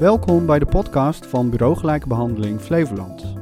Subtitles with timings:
[0.00, 3.34] Welkom bij de podcast van Bureau Gelijke Behandeling Flevoland.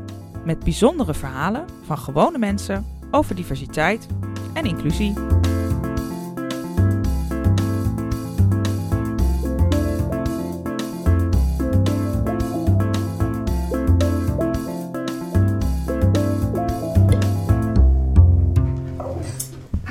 [0.45, 4.07] Met bijzondere verhalen van gewone mensen over diversiteit
[4.55, 5.13] en inclusie.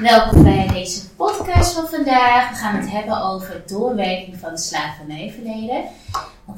[0.01, 2.49] Welkom bij deze podcast van vandaag.
[2.49, 5.83] We gaan het hebben over doorwerking van het slavernijverleden.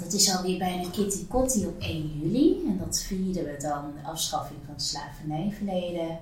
[0.09, 2.63] Het is alweer bijna Kitty Kotti op 1 juli.
[2.67, 6.17] En dat vieren we dan de afschaffing van het slavernijverleden.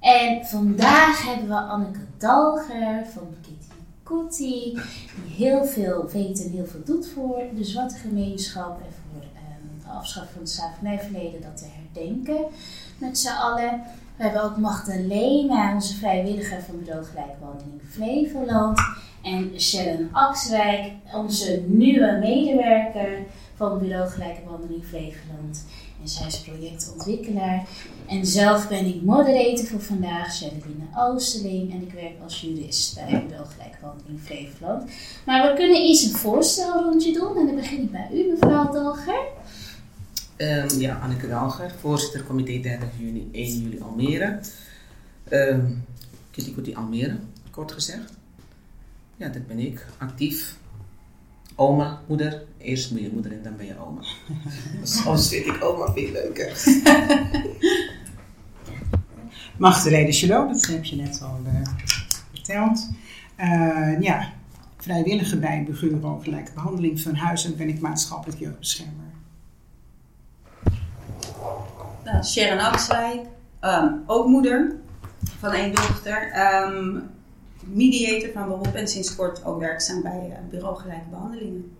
[0.00, 4.78] En vandaag hebben we Anneke Dalger van Kitty Kotti.
[5.24, 8.80] Die heel veel weet en heel veel doet voor de zwarte gemeenschap.
[8.80, 11.42] En voor ehm, de afschaffing van het slavernijverleden.
[11.42, 12.44] Dat te herdenken
[12.98, 13.82] met z'n allen.
[14.16, 18.80] We hebben ook Magdalena, onze vrijwilliger van Bureau Gelijkbehandeling Flevoland.
[19.28, 23.18] En Sharon Axwijk, onze nieuwe medewerker
[23.54, 25.64] van Bureau Gelijkbehandeling Flevoland.
[26.02, 27.66] En zij is projectontwikkelaar.
[28.06, 31.72] En zelf ben ik moderator voor vandaag, Sharon Oosterling.
[31.72, 34.90] En ik werk als jurist bij Bureau Gelijkbehandeling Flevoland.
[35.26, 37.36] Maar we kunnen eens een voorstelrondje doen.
[37.36, 39.26] En dan begin ik bij u, mevrouw Dalger.
[40.36, 44.40] Um, ja, Anneke Dalger, voorzitter comité 30 juni 1 juli Almere.
[45.30, 45.84] Um,
[46.30, 47.16] Kitty Kotti Almere,
[47.50, 48.17] kort gezegd.
[49.18, 49.86] Ja, dat ben ik.
[49.98, 50.56] Actief.
[51.54, 52.42] Oma, moeder.
[52.58, 54.00] Eerst ben je moeder en dan ben je oma.
[54.82, 56.52] Soms vind ik oma veel leuker.
[59.58, 61.62] Magdalene Chalot, dat heb je net al uh,
[62.32, 62.90] verteld.
[63.38, 64.32] Uh, ja,
[64.76, 69.06] vrijwilliger bij Bureau Gelijke Behandeling van Huis en ben ik maatschappelijk jeugdbeschermer.
[72.04, 73.26] Nou, Sharon Axwijk,
[73.60, 74.76] um, ook moeder
[75.38, 76.32] van één dochter.
[76.64, 77.10] Um,
[77.72, 81.76] mediator van beroep en sinds kort ook werkzaam bij uh, Bureau Gelijke Behandelingen.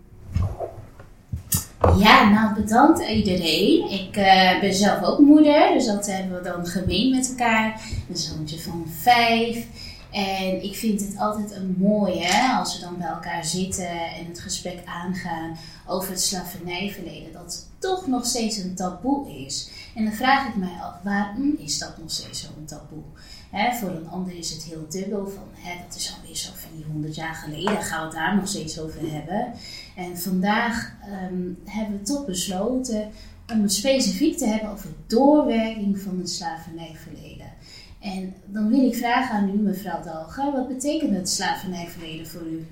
[1.97, 3.89] Ja, nou bedankt iedereen.
[3.91, 7.81] Ik uh, ben zelf ook moeder, dus dat hebben we dan gemeen met elkaar.
[8.09, 9.65] Een zoontje van vijf.
[10.11, 14.39] En ik vind het altijd een mooie als we dan bij elkaar zitten en het
[14.39, 15.57] gesprek aangaan
[15.87, 17.33] over het slavernijverleden.
[17.33, 19.69] Dat het toch nog steeds een taboe is.
[19.95, 23.03] En dan vraag ik mij af, waarom is dat nog steeds zo'n taboe?
[23.49, 26.69] Hè, voor een ander is het heel dubbel van, hè, dat is alweer zo van
[26.75, 29.53] die honderd jaar geleden, gaan we het daar nog steeds over hebben.
[29.95, 30.93] En vandaag
[31.31, 33.09] um, hebben we toch besloten
[33.53, 37.51] om het specifiek te hebben over doorwerking van het slavernijverleden.
[37.99, 42.65] En dan wil ik vragen aan u, mevrouw Dalga, wat betekent het slavernijverleden voor u?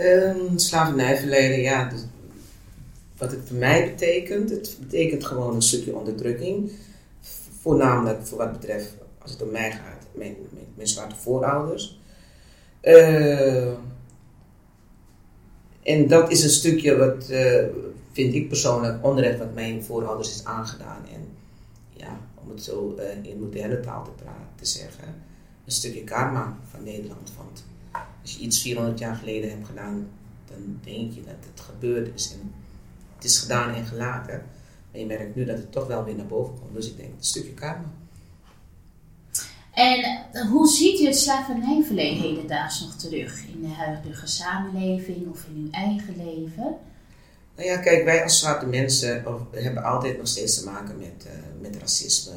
[0.00, 1.90] Um, slavernijverleden, ja,
[3.16, 6.70] wat het voor mij betekent, het betekent gewoon een stukje onderdrukking.
[7.60, 8.94] Voornamelijk voor wat betreft,
[9.26, 12.00] als het om mij gaat, mijn, mijn, mijn zwarte voorouders.
[12.82, 13.72] Uh,
[15.82, 17.64] en dat is een stukje wat, uh,
[18.12, 21.02] vind ik persoonlijk, onrecht wat mijn voorouders is aangedaan.
[21.12, 21.28] En
[21.90, 25.08] ja, om het zo uh, in moderne taal te, praten, te zeggen,
[25.64, 27.32] een stukje karma van Nederland.
[27.36, 27.64] Want
[28.22, 30.08] als je iets 400 jaar geleden hebt gedaan,
[30.44, 32.32] dan denk je dat het gebeurd is.
[32.32, 32.52] En
[33.14, 34.42] het is gedaan en gelaten.
[34.92, 36.74] En je merkt nu dat het toch wel weer naar boven komt.
[36.74, 37.92] Dus ik denk, een stukje karma.
[39.76, 45.62] En hoe ziet u het slavernijverleden hedendaags nog terug in de huidige samenleving of in
[45.62, 46.76] uw eigen leven?
[47.56, 51.32] Nou ja, kijk, wij als zwarte mensen hebben altijd nog steeds te maken met, uh,
[51.60, 52.32] met racisme,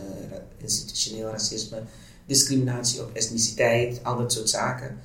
[0.58, 1.82] institutioneel racisme,
[2.26, 4.98] discriminatie op etniciteit, al dat soort zaken.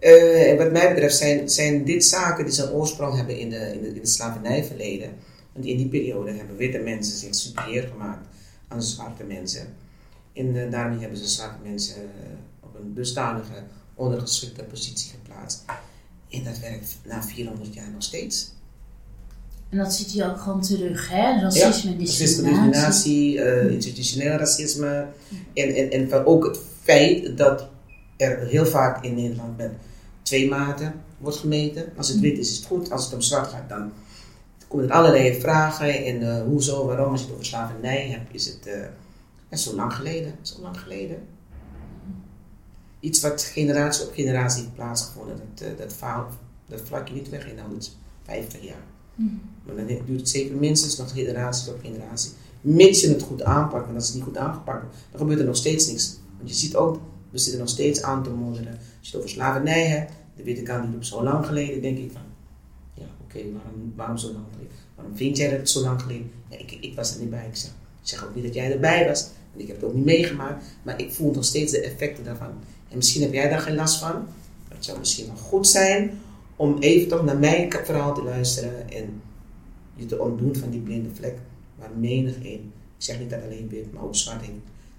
[0.00, 3.72] Uh, en wat mij betreft zijn, zijn dit zaken die zijn oorsprong hebben in, de,
[3.74, 5.16] in, de, in het slavernijverleden.
[5.52, 8.26] Want in die periode hebben witte mensen zich superieur gemaakt
[8.68, 9.74] aan zwarte mensen.
[10.38, 12.28] En daarmee hebben ze zwarte mensen uh,
[12.60, 13.62] op een dusdanige
[13.94, 15.64] ondergeschikte positie geplaatst.
[16.30, 18.52] En dat werkt na 400 jaar nog steeds.
[19.68, 21.40] En dat ziet je ook gewoon terug, hè?
[21.40, 22.26] Racisme en discriminatie.
[22.26, 25.06] discriminatie, uh, institutioneel racisme.
[25.54, 27.68] En, en, en ook het feit dat
[28.16, 29.72] er heel vaak in Nederland met
[30.22, 31.84] twee maten wordt gemeten.
[31.96, 32.90] Als het wit is, is het goed.
[32.90, 33.92] Als het om zwart gaat, dan
[34.68, 36.04] komen er allerlei vragen.
[36.04, 38.74] En uh, hoezo, waarom, als je het over slavernij hebt, is het uh,
[39.48, 40.34] ja, zo lang geleden.
[40.42, 41.26] Zo lang geleden.
[43.00, 45.36] Iets wat generatie op generatie heeft plaatsgevonden.
[45.36, 46.28] Dat, uh, dat, faal,
[46.66, 48.84] dat vlak je niet weg in 150 jaar.
[49.14, 49.40] Mm.
[49.64, 52.32] Maar dan duurt het zeker minstens nog generatie op generatie.
[52.60, 53.88] Mits je het goed aanpakt.
[53.88, 56.18] En als het niet goed aangepakt wordt, dan gebeurt er nog steeds niks.
[56.36, 58.72] Want je ziet ook, we zitten nog steeds aan te modderen.
[58.72, 61.98] Als je het over slavernij hebt, de witte kant die op zo lang geleden, denk
[61.98, 62.22] ik van,
[62.94, 64.72] ja oké, okay, waarom, waarom zo lang geleden?
[64.94, 66.30] Waarom vind jij dat het zo lang geleden?
[66.48, 67.46] Ja, ik, ik was er niet bij.
[67.46, 69.28] Ik zeg, ik zeg ook niet dat jij erbij was.
[69.58, 70.64] Ik heb het ook niet meegemaakt.
[70.82, 72.52] Maar ik voel nog steeds de effecten daarvan.
[72.88, 74.26] En misschien heb jij daar geen last van.
[74.68, 76.18] Het zou misschien wel goed zijn
[76.56, 79.22] om even toch naar mijn verhaal te luisteren en
[79.94, 81.34] je te ontdoen van die blinde vlek.
[81.78, 84.52] Waar menig een, ik zeg niet dat alleen wit, maar ook zwart heeft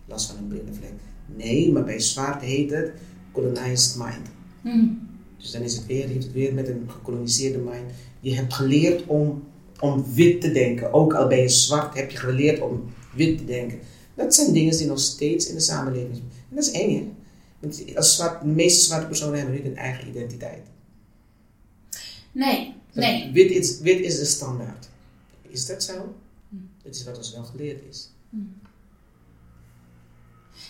[0.05, 0.91] last van een blinde vlek.
[1.25, 2.91] Nee, maar bij zwart heet het
[3.31, 4.27] colonized mind.
[4.61, 4.87] Hm.
[5.37, 7.91] Dus dan is het weer, heeft het weer met een gekoloniseerde mind.
[8.19, 9.43] Je hebt geleerd om,
[9.79, 10.93] om wit te denken.
[10.93, 12.83] Ook al ben je zwart, heb je geleerd om
[13.15, 13.79] wit te denken.
[14.19, 16.29] Dat zijn dingen die nog steeds in de samenleving zijn.
[16.49, 17.11] En dat is eng, hè?
[17.59, 20.61] Want als zwart, de meeste zwarte personen hebben niet een eigen identiteit.
[22.31, 23.31] Nee, nee.
[23.31, 24.89] Wit is, wit is de standaard.
[25.41, 26.15] Is dat zo?
[26.83, 28.09] Dat is wat ons wel geleerd is.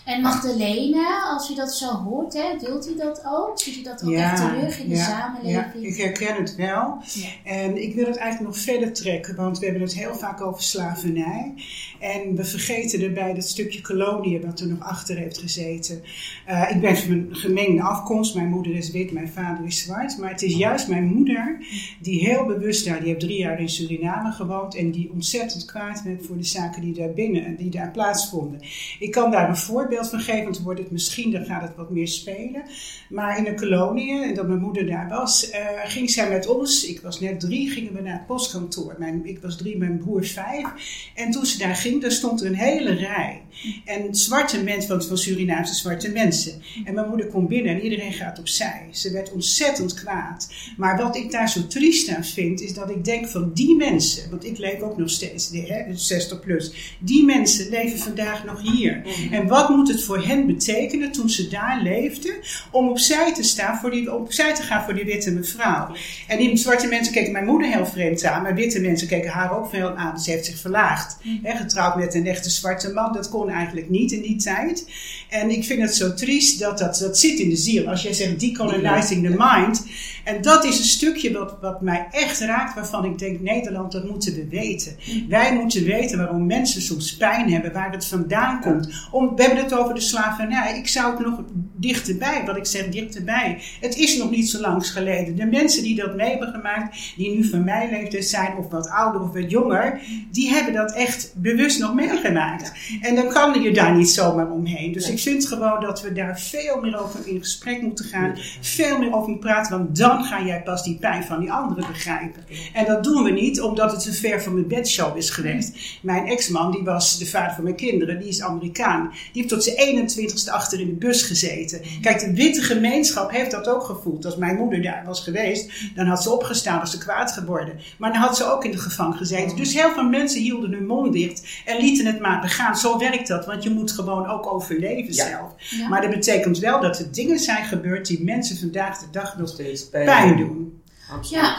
[0.10, 3.60] En Magdalene, als u dat zo hoort, hè, deelt u dat ook?
[3.60, 5.86] Ziet u dat ook echt terug in de ja, samenleving?
[5.86, 6.98] ik herken het wel.
[7.14, 7.28] Ja.
[7.44, 10.64] En ik wil het eigenlijk nog verder trekken, want we hebben het heel vaak over
[10.64, 11.54] slavernij.
[12.00, 16.02] En we vergeten erbij dat stukje koloniën wat er nog achter heeft gezeten.
[16.46, 18.36] Eh, ik ben van een gemengde afkomst.
[18.36, 20.18] Mijn moeder is wit, mijn vader is zwart.
[20.18, 21.58] Maar het is juist mijn moeder
[22.02, 24.76] die heel bewust daar, die heeft drie jaar in Suriname gewoond.
[24.76, 28.62] En die ontzettend kwaad werd voor de zaken die daar binnen, die daar plaatsvonden.
[29.00, 31.76] Ik kan daar een voorbeeld van geven, want dan wordt het misschien, dan gaat het
[31.76, 32.64] wat meer spelen.
[33.10, 36.86] Maar in een kolonie, en dat mijn moeder daar was, eh, ging zij met ons,
[36.86, 38.96] ik was net drie, gingen we naar het postkantoor.
[38.98, 40.68] Mijn, ik was drie, mijn broer vijf.
[41.16, 43.42] En toen ze daar ging, daar stond er een hele rij.
[43.86, 46.62] En zwarte mensen, want van Surinaamse zwarte mensen.
[46.86, 48.88] En mijn moeder komt binnen en iedereen gaat opzij.
[48.92, 50.54] Ze werd ontzettend kwaad.
[50.78, 54.30] Maar wat ik daar zo triest aan vind, is dat ik denk van die mensen,
[54.30, 58.62] want ik leef ook nog steeds, hè, dus 60 plus, die mensen leven vandaag nog
[58.62, 59.02] hier.
[59.32, 62.34] En wat moet het voor hen betekenen toen ze daar leefden,
[62.72, 65.88] om opzij te staan voor die, opzij te gaan voor die witte mevrouw.
[66.28, 69.58] En die zwarte mensen keken mijn moeder heel vreemd aan, maar witte mensen keken haar
[69.58, 70.20] ook veel aan.
[70.20, 71.18] Ze heeft zich verlaagd.
[71.44, 74.86] Hè, getrouwd met een echte zwarte man, dat kon eigenlijk niet in die tijd.
[75.30, 77.88] En ik vind het zo triest dat dat, dat zit in de ziel.
[77.88, 79.86] Als jij zegt decolonizing the mind.
[80.30, 84.10] En dat is een stukje wat, wat mij echt raakt, waarvan ik denk, Nederland, dat
[84.10, 84.96] moeten we weten.
[85.28, 89.08] Wij moeten weten waarom mensen soms pijn hebben, waar het vandaan komt.
[89.12, 90.78] Om, we hebben het over de slavernij.
[90.78, 91.42] Ik zou het nog
[91.76, 93.62] dichterbij, wat ik zeg dichterbij.
[93.80, 95.36] Het is nog niet zo lang geleden.
[95.36, 98.90] De mensen die dat mee hebben gemaakt, die nu van mijn leeftijd zijn, of wat
[98.90, 100.02] ouder of wat jonger,
[100.32, 102.74] die hebben dat echt bewust nog meegemaakt.
[103.02, 104.92] En dan kan je daar niet zomaar omheen.
[104.92, 108.38] Dus ik vind gewoon dat we daar veel meer over in gesprek moeten gaan.
[108.62, 111.88] Veel meer over moeten praten, want dan ga jij pas die pijn van die anderen
[111.88, 112.44] begrijpen.
[112.74, 115.72] En dat doen we niet omdat het een ver van mijn bedshow is geweest.
[116.02, 119.10] Mijn ex-man, die was de vader van mijn kinderen, die is Amerikaan.
[119.12, 121.82] Die heeft tot zijn 21ste achter in de bus gezeten.
[122.02, 124.26] Kijk, de witte gemeenschap heeft dat ook gevoeld.
[124.26, 127.80] Als mijn moeder daar was geweest, dan had ze opgestaan, was ze kwaad geworden.
[127.98, 129.58] Maar dan had ze ook in de gevangen gezeten.
[129.58, 132.76] Dus heel veel mensen hielden hun mond dicht en lieten het maar begaan.
[132.78, 135.28] Zo werkt dat, want je moet gewoon ook overleven Ja.
[135.28, 135.54] zelf.
[135.70, 135.88] Ja.
[135.88, 139.50] Maar dat betekent wel dat er dingen zijn gebeurd die mensen vandaag de dag nog
[139.50, 140.06] steeds pijn
[140.38, 140.82] doen.
[141.12, 141.42] Absoluut.
[141.44, 141.58] Ja,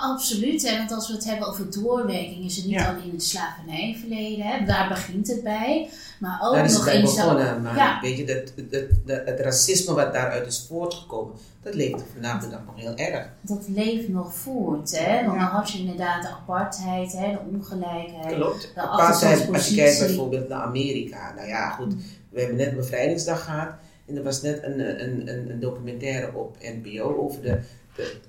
[0.00, 0.68] absoluut.
[0.68, 0.76] Hè?
[0.78, 2.88] Want als we het hebben over doorwerking, is het niet Ja.
[2.88, 4.44] alleen het slavernijverleden.
[4.46, 4.64] Hè?
[4.64, 5.88] Daar begint het bij.
[6.20, 7.98] Maar ook Daar is het nog bij eens begonnen, maar Ja.
[8.00, 12.50] weet je, dat, dat, dat, het racisme wat daaruit is voortgekomen, dat leeft vandaag de
[12.50, 13.28] dag nog heel erg.
[13.40, 14.98] dat leeft nog voort.
[14.98, 15.24] Hè?
[15.24, 15.44] Want Ja.
[15.44, 17.32] dan had je inderdaad de apartheid, hè?
[17.32, 18.34] de ongelijkheid.
[18.34, 18.70] Klopt.
[18.74, 21.32] De Apartheid, als je kijkt bijvoorbeeld naar Amerika.
[21.36, 21.94] Nou ja, goed,
[22.30, 23.68] we hebben net bevrijdingsdag gehad.
[24.06, 27.58] En er was net een, een, een, een documentaire op NPO over de,
[27.96, 28.20] de,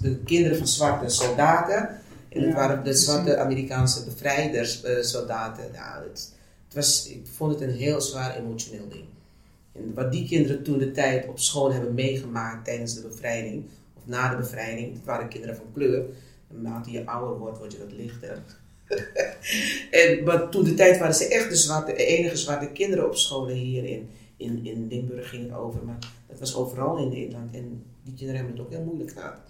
[0.00, 1.88] de kinderen van zwarte soldaten.
[2.28, 5.64] En het Ja, waren de zwarte Amerikaanse bevrijders, eh, soldaten.
[5.72, 6.32] Nou, het,
[6.64, 9.04] het was, ik vond het een heel zwaar emotioneel ding.
[9.72, 13.64] En wat die kinderen toen de tijd op school hebben meegemaakt tijdens de bevrijding,
[13.96, 16.04] of na de bevrijding, het waren kinderen van kleur.
[16.48, 18.42] Naarmate je ouder wordt, word je wat lichter.
[20.00, 23.16] en, maar toen de tijd waren ze echt de, zwarte, de enige zwarte kinderen op
[23.16, 23.84] scholen hier
[24.40, 25.84] in, in, Limburg ging het over.
[25.84, 27.54] Maar dat was overal in Nederland.
[27.54, 29.40] En die kinderen hebben het ook heel moeilijk gehad.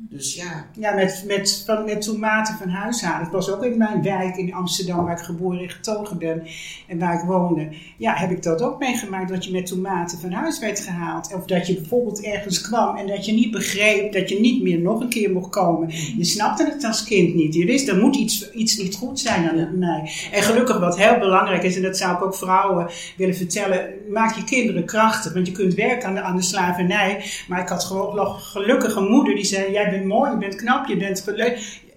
[0.00, 3.26] Dus ja, Ja, met, met, van, met tomaten van huis halen.
[3.26, 6.42] Ik was ook in mijn wijk in Amsterdam, waar ik geboren en getogen ben
[6.86, 7.68] en waar ik woonde.
[7.96, 11.34] Ja, heb ik dat ook meegemaakt, dat je met tomaten van huis werd gehaald.
[11.34, 14.78] Of dat je bijvoorbeeld ergens kwam en dat je niet begreep dat je niet meer
[14.78, 15.88] nog een keer mocht komen.
[16.16, 17.54] Je snapte het als kind niet.
[17.54, 20.10] Je wist, er moet iets, iets niet goed zijn aan mij.
[20.32, 24.34] En gelukkig wat heel belangrijk is, en dat zou ik ook vrouwen willen vertellen, maak
[24.34, 25.32] je kinderen krachtig.
[25.32, 27.24] Want je kunt werken aan de, aan de slavernij.
[27.48, 30.54] Maar ik had gewoon nog gelukkig een moeder die zei, jij bent mooi, je bent
[30.54, 31.24] knap, je bent.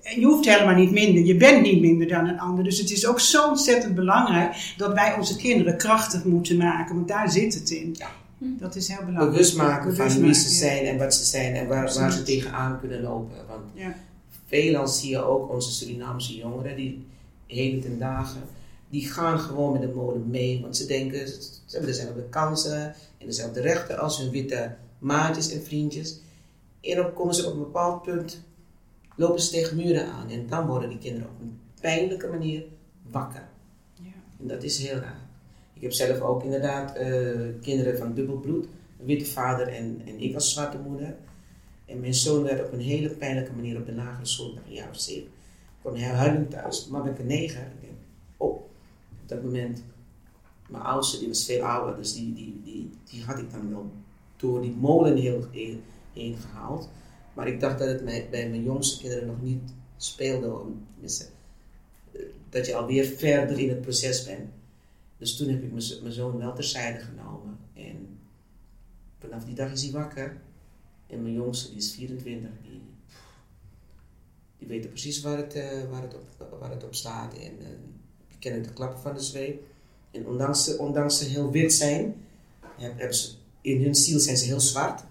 [0.03, 1.23] En je hoeft helemaal niet minder.
[1.23, 2.63] Je bent niet minder dan een ander.
[2.63, 6.95] Dus het is ook zo ontzettend belangrijk dat wij onze kinderen krachtig moeten maken.
[6.95, 7.95] Want daar zit het in.
[7.97, 8.09] Ja.
[8.37, 9.31] Dat is heel belangrijk.
[9.31, 12.79] bewust maken van wie ze zijn en wat ze zijn en waar, waar ze tegenaan
[12.79, 13.35] kunnen lopen.
[13.47, 13.95] Want Ja.
[14.47, 17.05] veelal zie je ook onze Surinaamse jongeren die
[17.47, 18.41] heden ten dagen,
[18.89, 20.61] die gaan gewoon met de mode mee.
[20.61, 22.81] Want ze denken, ze hebben dezelfde kansen
[23.17, 26.19] en dezelfde rechten als hun witte maatjes en vriendjes.
[26.81, 28.43] En dan komen ze op een bepaald punt,
[29.15, 30.29] lopen ze tegen muren aan.
[30.29, 32.63] En dan worden die kinderen op een pijnlijke manier
[33.09, 33.49] wakker.
[33.93, 34.11] Ja.
[34.39, 35.29] En dat is heel raar.
[35.73, 38.65] Ik heb zelf ook inderdaad eh, kinderen van dubbel bloed.
[38.99, 41.15] Een witte vader en, en ik als zwarte moeder.
[41.85, 44.73] En mijn zoon werd op een hele pijnlijke manier op de lagere school, dacht een
[44.73, 45.29] jaar of zeven.
[45.81, 46.87] kwam hij huilend thuis.
[46.87, 47.61] Maar ben ik een neger.
[47.61, 47.93] Ik denk,
[48.37, 48.69] oh, op
[49.25, 49.83] dat moment,
[50.69, 53.91] mijn oudste, die was veel ouder, dus die, die, die, die had ik dan wel
[54.35, 56.89] door die molen heel heen, heen gehaald.
[57.33, 59.61] Maar ik dacht dat het bij mijn jongste kinderen nog niet
[59.97, 60.61] speelde.
[62.11, 64.49] Eh, dat je alweer verder in het proces bent.
[65.17, 67.57] Dus toen heb ik mijn, zo- mijn zoon wel terzijde genomen.
[67.73, 68.07] En
[69.19, 70.37] vanaf die dag is hij wakker.
[71.07, 72.81] En mijn jongste, die is 24, die,
[74.57, 77.33] die weten precies waar het, eh, waar het, op, waar het op staat.
[77.33, 77.67] En eh,
[78.39, 79.63] kennen de klappen van de zweep.
[80.11, 82.15] En ondanks ze, ondanks ze heel wit zijn,
[82.77, 83.17] heb- hebben
[83.61, 85.03] in hun ziel zijn ze heel zwart.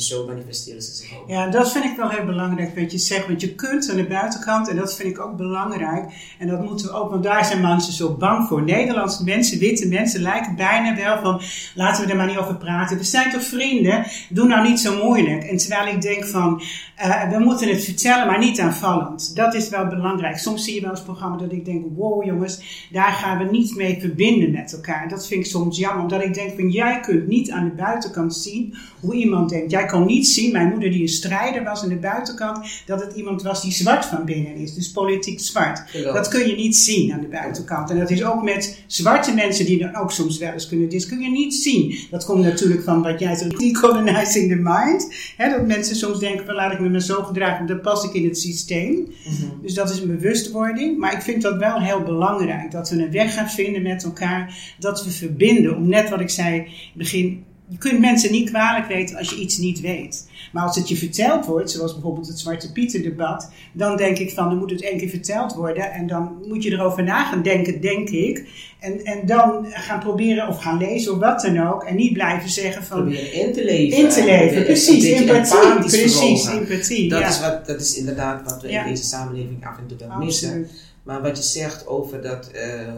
[0.00, 1.28] En zo manifesteren ze zich ook.
[1.28, 3.26] Ja, dat vind ik wel heel belangrijk wat je zegt.
[3.26, 6.12] Want je kunt aan de buitenkant, en dat vind ik ook belangrijk.
[6.38, 8.62] En dat moeten we ook, want daar zijn mensen zo bang voor.
[8.62, 11.40] Nederlandse mensen, witte mensen, lijken bijna wel van,
[11.74, 12.96] laten we er maar niet over praten.
[12.96, 14.06] We zijn toch vrienden?
[14.28, 15.42] Doe nou niet zo moeilijk.
[15.42, 16.62] En terwijl ik denk van,
[16.96, 19.36] eh, we moeten het vertellen, maar niet aanvallend.
[19.36, 20.38] Dat is wel belangrijk.
[20.38, 23.76] Soms zie je wel eens programma dat ik denk, wow jongens, daar gaan we niet
[23.76, 25.08] mee verbinden met elkaar.
[25.08, 28.34] Dat vind ik soms jammer, omdat ik denk van, jij kunt niet aan de buitenkant
[28.34, 29.70] zien hoe iemand denkt.
[29.70, 33.14] Jij kan niet zien, mijn moeder die een strijder was aan de buitenkant, dat het
[33.14, 34.74] iemand was die zwart van binnen is.
[34.74, 35.82] Dus politiek zwart.
[36.02, 37.90] Dat kun je niet zien aan de buitenkant.
[37.90, 40.88] En dat is ook met zwarte mensen die dan ook soms wel eens kunnen.
[40.88, 41.98] Dit kun je niet zien.
[42.10, 45.14] Dat komt natuurlijk van wat jij zegt, decolonizing the mind.
[45.36, 48.24] Dat mensen soms denken van laat ik me maar zo gedragen, dan pas ik in
[48.24, 48.92] het systeem.
[48.92, 49.62] Mhm.
[49.62, 50.98] Dus dat is een bewustwording.
[50.98, 52.70] Maar ik vind dat wel heel belangrijk.
[52.70, 54.74] Dat we een weg gaan vinden met elkaar.
[54.78, 55.76] Dat we verbinden.
[55.76, 57.44] Om net wat ik zei begin.
[57.70, 60.28] Je kunt mensen niet kwalijk weten als je iets niet weet.
[60.52, 63.50] Maar als het je verteld wordt, zoals bijvoorbeeld het Zwarte Pieter debat.
[63.72, 65.92] Dan denk ik van, dan moet het één keer verteld worden.
[65.92, 68.48] En dan moet je erover na gaan denken, denk ik.
[68.78, 71.82] En, en dan gaan proberen of gaan lezen of wat dan ook.
[71.82, 72.98] En niet blijven zeggen van...
[72.98, 73.98] Proberen in te leven.
[73.98, 75.04] In te leven, En precies.
[75.04, 75.78] Empathie.
[75.78, 77.08] Precies, empathie.
[77.08, 77.28] Dat, ja.
[77.28, 78.84] is wat, dat is inderdaad wat we Ja.
[78.84, 80.68] in deze samenleving af en toe wel missen.
[81.02, 82.92] Maar wat je zegt over dat eh,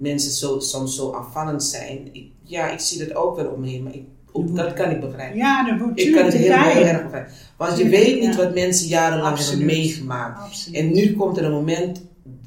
[0.00, 2.08] mensen zo, soms zo afvallend zijn.
[2.12, 4.90] Ik, ja, ik zie dat ook wel om me heen, maar ik, ook dat kan
[4.90, 5.38] ik begrijpen.
[5.38, 7.32] Ja, dat moet ik kan het heel, erg begrijpen.
[7.56, 8.36] Want je weet niet ja.
[8.36, 9.48] wat mensen jarenlang Absoluut.
[9.58, 10.40] hebben meegemaakt.
[10.40, 10.78] Absoluut.
[10.78, 12.02] En nu komt er een moment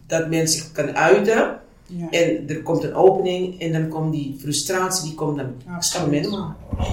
[0.08, 1.58] dat men zich kan uiten.
[1.86, 2.10] Ja.
[2.10, 5.48] En er komt een opening en dan komt die frustratie, die komt dan.
[5.76, 6.30] Absoluut.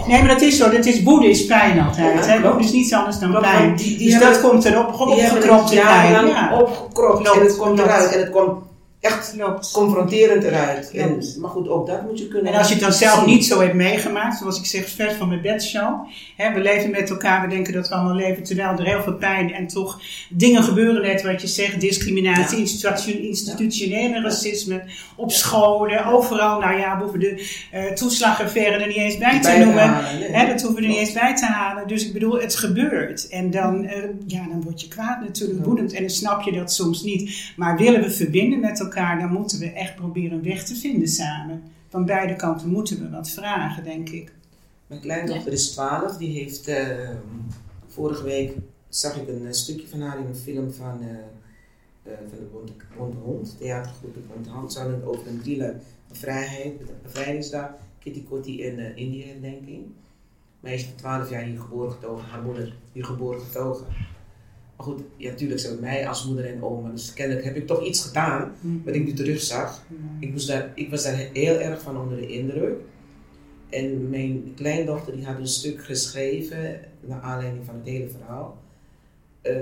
[0.06, 0.70] Nee, maar dat is zo.
[0.70, 2.24] Dat is woede is pijn altijd.
[2.24, 2.58] Ja, hè?
[2.58, 3.66] is niets anders dan pijn.
[3.66, 5.00] want die- die dus dat komt erop.
[5.00, 6.26] Opgekropt in pijn.
[6.26, 8.12] Ja, opgekropt en het komt eruit.
[8.12, 8.69] En het komt
[9.00, 9.70] echt klopt.
[9.72, 10.90] confronterend eruit.
[10.90, 13.26] En, maar goed, ook dat moet je kunnen En als je het dan zelf zien.
[13.28, 16.06] niet zo hebt meegemaakt, zoals ik zeg, vers van mijn bedshow.
[16.36, 19.14] Hè, we leven met elkaar, we denken dat we allemaal leven, terwijl er heel veel
[19.16, 22.62] pijn en toch dingen gebeuren, net wat je zegt, discriminatie, Ja.
[22.62, 24.82] institu- institutionele racisme,
[25.16, 26.60] op scholen, overal.
[26.60, 29.82] Nou ja, we hoeven de uh, toeslagaffaire er niet eens bij te Bij noemen.
[29.88, 30.30] halen, nee.
[30.30, 31.88] Hè, dat hoeven we er niet eens bij te halen.
[31.88, 33.28] Dus ik bedoel, het gebeurt.
[33.28, 35.64] En dan, eh, ja, dan word je kwaad natuurlijk, Ja.
[35.64, 35.92] woedend.
[35.92, 37.52] En dan snap je dat soms niet.
[37.56, 41.08] Maar willen we verbinden met elkaar, dan moeten we echt proberen een weg te vinden
[41.08, 41.62] samen.
[41.88, 44.32] Van beide kanten moeten we wat vragen, denk ik.
[44.86, 47.10] Mijn kleindochter is 12, die heeft eh,
[47.86, 48.56] vorige week
[48.90, 52.48] zag ik een eh, stukje van haar in een film van, eh, eh, van de
[52.96, 54.72] Bonte, Hond, theatergroep de Bonte Hond.
[54.72, 55.82] Ze hadden over een drieluik
[56.12, 59.86] vrijheid, bevrijdingsdag, Kitty Kotti en uh, India-herdenking.
[60.60, 63.86] Meisje van 12 jaar hier geboren getogen, haar moeder hier geboren getogen.
[64.80, 67.84] Maar goed, ja, natuurlijk zijn mij als moeder en oma, dus kennelijk heb ik toch
[67.84, 68.52] iets gedaan
[68.84, 69.84] wat ik nu terugzag.
[70.18, 72.80] Ik, moest daar, ik was daar heel erg van onder de indruk.
[73.68, 78.58] En mijn kleindochter die had een stuk geschreven naar aanleiding van het hele verhaal.
[79.42, 79.54] Eh,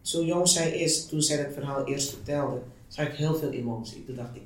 [0.00, 4.04] zo jong zij is, toen zij het verhaal eerst vertelde, zag ik heel veel emotie.
[4.04, 4.42] Toen dacht ik,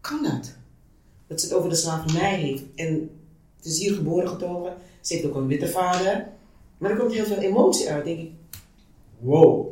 [0.00, 0.56] kan dat?
[1.26, 2.62] Dat ze het over de slavernij heeft.
[2.74, 3.10] En
[3.56, 4.76] het is hier geboren getogen.
[5.00, 6.31] Ze heeft ook een witte vader.
[6.82, 8.04] Maar er komt heel veel emotie uit.
[8.04, 8.30] denk ik,
[9.18, 9.70] wow.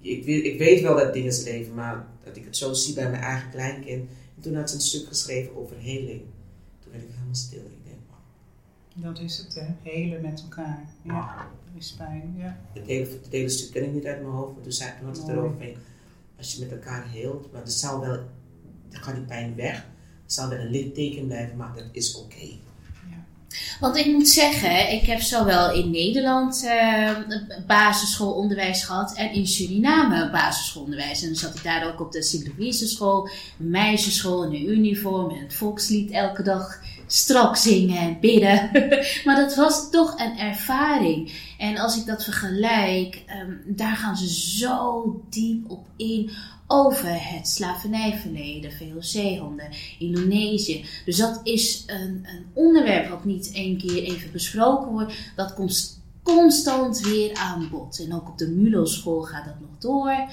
[0.00, 3.10] Ik weet, ik weet wel dat dingen leven, maar dat ik het zo zie bij
[3.10, 4.10] mijn eigen kleinkind.
[4.36, 6.20] En toen had ze een stuk geschreven over heling.
[6.80, 7.58] Toen werd ik helemaal stil.
[7.58, 9.04] Ik denk, wow.
[9.04, 9.90] Dat is het, hè?
[9.90, 10.84] Helen met elkaar.
[11.02, 12.34] Ja, er is pijn.
[12.36, 12.60] Ja.
[12.72, 15.06] Het hele, het hele stuk ken ik niet uit mijn hoofd, maar toen, zei, toen
[15.06, 15.74] had het erover van,
[16.36, 18.16] als je met elkaar heelt, maar er zal wel,
[18.88, 19.76] dan gaat die pijn weg.
[19.76, 22.66] Er zal wel een litteken blijven, maar dat is oké.
[23.80, 27.10] Want ik moet zeggen, ik heb zowel in Nederland eh,
[27.66, 31.22] basisschoolonderwijs gehad en in Suriname basisschoolonderwijs.
[31.22, 35.42] En dan zat ik daar ook op de Sint-Louise school, meisjesschool in een uniform en
[35.42, 38.70] het volkslied elke dag strak zingen en bidden.
[39.24, 41.32] maar dat was toch een ervaring.
[41.58, 46.30] En als ik dat vergelijk, ehm, daar gaan ze zo diep op in
[46.66, 50.84] over het slavernijverleden, VOC-honden, Indonesië.
[51.04, 55.12] Dus dat is een, een onderwerp wat niet één keer even besproken wordt.
[55.36, 58.04] Dat komt constant weer aan bod.
[58.04, 60.28] En ook op de MULO-school gaat dat nog door.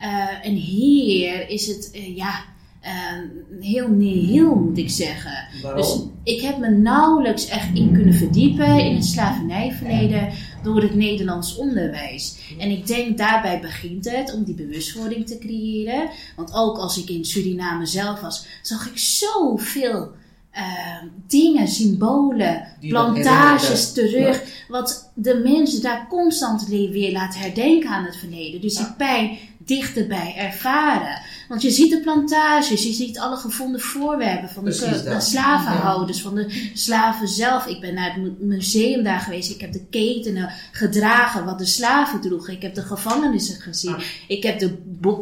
[0.00, 2.44] Uh, en hier is het, uh, ja,
[2.84, 5.62] uh, heel nihil moet ik zeggen.
[5.62, 5.82] Waarom?
[5.82, 10.28] Dus ik heb me nauwelijks echt in kunnen verdiepen in het slavernijverleden
[10.62, 12.54] door het Nederlands onderwijs.
[12.58, 16.10] En ik denk daarbij begint het om die bewustwording te creëren.
[16.36, 20.12] Want ook als ik in Suriname zelf was, zag ik zoveel
[20.56, 24.64] uh, dingen, symbolen, Die plantages terug.
[24.68, 28.60] Wat de mensen daar constant weer laat herdenken aan het verleden.
[28.60, 31.22] Dus die pijn dichterbij ervaren.
[31.48, 36.70] Want je ziet de plantages, je ziet alle gevonden voorwerpen van de, slavenhouders, van de
[36.74, 37.66] slaven zelf.
[37.66, 39.50] Ik ben naar het mu- museum daar geweest.
[39.50, 42.52] Ik heb de ketenen gedragen wat de slaven droegen.
[42.52, 43.94] Ik heb de gevangenissen gezien.
[43.94, 44.02] Ah.
[44.28, 44.76] Ik heb de,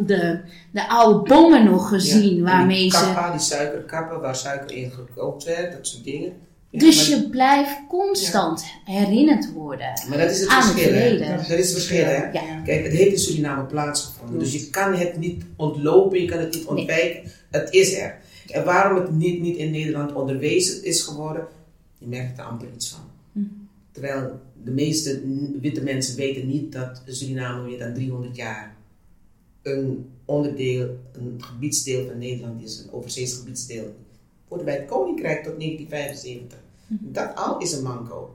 [0.07, 0.41] de,
[0.71, 3.29] de oude bommen nog gezien Ja, waarmee die ze...
[3.31, 6.33] die suikerkappen, waar suiker in gekookt werd, dat soort dingen.
[6.71, 9.93] Ja, Dus maar, je blijft constant herinnerd worden.
[10.09, 11.01] maar dat is het aan het verschil, hè?
[11.01, 11.37] verleden.
[11.37, 12.31] Dat is het verschil, hè?
[12.31, 12.61] Ja.
[12.65, 14.39] Kijk, het heeft in Suriname plaatsgevonden.
[14.39, 17.31] Dus je kan het niet ontlopen, je kan het niet ontwijken.
[17.51, 18.19] Het is er.
[18.47, 21.47] En waarom het niet, niet in Nederland onderwezen is geworden,
[21.99, 23.01] je merkt er amper iets van.
[23.33, 23.41] Hm.
[23.93, 25.23] Terwijl de meeste
[25.61, 28.77] witte mensen weten niet dat Suriname meer dan 300 jaar
[29.63, 33.95] een onderdeel, een gebiedsdeel van Nederland is, een overzees gebiedsdeel.
[34.49, 36.59] Hoorde bij het Koninkrijk tot 1975.
[36.89, 38.31] Dat al is een manco.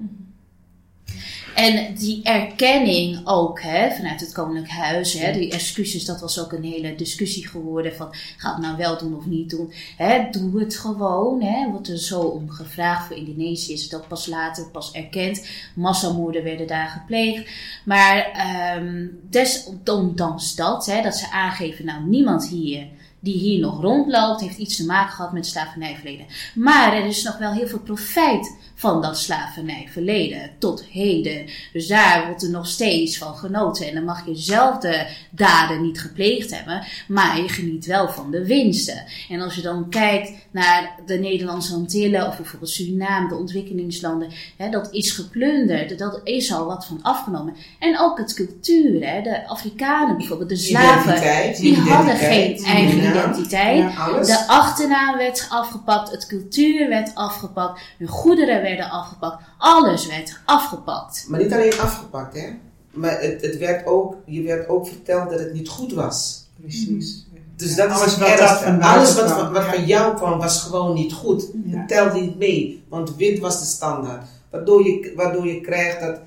[1.56, 6.52] En die erkenning ook hè, vanuit het Koninklijk Huis, hè, die excuses, dat was ook
[6.52, 9.74] een hele discussie geworden van ga het nou wel doen of niet doen.
[9.98, 11.42] Hè, doe het gewoon.
[11.42, 13.08] Hè, wordt er zo om gevraagd.
[13.08, 15.48] Voor Indonesië is het ook pas later pas erkend.
[15.76, 17.50] Massamoorden werden daar gepleegd.
[17.86, 22.88] Maar ehm desondanks dat, hè, dat ze aangeven, nou niemand hier
[23.24, 26.26] die hier nog rondloopt, heeft iets te maken gehad met slavernijverleden.
[26.56, 31.46] Maar er is nog wel heel veel profijt van dat slavernijverleden tot heden.
[31.74, 33.88] Dus daar wordt er nog steeds van genoten.
[33.88, 38.32] En dan mag je zelf de daden niet gepleegd hebben, maar je geniet wel van
[38.32, 39.04] de winsten.
[39.30, 44.70] En als je dan kijkt naar de Nederlandse Antillen of bijvoorbeeld Suriname, de ontwikkelingslanden, hè,
[44.70, 47.56] dat is geplunderd, dat is al wat van afgenomen.
[47.80, 52.98] En ook het cultuur, hè, de Afrikanen bijvoorbeeld, de slaven, Identiteit, die hadden geen eigen
[52.98, 53.94] identiteit.
[53.94, 54.20] Ja.
[54.22, 61.26] De achternaam werd afgepakt, het cultuur werd afgepakt, hun goederen werden afgepakt, alles werd afgepakt.
[61.28, 62.50] Maar niet alleen afgepakt, hè.
[62.92, 66.46] Maar het, het werd ook, je werd ook verteld dat het niet goed was.
[66.60, 67.26] Precies.
[67.56, 69.74] Dus dat Alles is wat Alles wat, van, wat ja.
[69.74, 71.50] van jou kwam was gewoon niet goed.
[71.66, 71.78] Ja.
[71.78, 74.28] Het telde niet mee, want wit was de standaard.
[74.50, 76.20] Waardoor je, waardoor je krijgt dat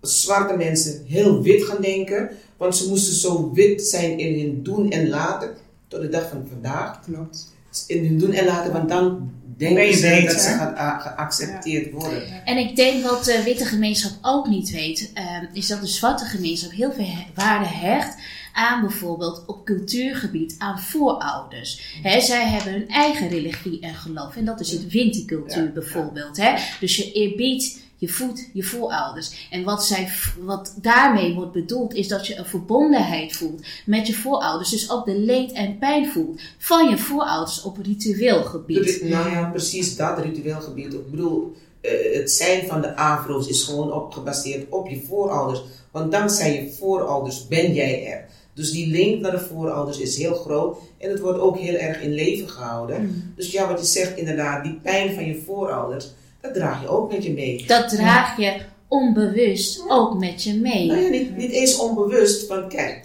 [0.00, 4.90] zwarte mensen heel wit gaan denken, want ze moesten zo wit zijn in hun doen
[4.90, 5.50] en laten,
[5.88, 7.00] tot de dag van vandaag.
[7.00, 7.52] Klopt.
[7.86, 12.44] In hun doen en laten, want dan denken je ze dat ze geaccepteerd worden.
[12.44, 16.24] En ik denk wat de witte gemeenschap ook niet weet, eh, is dat de zwarte
[16.24, 18.14] gemeenschap heel veel he- waarde hecht
[18.52, 21.80] aan bijvoorbeeld op cultuurgebied aan voorouders.
[22.02, 24.36] Hè, zij hebben hun eigen religie en geloof.
[24.36, 26.36] En dat is het wintercultuur Ja, bijvoorbeeld.
[26.36, 26.52] Hè?
[26.80, 29.48] Dus je eerbiedt je voedt je voorouders.
[29.50, 30.08] En wat, zij,
[30.38, 34.70] wat daarmee wordt bedoeld is dat je een verbondenheid voelt met je voorouders.
[34.70, 39.02] Dus ook de leed en pijn voelt van je voorouders op ritueel gebied.
[39.02, 40.92] Nou ja, precies dat ritueel gebied.
[40.92, 45.62] Ik bedoel, eh, het zijn van de afro's is gewoon op, gebaseerd op je voorouders.
[45.90, 48.28] Want dankzij je voorouders ben jij er.
[48.54, 50.78] Dus die link naar de voorouders is heel groot.
[50.98, 53.32] En het wordt ook heel erg in leven gehouden.
[53.36, 57.12] Dus ja, wat je zegt inderdaad, die pijn van je voorouders, dat draag je ook
[57.12, 57.64] met je mee.
[57.66, 60.86] Dat draag je onbewust ook met je mee.
[60.86, 63.04] Nou ja, niet, niet eens onbewust, want kijk,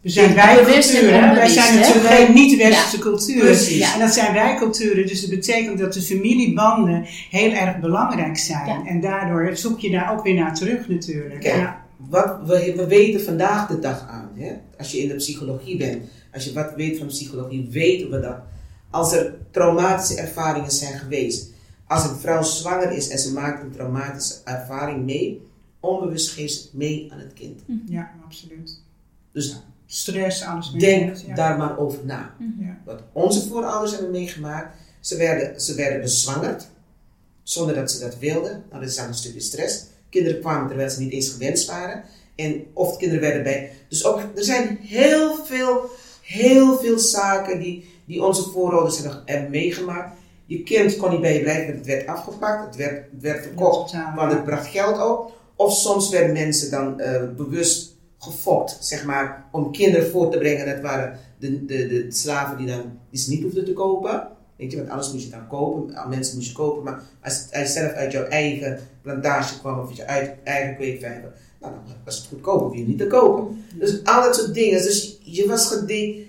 [0.00, 1.34] We zijn wij culturen.
[1.34, 3.44] Wij zijn natuurlijk geen niet-westerse culturen.
[3.44, 3.78] Precies.
[3.78, 3.94] Ja.
[3.94, 5.06] En dat zijn wij culturen.
[5.06, 8.66] Dus dat betekent dat de familiebanden heel erg belangrijk zijn.
[8.66, 8.86] Ja.
[8.86, 11.40] En daardoor zoek je daar ook weer naar terug natuurlijk.
[11.40, 11.84] Kijk, Ja.
[11.96, 14.52] wat we, we weten vandaag de dag aan, hè?
[14.78, 16.02] als je in de psychologie bent,
[16.34, 18.36] als je wat weet van psychologie, weten we dat
[18.90, 21.50] als er traumatische ervaringen zijn geweest,
[21.86, 25.46] als een vrouw zwanger is en ze maakt een traumatische ervaring mee,
[25.80, 27.60] onbewust geeft ze het mee aan het kind.
[27.86, 28.80] ja, absoluut.
[29.32, 30.80] Dus Stress, alles mee.
[30.80, 31.34] denk ja.
[31.34, 32.34] daar maar over na.
[32.58, 32.78] Ja.
[32.84, 36.68] Wat onze voorouders hebben meegemaakt, ze werden, ze werden bezwangerd
[37.42, 38.64] zonder dat ze dat wilden.
[38.68, 39.84] Nou, dat is dan een stukje stress.
[40.10, 42.02] Kinderen kwamen terwijl ze niet eens gewenst waren.
[42.34, 43.72] En of de kinderen werden bij.
[43.88, 45.90] Dus ook, er zijn heel veel,
[46.22, 50.16] heel veel zaken die, die onze voorouders hebben, hebben meegemaakt.
[50.46, 53.42] Je kind kon niet bij je blijven, want het werd afgepakt, het werd, het werd
[53.42, 55.32] verkocht, want het bracht geld op.
[55.56, 60.66] Of soms werden mensen dan eh, bewust gefokt, zeg maar, om kinderen voor te brengen.
[60.66, 64.28] Dat waren de, de, de slaven die, dan, die ze niet hoefden te kopen.
[64.56, 66.82] Weet je, want alles moest je dan kopen, al mensen moest je kopen.
[66.82, 71.72] Maar als het zelf uit jouw eigen plantage kwam of je uit eigen kweekvijver, nou,
[71.72, 73.64] dan was het goedkoop, hoef je niet te kopen.
[73.74, 74.82] Dus al dat soort dingen.
[74.82, 76.24] Dus je was gede,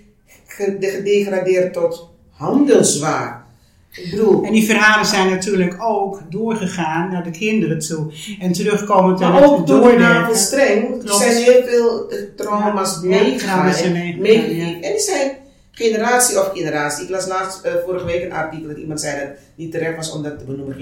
[0.46, 3.46] gede- gedegradeerd tot handelswaar.
[3.92, 8.12] Ik bedoel, En die verhalen zijn natuurlijk ook doorgegaan naar de kinderen toe.
[8.40, 10.00] En terugkomend aan ook het door de doorwerken.
[10.20, 11.22] navelstreng Klopt.
[11.22, 13.66] zijn heel veel eh, trauma's Ja, meegegaan.
[13.72, 14.82] en meegegaan.
[14.82, 15.30] En die zijn
[15.70, 17.04] generatie of generatie.
[17.04, 19.96] Ik las laatst eh, vorige week een artikel dat iemand zei dat het niet terecht
[19.96, 20.76] was om dat te benoemen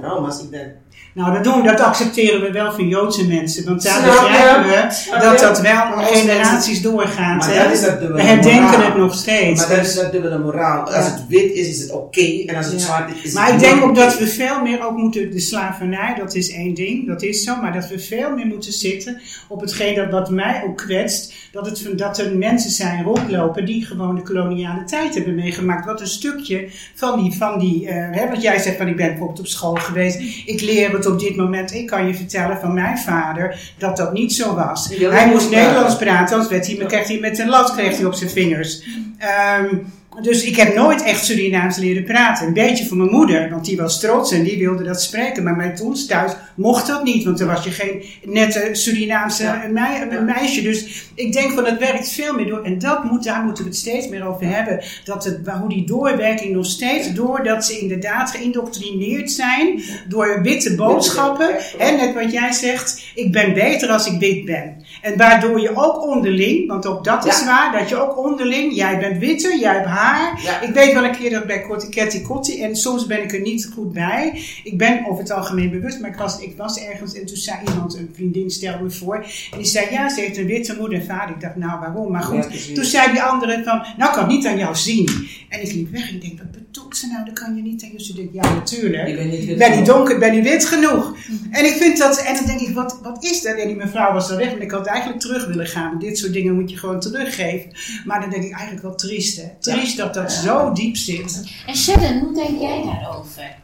[0.00, 0.42] trauma's.
[0.42, 0.72] Ik denk,
[1.14, 3.64] Nou, dat, doen, dat accepteren we wel van Joodse mensen.
[3.64, 7.38] Want daar begrijpen we dat dat wel generaties doorgaat.
[7.38, 9.60] Maar dat is dat we herdenken het nog steeds.
[9.60, 10.92] maar dat is dat dubbele moraal.
[10.92, 12.42] Als het wit is, is het oké.
[12.46, 14.96] en als het zwart is, is Maar ik denk ook dat we veel meer ook
[14.96, 18.46] moeten, de slavernij, dat is één ding, dat is zo, maar dat we veel meer
[18.46, 23.04] moeten zitten op hetgeen dat wat mij ook kwetst, dat, het, dat er mensen zijn
[23.04, 25.86] rondlopen die gewoon de koloniale tijd hebben meegemaakt.
[25.86, 29.08] Wat een stukje van die, van die eh, hè, wat jij zegt van ik ben
[29.08, 32.74] bijvoorbeeld op school geweest, ik leer het op dit moment, ik kan je vertellen van
[32.74, 34.88] mijn vader dat dat niet zo was.
[34.88, 35.50] Hij moest.
[35.50, 38.82] Nederlands praten, anders werd hij, kreeg hij met een lat kreeg hij op zijn vingers.
[39.18, 39.76] Ehm,
[40.22, 42.46] dus ik heb nooit echt Surinaams leren praten.
[42.46, 45.42] Een beetje van mijn moeder, want die was trots en die wilde dat spreken.
[45.42, 49.62] Maar bij ons thuis mocht dat niet, want dan was je geen nette Surinaamse Ja.
[49.70, 50.20] mei- Ja.
[50.20, 50.62] meisje.
[50.62, 52.62] Dus ik denk van het werkt veel meer door.
[52.64, 54.80] En dat moet, daar moeten we het steeds meer over hebben.
[55.04, 61.48] Dat het, hoe die doorwerking nog steeds, doordat ze inderdaad geïndoctrineerd zijn door witte boodschappen.
[61.78, 64.84] Hè, net wat jij zegt, ik ben beter als ik wit ben.
[65.06, 67.46] En waardoor je ook onderling, want ook dat is Ja.
[67.46, 70.40] waar, dat je ook onderling, jij bent witte, jij hebt haar.
[70.42, 70.60] Ja.
[70.60, 73.40] Ik weet wel een keer dat bij Korte Ketty Kotti, en soms ben ik er
[73.40, 74.42] niet goed bij.
[74.64, 77.58] Ik ben over het algemeen bewust, maar ik was, ik was ergens en toen zei
[77.68, 79.16] iemand, een vriendin stelde me voor.
[79.50, 81.34] En die zei, ja, ze heeft een witte moeder en vader.
[81.34, 82.12] Ik dacht, nou waarom?
[82.12, 85.28] Maar goed, toen zei die andere van, nou ik kan het niet aan jou zien.
[85.48, 87.24] En ik liep weg en ik denk, wat bedoelt ze nou?
[87.24, 88.16] Dat kan je niet aan je zien.
[88.18, 89.08] Ik denk, Ja, natuurlijk.
[89.08, 89.96] Ik ben niet wit Ben niet genoeg.
[89.96, 91.16] donker, ben niet wit genoeg.
[91.50, 93.56] En ik vind dat, en dan denk ik, wat, wat is dat?
[93.56, 95.98] En die mevrouw was dan weg, want ik had eigenlijk terug willen gaan.
[95.98, 97.70] Dit soort dingen moet je gewoon teruggeven.
[98.04, 99.48] Maar dan denk ik eigenlijk wel triest, hè?
[99.60, 101.42] Triest dat dat zo diep zit.
[101.66, 103.54] En Sharon, hoe denk jij daarover?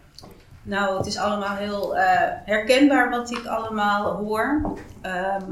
[0.63, 4.79] Nou, het is allemaal heel eh, herkenbaar wat ik allemaal hoor.
[5.01, 5.43] Ehm,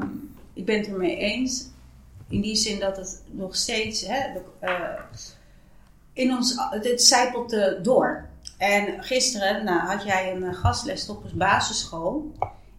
[0.53, 1.69] ik ben het ermee eens.
[2.29, 4.73] In die zin dat het nog steeds hè, de- eh,
[6.13, 8.29] in ons, het zijpelt eh, door.
[8.61, 12.31] En gisteren nou, had jij een eh, gastles op een basisschool.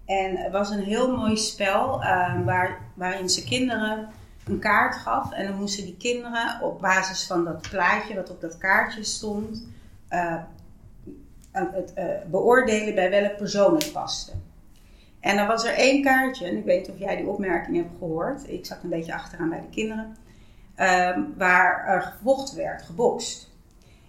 [0.04, 4.08] En er was een heel mooi spel eh, waar, waarin ze kinderen
[4.44, 5.32] een kaart gaf.
[5.32, 9.66] En dan moesten die kinderen op basis van dat plaatje wat op dat kaartje stond,
[10.08, 10.36] eh,
[11.52, 11.94] het
[12.30, 14.32] beoordelen bij welk persoon het paste.
[15.20, 17.98] En dan was er één kaartje, en ik weet niet of jij die opmerking hebt
[17.98, 18.48] gehoord.
[18.48, 20.16] Ik zat een beetje achteraan bij de kinderen.
[20.74, 23.50] Ehm, waar er gevochten werd, gebokst.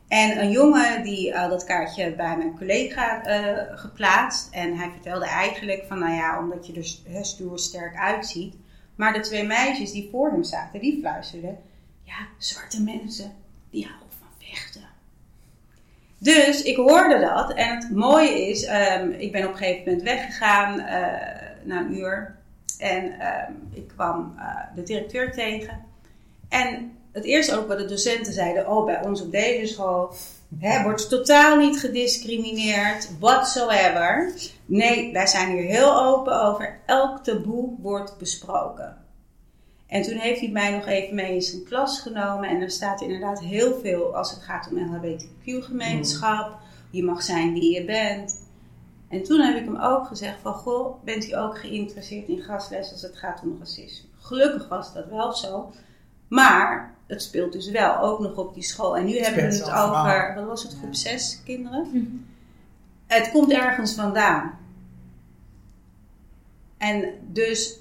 [0.07, 4.49] En een jongen die had dat kaartje bij mijn collega eh, geplaatst.
[4.51, 8.55] En hij vertelde eigenlijk van, nou ja, omdat je er hè, stoer sterk uitziet.
[8.95, 11.57] Maar de twee meisjes die voor hem zaten, die fluisterden.
[12.03, 13.31] Ja, zwarte mensen,
[13.69, 14.81] die houden van vechten.
[16.17, 17.53] Dus ik hoorde dat.
[17.53, 21.05] En het mooie is, ehm, ik ben op een gegeven moment weggegaan eh,
[21.63, 22.35] na een uur.
[22.77, 24.45] En ehm, ik kwam eh,
[24.75, 25.91] de directeur tegen.
[26.53, 30.13] En het eerste ook wat de docenten zeiden, oh bij ons op deze school
[30.59, 34.33] hè, wordt totaal niet gediscrimineerd, whatsoever.
[34.65, 36.79] Nee, wij zijn hier heel open over.
[36.85, 38.97] Elk taboe wordt besproken.
[39.87, 42.49] En toen heeft hij mij nog even mee in zijn klas genomen.
[42.49, 46.57] En er staat inderdaad heel veel als het gaat om LHBTQ-gemeenschap.
[46.91, 48.41] Je mag zijn wie je bent.
[49.09, 52.91] En toen heb ik hem ook gezegd van, goh, bent u ook geïnteresseerd in gastles
[52.91, 54.07] als het gaat om racisme?
[54.19, 55.71] Gelukkig was dat wel zo.
[56.27, 58.97] Maar het speelt dus wel ook nog op die school.
[58.97, 62.25] En nu hebben we het over, wat was het, groep 6 kinderen?
[63.07, 64.57] Het komt ergens vandaan.
[66.77, 67.79] En dus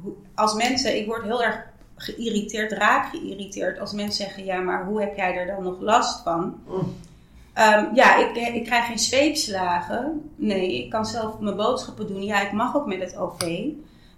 [0.00, 1.64] hoe- als mensen, ik word heel erg
[1.96, 6.22] geïrriteerd, raak geïrriteerd als mensen zeggen, ja, maar hoe heb jij er dan nog last
[6.22, 6.54] van?
[7.52, 10.30] Ehm, ja, ik, ik krijg geen zweepslagen.
[10.34, 12.22] Nee, ik kan zelf mijn boodschappen doen.
[12.24, 13.64] Ja, ik mag ook met het OV.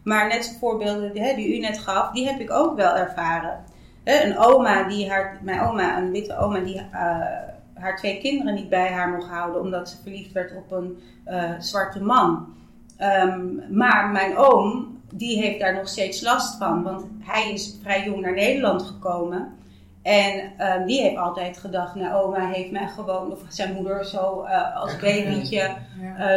[0.09, 3.65] Maar net de voorbeelden die, die u net gaf, die heb ik ook wel ervaren.
[4.05, 6.87] Een oma die haar, mijn oma, een witte oma, die eh,
[7.75, 11.51] haar twee kinderen niet bij haar mocht houden omdat ze verliefd werd op een eh,
[11.59, 12.55] zwarte man.
[12.97, 18.05] Ehm, maar mijn oom, die heeft daar nog steeds last van, want hij is vrij
[18.05, 19.57] jong naar Nederland gekomen.
[20.03, 24.43] En ehm, die heeft altijd gedacht, nou oma heeft mij gewoon, of zijn moeder zo
[24.43, 25.71] eh, als babytje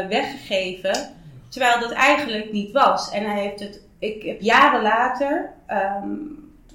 [0.10, 1.20] weggegeven.
[1.52, 3.12] Terwijl dat eigenlijk niet was.
[3.12, 6.10] En hij heeft het, ik heb jaren later, ehm,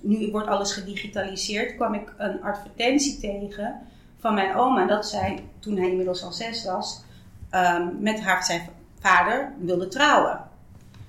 [0.01, 3.81] nu wordt alles gedigitaliseerd, kwam ik een advertentie tegen
[4.19, 4.87] van mijn oma.
[4.87, 7.03] Dat zij, toen hij inmiddels al zes was,
[7.51, 8.69] ehm, met haar zijn
[9.01, 10.41] vader wilde trouwen.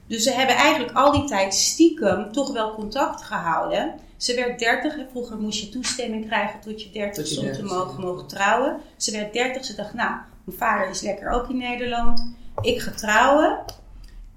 [0.07, 3.93] Dus ze hebben eigenlijk al die tijd stiekem toch wel contact gehouden.
[4.17, 4.95] Ze werd 30.
[5.11, 8.07] Vroeger moest je toestemming krijgen tot je 30 Tot je om te 30, mogen, ja.
[8.07, 8.77] mogen trouwen.
[8.97, 9.65] Ze werd 30.
[9.65, 10.11] Ze dacht, nou,
[10.43, 12.35] mijn vader is lekker ook in Nederland.
[12.61, 13.59] Ik ga trouwen.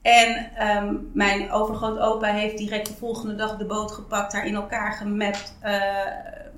[0.02, 4.92] En ehm, mijn overgrootopa heeft direct de volgende dag de boot gepakt, haar in elkaar
[4.92, 5.54] gemapt.
[5.60, 5.80] Eh,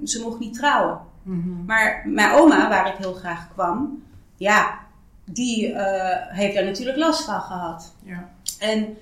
[0.04, 1.00] ze mocht niet trouwen.
[1.22, 1.64] Mhm.
[1.64, 4.02] Maar mijn oma, waar ik heel graag kwam,
[4.36, 4.78] ja,
[5.24, 7.94] die eh, heeft daar natuurlijk last van gehad.
[8.04, 8.28] Ja.
[8.58, 8.96] En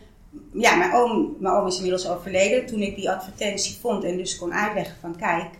[0.52, 2.66] ja, mijn oom, mijn oom is inmiddels overleden.
[2.66, 5.50] Toen ik die advertentie vond en dus kon uitleggen van kijk,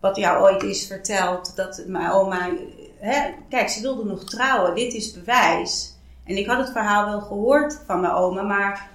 [0.00, 2.50] wat jou ooit is verteld, dat mijn oma,
[2.98, 5.93] hè, kijk, ze wilde nog trouwen, dit is bewijs.
[6.24, 8.88] En ik had het verhaal wel gehoord van mijn oma, maar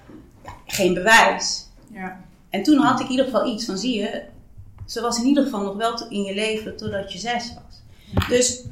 [0.43, 1.67] ja, geen bewijs.
[1.91, 2.19] Ja.
[2.49, 4.23] En toen had ik in ieder geval iets van, zie je,
[4.85, 7.81] ze was in ieder geval nog wel in je leven totdat je zes was.
[8.27, 8.63] Dus,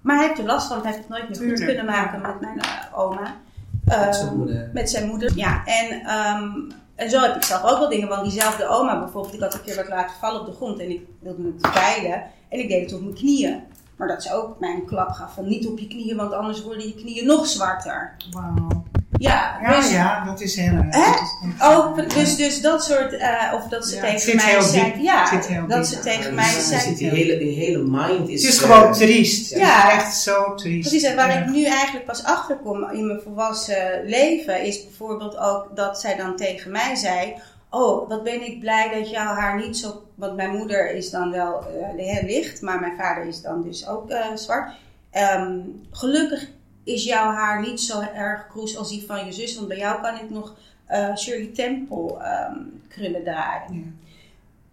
[0.00, 2.40] maar hij heeft er last van, hij heeft het nooit meer goed kunnen maken met
[2.40, 3.36] mijn eh, oma.
[3.84, 4.70] Met zijn Ehm, moeder.
[4.72, 5.64] Met zijn moeder, ja.
[5.64, 6.50] En, ehm,
[6.94, 9.62] en zo heb ik zelf ook wel dingen, want diezelfde oma bijvoorbeeld, ik had een
[9.62, 12.84] keer wat laten vallen op de grond en ik wilde het veilen en ik deed
[12.84, 13.60] het op mijn knieën.
[14.02, 16.62] Maar dat ze ook mij een klap gaf van niet op je knieën, want anders
[16.62, 18.16] worden je knieën nog zwarter.
[18.30, 18.84] Wauw.
[19.18, 20.84] Ja, Ja, dus, ja, dat is heel erg.
[20.94, 21.00] Hè?
[21.12, 24.34] Dat is echt- ook, dus, dus dat soort, eh, of dat ze Ja, tegen zit
[24.34, 25.86] mij heel zei, ja, Het zit heel dat diep.
[25.86, 28.42] ze tegen Ja, mij dus zei, zit die hele, die hele mind is...
[28.44, 29.50] Het is eh, gewoon triest.
[29.54, 29.80] Ja.
[29.88, 30.88] Het is echt zo triest.
[30.88, 31.38] Precies, en waar Ja.
[31.40, 36.16] ik nu eigenlijk pas achter kom in mijn volwassen leven, is bijvoorbeeld ook dat zij
[36.16, 37.34] dan tegen mij zei:
[37.74, 40.02] Oh, wat ben ik blij dat jouw haar niet zo.
[40.14, 43.88] Want mijn moeder is dan wel eh, heel licht, maar mijn vader is dan dus
[43.88, 44.72] ook eh, zwart.
[45.10, 46.48] Ehm, gelukkig
[46.84, 50.02] is jouw haar niet zo erg kroes als die van je zus, want bij jou
[50.02, 50.54] kan ik nog
[50.86, 52.58] eh Shirley Temple ehm,
[52.88, 54.00] krullen draaien.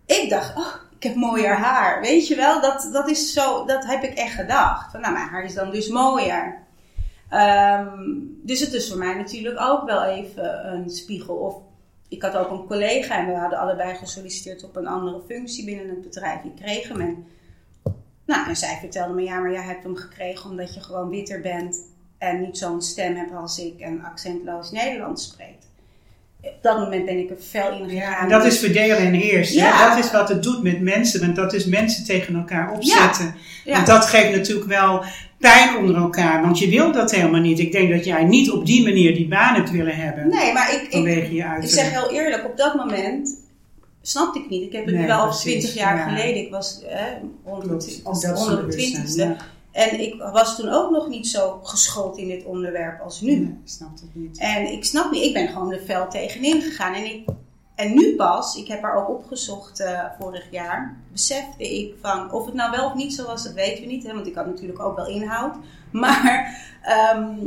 [0.05, 0.15] Ja.
[0.15, 2.01] Ik dacht, oh, ik heb mooier haar.
[2.01, 4.91] Weet je wel, dat, dat is zo, dat heb ik echt gedacht.
[4.91, 6.57] Van, nou, mijn haar is dan dus mooier.
[7.29, 7.97] Ehm,
[8.43, 11.35] dus het is voor mij natuurlijk ook wel even een spiegel.
[11.35, 11.55] Of
[12.09, 15.89] ik had ook een collega en we hadden allebei gesolliciteerd op een andere functie binnen
[15.89, 16.43] het bedrijf.
[16.43, 17.25] Ik kreeg hem en,
[18.25, 21.41] nou, en zij vertelde me, ja, maar jij hebt hem gekregen omdat je gewoon witter
[21.41, 21.81] bent
[22.17, 25.68] en niet zo'n stem hebt als ik en accentloos Nederlands spreekt.
[26.41, 28.23] Op dat moment ben ik er fel in Ja, gegaan.
[28.23, 29.55] en dat is verdelen en heersen.
[29.55, 29.89] Ja.
[29.89, 31.19] Dat is wat het doet met mensen.
[31.19, 33.35] Want dat is mensen tegen elkaar opzetten.
[33.65, 33.73] Ja.
[33.73, 35.03] Want dat geeft natuurlijk wel
[35.37, 36.41] pijn onder elkaar.
[36.41, 37.59] Want je wil dat helemaal niet.
[37.59, 40.27] Ik denk dat jij niet op die manier die baan hebt willen hebben.
[40.29, 43.39] Nee, maar ik, ik, je Ik zeg heel eerlijk, op dat moment
[44.01, 44.63] snapte ik niet.
[44.63, 46.07] Ik heb het Nee, nu wel al 20 jaar ja.
[46.09, 46.41] geleden.
[46.45, 47.01] Ik was eh,
[47.43, 48.01] Klopt.
[48.03, 49.35] 120 Ook
[49.71, 49.91] dat soort bewustzijn, 120ste.
[49.91, 49.91] ja.
[49.91, 53.35] En ik was toen ook nog niet zo geschoold in dit onderwerp als nu.
[53.35, 54.37] Nee, ik snap het niet.
[54.37, 56.93] En ik snap niet, ik ben gewoon de veld tegenin gegaan.
[56.93, 57.29] En, ik,
[57.75, 62.45] en nu pas, ik heb haar ook opgezocht eh, vorig jaar, besefte ik van of
[62.45, 64.03] het nou wel of niet zo was, dat weten we niet.
[64.07, 65.55] Hè, want ik had natuurlijk ook wel inhoud.
[65.91, 67.37] Maar ehm,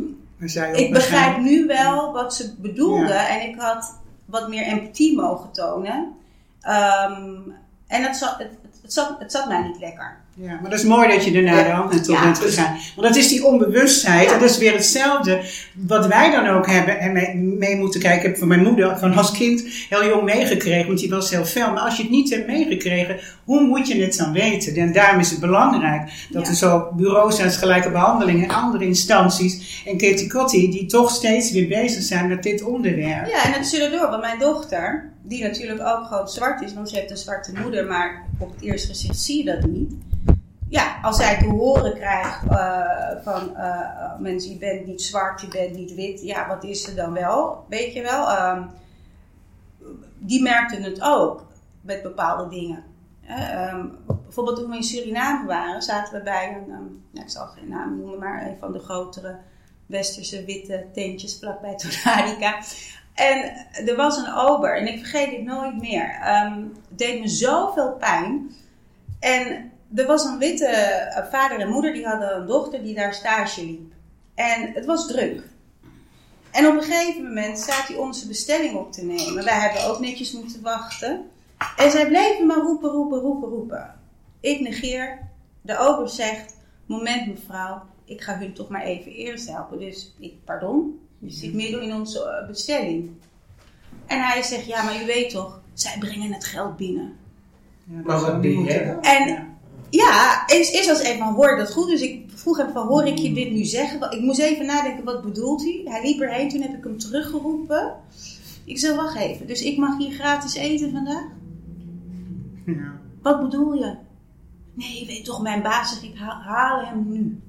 [0.74, 3.28] ik begrijp nu wel wat ze bedoelde Ja.
[3.28, 6.12] en ik had wat meer empathie mogen tonen.
[6.60, 7.40] Ehm,
[7.86, 8.50] en het zat, het,
[8.82, 10.20] het, zat, het zat mij niet lekker.
[10.34, 12.76] Ja, maar dat is mooi dat je er naar de hand naartoe bent gegaan.
[12.96, 14.28] Want dat is die onbewustheid.
[14.28, 14.34] Ja.
[14.34, 15.40] En dat is weer hetzelfde
[15.74, 18.18] wat wij dan ook hebben en mee, mee moeten kijken.
[18.20, 21.44] Ik heb van mijn moeder van als kind heel jong meegekregen, want die was heel
[21.44, 21.72] fel.
[21.72, 24.74] Maar als je het niet hebt meegekregen, hoe moet je het dan weten?
[24.76, 26.48] En daarom is het belangrijk dat Ja.
[26.50, 29.82] er zo bureaus zijn als gelijke behandeling en andere instanties.
[29.86, 33.26] En Katie Kotti, die toch steeds weer bezig zijn met dit onderwerp.
[33.26, 36.88] Ja, en het zullen door, want mijn dochter, die natuurlijk ook gewoon zwart is, want
[36.88, 39.92] ze heeft een zwarte moeder, maar op het eerste gezicht zie je dat niet.
[40.72, 45.40] Ja, als zij te horen krijgt eh, van eh, eh, mensen, je bent niet zwart,
[45.40, 47.64] je bent niet wit, ja, wat is er dan wel?
[47.68, 48.28] Weet je wel?
[48.28, 48.62] Ehm,
[50.18, 51.46] die merkten het ook
[51.80, 52.84] met bepaalde dingen.
[53.26, 56.70] Eh, ehm, bijvoorbeeld toen we in Suriname waren, zaten we bij een,
[57.10, 59.36] nou, ik zal geen naam noemen, maar een van de grotere
[59.86, 62.58] westerse witte tentjes vlakbij Tonarica.
[63.14, 66.18] En er was een ober, en ik vergeet dit nooit meer.
[66.20, 68.50] Het deed me zoveel pijn.
[69.20, 73.14] En er was een witte eh, vader en moeder, die hadden een dochter die daar
[73.14, 73.92] stage liep.
[74.34, 75.42] En het was druk.
[76.50, 79.44] En op een gegeven moment staat hij onze bestelling op te nemen.
[79.44, 81.30] Wij hebben ook netjes moeten wachten.
[81.76, 83.94] En zij bleven maar roepen, roepen, roepen, roepen.
[84.40, 85.30] Ik negeer.
[85.60, 89.78] De ober zegt, moment mevrouw, ik ga hun toch maar even eerst helpen.
[89.78, 93.10] Dus ik, pardon, je zit midden in onze eh, bestelling.
[94.06, 97.16] En hij zegt, ja maar u weet toch, zij brengen het geld binnen.
[97.84, 99.02] Ja, dat niet dan?
[99.02, 99.51] En
[100.00, 100.42] Ja.
[100.46, 101.88] eerst, eerst was het even van, hoor ik dat goed?
[101.88, 104.10] Dus ik vroeg hem van, hoor ik je dit nu zeggen?
[104.10, 105.80] Ik moest even nadenken, wat bedoelt hij?
[105.84, 107.94] Hij liep erheen, toen heb ik hem teruggeroepen.
[108.64, 111.24] Ik zei, wacht even, dus ik mag hier gratis eten vandaag?
[112.66, 113.00] Ja.
[113.22, 113.94] Wat bedoel je?
[114.74, 117.40] Nee, weet toch, mijn baas zegt, ik ha- haal hem nu.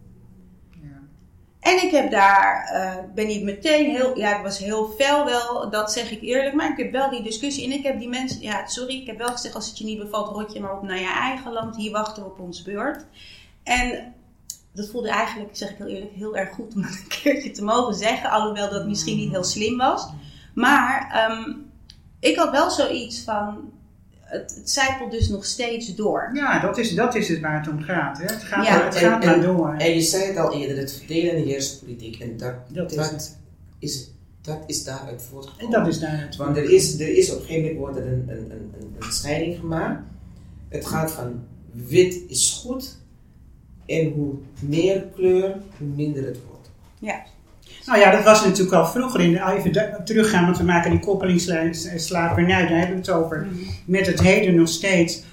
[1.64, 5.70] En ik heb daar, eh, ben niet meteen heel, ja, ik was heel fel wel,
[5.70, 8.42] dat zeg ik eerlijk, maar ik heb wel die discussie en ik heb die mensen,
[8.42, 10.84] ja, sorry, ik heb wel gezegd, als het je niet bevalt, rot je maar op
[10.84, 13.06] naar je eigen land, hier wachten we op ons beurt.
[13.64, 14.14] En
[14.74, 17.64] dat voelde eigenlijk, zeg ik heel eerlijk, heel erg goed om dat een keertje te
[17.64, 20.10] mogen zeggen, alhoewel dat misschien niet heel slim was.
[20.54, 21.54] Maar ehm,
[22.20, 23.72] ik had wel zoiets van,
[24.34, 26.30] het, het zijpelt dus nog steeds door.
[26.34, 28.18] Ja, dat is, dat is het waar het om gaat.
[28.18, 28.24] Hè?
[28.24, 28.76] Het gaat, Ja.
[28.76, 29.74] maar, het gaat En- maar en- door.
[29.78, 32.20] En je zei het al eerder, het verdelen in de heerspolitiek.
[32.20, 33.38] En dat, Dat is dat,
[33.80, 35.80] is, dat is daaruit En voortgekomen.
[35.80, 36.36] dat is daar het.
[36.36, 38.96] Want er is, er is op een gegeven moment wordt er een, een, een, een,
[39.00, 40.02] een scheiding gemaakt.
[40.70, 42.98] Het gaat van wit is goed.
[43.86, 46.70] En hoe meer kleur, hoe minder het wordt.
[47.86, 51.00] Nou ja, dat was natuurlijk al vroeger in de even teruggaan, want we maken die
[51.00, 53.48] koppelingslijn slavernij, daar hebben we het over.
[53.86, 55.24] Met het heden nog steeds.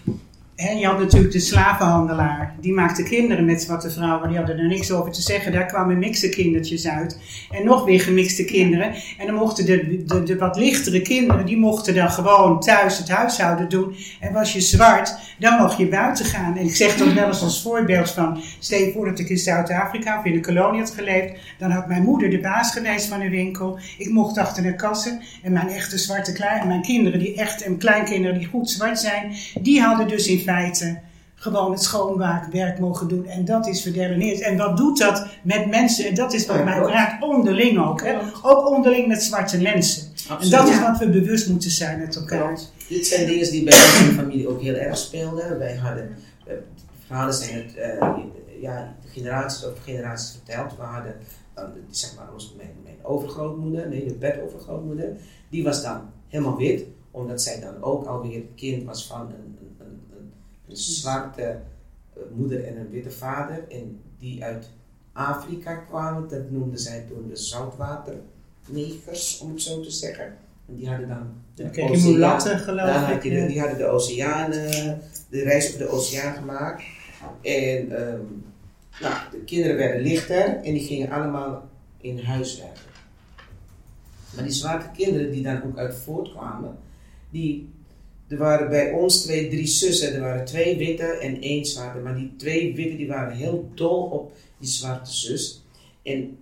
[0.60, 4.92] Je had natuurlijk de slavenhandelaar, die maakte kinderen met zwarte vrouwen, die hadden er niks
[4.92, 5.52] over te zeggen.
[5.52, 7.18] Daar kwamen mixte kindertjes uit.
[7.50, 8.94] En nog weer gemixte kinderen.
[9.18, 13.08] En dan mochten de, de, de wat lichtere kinderen, die mochten dan gewoon thuis het
[13.08, 13.94] huishouden doen.
[14.20, 16.56] En was je zwart, dan mocht je buiten gaan.
[16.56, 20.18] En ik zeg dat wel eens als voorbeeld van, stel voor dat ik in Zuid-Afrika
[20.18, 21.32] of in de kolonie had geleefd.
[21.58, 23.78] Dan had mijn moeder de baas geweest van een winkel.
[23.98, 25.20] Ik mocht achter de kassen.
[25.42, 29.32] En mijn echte zwarte klein, mijn kinderen die echt, en kleinkinderen die goed zwart zijn,
[29.60, 31.00] die hadden dus in feite
[31.34, 33.26] gewoon het schoonmaakwerk mogen doen.
[33.26, 34.40] En dat is verdeleneerd.
[34.40, 36.08] En wat doet dat met mensen?
[36.08, 38.02] En dat is wat Ja, mij raakt onderling ook.
[38.02, 38.18] Hè?
[38.42, 40.02] Ook onderling met zwarte mensen.
[40.40, 42.46] En dat is wat we bewust moeten zijn met elkaar.
[42.46, 42.72] Klopt.
[42.88, 45.58] Dit zijn dingen die bij ons in de familie ook heel erg speelden.
[45.58, 46.54] Wij hadden, eh,
[47.06, 48.12] verhalen zijn het, eh,
[48.60, 50.76] ja, generaties over generaties verteld.
[50.76, 51.14] We hadden
[51.54, 55.16] dan, zeg maar, mijn, mijn overgrootmoeder, nee, de bedovergrootmoeder,
[55.48, 59.58] die was dan helemaal wit, omdat zij dan ook alweer kind was van een,
[60.70, 63.64] een, zwarte eh, moeder en een witte vader.
[63.68, 64.70] En die uit
[65.12, 70.36] Afrika kwamen, dat noemden zij toen de zoutwaternegers, om het zo te zeggen.
[70.68, 73.22] En die hadden dan de dan geloof ik.
[73.22, 76.82] die hadden de oceanen, de reis over de oceaan gemaakt.
[77.42, 78.24] En ehm,
[79.00, 81.68] nou, de kinderen werden lichter en die gingen allemaal
[82.00, 82.82] in huis werken.
[84.34, 86.78] Maar die zwarte kinderen die dan ook uit voortkwamen,
[87.30, 87.68] die,
[88.30, 91.98] er waren bij ons twee, drie zussen, er waren twee witte en één zwarte.
[91.98, 95.64] Maar die twee witte die waren heel dol op die zwarte zus.
[96.02, 96.38] En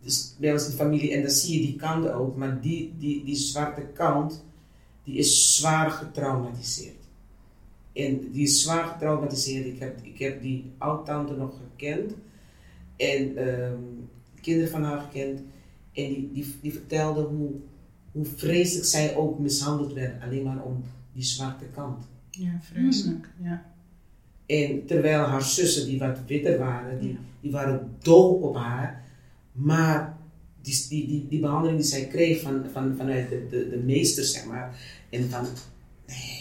[0.00, 2.94] dus bij ons in de familie, en dan zie je die kant ook, maar die,
[2.98, 4.44] die, die zwarte kant,
[5.04, 7.02] die is zwaar getraumatiseerd.
[7.92, 9.66] En die is zwaar getraumatiseerd.
[9.66, 12.12] Ik heb, ik heb die oud-tante nog gekend.
[12.96, 13.78] En ehm,
[14.40, 15.40] kinderen van haar gekend.
[15.92, 17.50] En die, die, die vertelde hoe,
[18.12, 20.22] hoe vreselijk zij ook mishandeld werd.
[20.22, 22.04] Alleen maar om die zwarte kant.
[22.30, 23.28] Ja, vreselijk.
[23.42, 23.64] Ja.
[24.46, 29.04] En terwijl haar zussen, die wat witter waren, die, die waren dol op haar.
[29.52, 30.16] Maar
[30.62, 34.24] die, die, die, die behandeling die zij kreeg van, van, vanuit de, de, de meester,
[34.24, 34.78] zeg maar.
[35.10, 35.46] En van,
[36.06, 36.33] nee,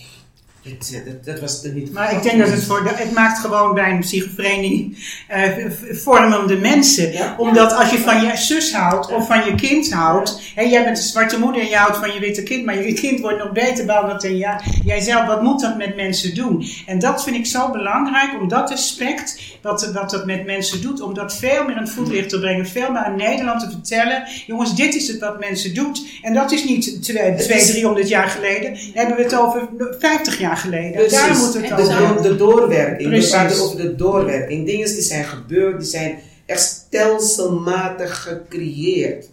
[0.64, 1.92] dat, dat was er niet.
[1.92, 4.98] Maar ik denk dat het voor de, het maakt gewoon bij een schizofrenie
[5.28, 5.44] eh,
[5.92, 7.12] vormende mensen.
[7.12, 7.36] Ja.
[7.38, 10.98] Omdat als je van je zus houdt of van je kind houdt, en jij bent
[10.98, 13.52] een zwarte moeder en je houdt van je witte kind, maar je kind wordt nog
[13.52, 16.66] beter behandeld dan ja, jijzelf, wat moet dat met mensen doen?
[16.86, 21.02] En dat vind ik zo belangrijk, om dat aspect, wat, wat dat met mensen doet,
[21.02, 24.24] om dat veel meer aan het voetlicht te brengen, veel meer aan Nederland te vertellen.
[24.48, 26.06] Jongens, dit is het wat mensen doet.
[26.22, 29.70] En dat is niet twee, twee is- 300 jaar geleden, dan hebben we het over
[30.00, 30.92] 50 jaar geleden.
[30.92, 31.12] Precies.
[31.12, 32.16] Daar moet het over de, gaan.
[32.22, 33.10] de, de doorwerking.
[33.10, 33.32] Precies.
[33.32, 34.66] We praten over de doorwerking.
[34.66, 39.32] Dingen die zijn gebeurd, die zijn echt stelselmatig gecreëerd.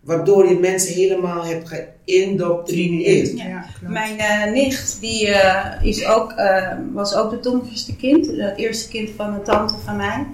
[0.00, 1.68] Waardoor je mensen helemaal hebt
[2.04, 3.38] geïndoctrineerd.
[3.38, 3.64] Ja.
[3.80, 8.26] Mijn eh, nicht die, eh, is ook, eh, was ook het domverste kind.
[8.26, 10.26] Het eerste kind van een tante van mij.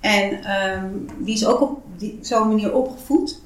[0.00, 0.84] En ehm,
[1.18, 3.40] die is ook op die- zo'n manier opgevoed.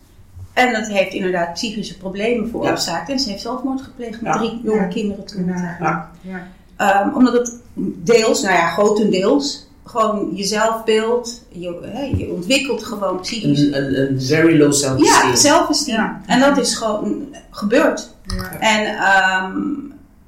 [0.54, 3.10] En dat heeft inderdaad psychische problemen veroorzaakt.
[3.10, 4.38] En ze heeft zelfmoord gepleegd met Ja.
[4.38, 4.86] drie jonge Ja.
[4.86, 5.46] kinderen toen.
[5.46, 5.76] Ja.
[5.80, 6.10] Ja.
[6.20, 6.46] Ja.
[6.76, 7.56] Ehm, omdat het
[8.04, 13.60] deels, nou ja, grotendeels, gewoon je zelfbeeld, je, hè, je ontwikkelt gewoon psychisch.
[13.60, 15.28] Een, een, een very low self-esteem.
[15.30, 15.94] Ja, zelfesteem.
[15.94, 16.20] Ja.
[16.26, 18.10] En dat is gewoon gebeurd.
[18.26, 18.58] Ja.
[18.60, 19.60] En, ehm,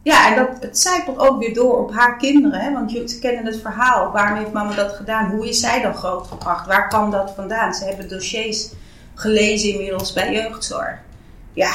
[0.02, 2.60] ja, en dat, het zijpelt ook weer door op haar kinderen.
[2.60, 2.72] Hè?
[2.72, 4.12] Want jullie kennen het verhaal.
[4.12, 5.30] Waarom heeft mama dat gedaan?
[5.30, 6.66] Hoe is zij dan grootgebracht?
[6.66, 7.74] Waar kwam dat vandaan?
[7.74, 8.68] Ze hebben dossiers
[9.16, 10.98] gelezen inmiddels bij jeugdzorg.
[11.52, 11.72] Ja,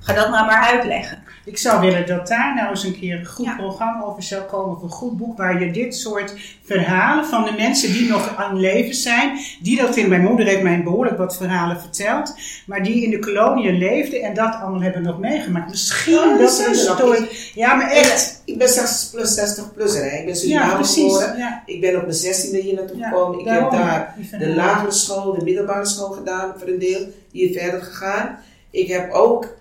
[0.00, 1.21] ga dat nou maar uitleggen.
[1.44, 3.56] Ik zou willen dat daar nou eens een keer een goed Ja.
[3.56, 6.34] programma over zou komen, of een goed boek, waar je dit soort
[6.64, 10.62] verhalen van de mensen die nog aan leven zijn, die dat in, mijn moeder heeft
[10.62, 12.34] mij behoorlijk wat verhalen verteld,
[12.66, 15.70] maar die in de koloniën leefden en dat allemaal hebben nog meegemaakt.
[15.70, 17.28] Misschien Ja, die dat een story.
[17.54, 18.42] Ja, maar echt.
[18.44, 20.06] Ik ben 60 plus 60 plus hè.
[20.06, 21.02] Ik ben Ja, Suriname precies.
[21.12, 21.36] geboren.
[21.38, 23.38] Ja, Ik ben op mijn 16e hier naartoe gekomen.
[23.38, 27.06] Ik daarom, heb daar de lagere school, de middelbare school gedaan voor een deel.
[27.32, 28.38] Hier verder gegaan.
[28.70, 29.60] Ik heb ook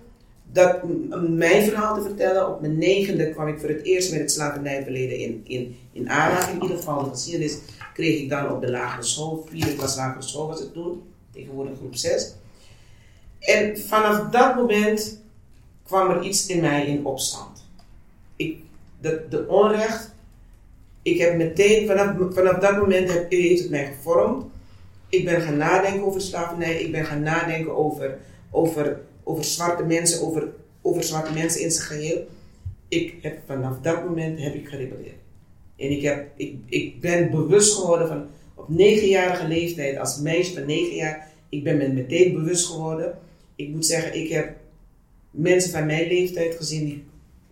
[0.52, 0.80] dat,
[1.30, 2.50] mijn verhaal te vertellen.
[2.50, 6.56] Op mijn negende kwam ik voor het eerst met het slavernijverleden in, in, in aanraking.
[6.56, 7.58] In ieder geval de geschiedenis
[7.94, 9.46] kreeg ik dan op de lagere school.
[9.50, 11.04] Vierde klas lagere school was het toen.
[11.32, 12.34] Tegenwoordig groep 6.
[13.40, 15.22] En vanaf dat moment
[15.84, 17.66] kwam er iets in mij in opstand.
[18.36, 18.58] Ik,
[19.02, 20.12] de, de onrecht
[21.02, 24.46] ik heb meteen, vanaf, vanaf dat moment heb, heeft het mij gevormd.
[25.10, 26.82] Ik ben gaan nadenken over slavernij.
[26.82, 28.18] Ik ben gaan nadenken over,
[28.52, 29.00] over,
[29.32, 32.28] over zwarte mensen, over, over zwarte mensen in zijn geheel.
[32.88, 35.20] Ik heb, vanaf dat moment heb ik gerebelleerd.
[35.76, 38.26] En ik, heb, ik, ik ben bewust geworden van
[38.56, 43.18] op negenjarige leeftijd, als meisje van negen jaar, ik ben me meteen bewust geworden.
[43.56, 44.56] Ik moet zeggen, ik heb
[45.32, 47.04] mensen van mijn leeftijd gezien, die,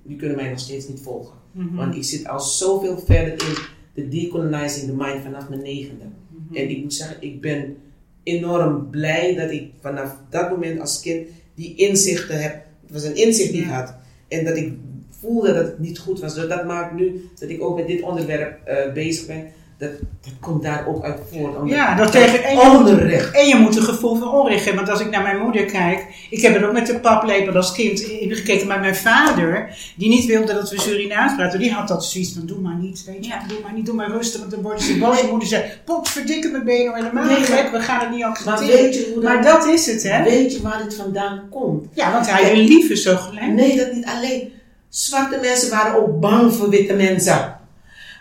[0.04, 1.38] die kunnen mij nog steeds niet volgen.
[1.52, 1.76] Mhm.
[1.76, 3.56] Want ik zit al zoveel verder in
[3.94, 6.06] de decolonizing the mind vanaf mijn negende.
[6.54, 7.78] En ik moet zeggen, ik ben
[8.24, 11.28] enorm blij dat ik vanaf dat moment als kind
[11.60, 12.54] die inzichten heb.
[12.82, 13.94] Het was een inzicht die ik had.
[14.28, 14.74] En dat ik
[15.20, 16.34] voelde dat het niet goed was.
[16.34, 19.48] Dus dat maakt nu dat ik ook met dit onderwerp eh, bezig ben.
[19.80, 19.90] Dat,
[20.22, 21.56] dat komt daar ook uit voort.
[21.56, 23.32] Omdat- Ja, dat tegen en je, moet, onrecht.
[23.36, 24.86] en je moet een gevoel van onrecht hebben.
[24.86, 27.72] Want als ik naar mijn moeder kijk, ik heb er ook met de paplepel als
[27.72, 28.68] kind in gekeken.
[28.68, 32.46] Maar mijn vader, die niet wilde dat we Surinaams praten, die had dat zoiets van:
[32.46, 33.44] doe maar niet, weet je, Ja.
[33.48, 35.16] doe maar niet, doe maar rustig, want dan worden ze boos.
[35.16, 38.20] Mijn moeder zei: pot, verdikken mijn benen, helemaal Nee, maar- gek, we gaan het niet
[38.20, 38.82] Maar accepteren.
[38.82, 40.24] weet je hoe Maar dat, dat is het, hè?
[40.24, 41.86] weet je waar dit vandaan komt?
[41.94, 43.52] Ja, want hij een lieve zo gelijk.
[43.54, 44.52] Nee, dat niet alleen.
[44.90, 47.58] Zwarte mensen waren ook bang voor witte mensen.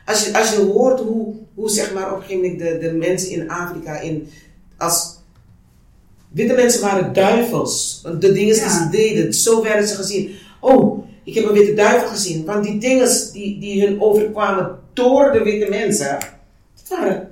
[0.06, 2.92] Als je, als je hoort hoe, hoe zeg maar op een gegeven moment de, de
[2.92, 4.28] mensen in Afrika, in,
[4.76, 5.16] als
[6.28, 8.00] witte mensen waren duivels.
[8.02, 8.68] De dingen die Ja.
[8.84, 10.30] ze deden, zo werden ze gezien.
[10.60, 12.44] Oh, ik heb een witte duivel gezien.
[12.44, 16.08] Want die dingen die, die hun overkwamen door de witte mensen,
[16.78, 17.30] het waren,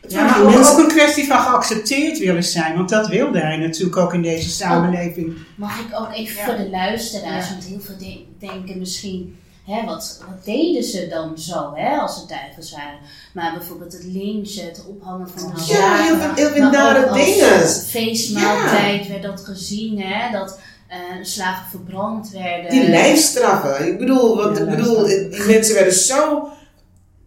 [0.00, 3.56] het Ja, maar ook, ook een kwestie van geaccepteerd willen zijn, want dat wilde hij
[3.56, 5.36] natuurlijk ook in deze samenleving.
[5.56, 6.44] Mag ik ook even Ja.
[6.44, 7.52] voor de luisteraars, Ja.
[7.52, 9.36] want heel veel de- denken misschien,
[9.70, 12.98] hè, wat, wat deden ze dan zo, hè, als het duivels waren?
[13.34, 17.68] Maar bijvoorbeeld het lynchen, het ophangen van de Ja, heel veel, dingen.
[17.68, 20.58] feestmaaltijd werd dat gezien, hè, dat
[20.88, 22.70] eh, slaven verbrand werden.
[22.70, 23.86] Die lijfstraffen.
[23.86, 26.48] Ik bedoel, want Ja, ik bedoel, die mensen werden zo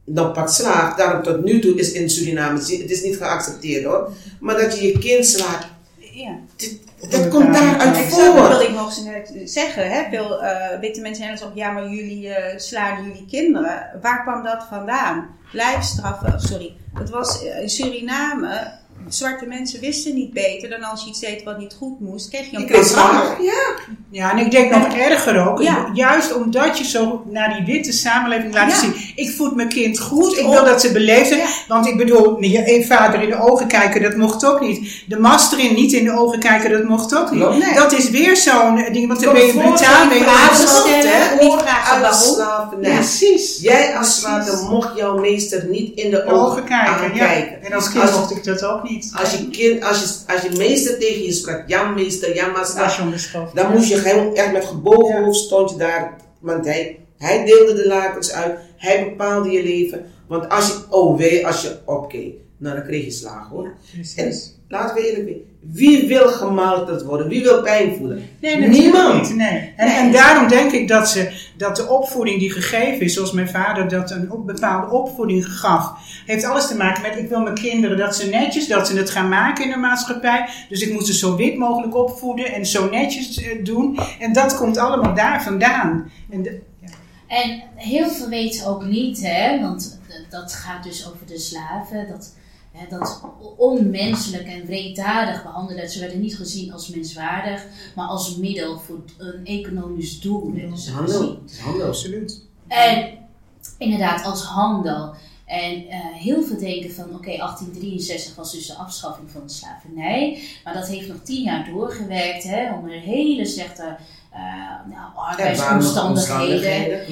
[0.06, 0.96] dan pak slaag.
[0.96, 4.12] Daarom tot nu toe is in Suriname, het is niet geaccepteerd hoor.
[4.40, 5.66] Maar dat je je kind slaat,
[6.14, 6.36] Ja.
[7.10, 8.48] dat komt daaruit Exact, dat voort.
[8.48, 9.92] wilde ik nog eens net zeggen.
[9.92, 10.10] Hè?
[10.10, 14.00] Veel eh, witte mensen zeggen ook, ja, maar jullie eh, slaan jullie kinderen.
[14.02, 15.30] Waar kwam dat vandaan?
[15.52, 16.76] Lijfstraffen, sorry.
[16.94, 18.72] Het was eh, in Suriname,
[19.08, 22.52] zwarte mensen wisten niet beter dan als je iets deed wat niet goed moest, kreeg
[22.52, 22.66] je een
[23.42, 23.52] ja.
[24.10, 25.62] Ja, en ik denk nog erger ook.
[25.62, 25.90] Ja.
[25.94, 28.78] Juist omdat je zo naar die witte samenleving laat Ja.
[28.80, 28.94] zien.
[29.16, 30.38] Ik voed mijn kind goed.
[30.38, 31.40] Ik wil dat ze beleefd zijn.
[31.40, 31.46] Ja.
[31.68, 35.04] Want ik bedoel, je een vader in de ogen kijken, dat mocht ook niet.
[35.08, 37.50] De master in niet in de ogen kijken, dat mocht ook niet.
[37.50, 37.74] Nee.
[37.74, 39.08] Dat is weer zo'n ding.
[39.08, 40.24] Want dan ben je brutaal mee
[41.06, 41.44] hè?
[41.44, 42.80] Niet vragen Uit waarom.
[42.82, 43.60] Precies.
[43.62, 46.94] Jij als zwarte mocht jouw meester niet in de ogen ogen kijken.
[47.16, 47.24] Ja.
[47.26, 47.64] aankijken.
[47.64, 48.93] En als kind Als- mocht ik dat ook niet.
[49.14, 52.84] Als je, kind, als, je, als je meester tegen je sprak, ja meester, master.
[53.54, 56.18] Dan moest je gewoon echt met gebogen hoofd stond je daar.
[56.40, 58.60] Want hij, hij deelde de lakens uit.
[58.78, 60.06] Hij bepaalde je leven.
[60.28, 63.74] Want als je, oh wee, als je opkeek, nou dan kreeg je slagen hoor.
[64.16, 64.34] En
[64.68, 65.52] laten we eerlijk zijn.
[65.72, 67.28] Wie wil gemarteld worden?
[67.28, 68.24] Wie wil pijn voelen?
[68.42, 69.22] Nee, Niemand.
[69.22, 69.74] Niet, nee.
[69.78, 69.96] En, Nee.
[69.96, 73.88] en daarom denk ik dat, ze, dat de opvoeding die gegeven is, zoals mijn vader
[73.90, 75.92] dat een op- bepaalde opvoeding gaf,
[76.26, 79.10] heeft alles te maken met ik wil mijn kinderen dat ze netjes, dat ze het
[79.10, 80.50] gaan maken in de maatschappij.
[80.70, 84.00] Dus ik moet ze zo wit mogelijk opvoeden en zo netjes eh, doen.
[84.20, 86.12] En dat komt allemaal daar vandaan.
[86.30, 86.88] En de- ja.
[87.28, 90.00] En heel veel weten ook niet, hè, want
[90.30, 92.34] dat gaat dus over de slaven, dat,
[92.74, 93.22] hè, dat
[93.58, 95.90] onmenselijk en wreeddadig behandelen.
[95.90, 97.66] Ze werden niet gezien als menswaardig,
[97.96, 101.20] maar als middel voor een economisch doel is ze handel.
[101.20, 101.40] gezien.
[101.42, 101.88] Het is handel.
[101.88, 102.42] absoluut.
[102.68, 103.18] En
[103.78, 105.14] inderdaad, als handel.
[105.46, 110.42] En eh, heel veel denken van, oké, 1863 was dus de afschaffing van de slavernij.
[110.64, 113.98] Maar dat heeft nog tien jaar doorgewerkt, hè, onder hele slechte
[114.32, 114.40] eh,
[114.90, 117.12] nou, arbeidsomstandigheden.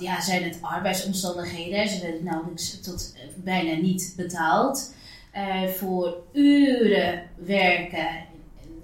[0.00, 1.88] ja, zijn het arbeidsomstandigheden.
[1.88, 4.94] Ze werden nauwelijks tot eh, bijna niet betaald.
[5.36, 8.08] Eh, voor uren werken,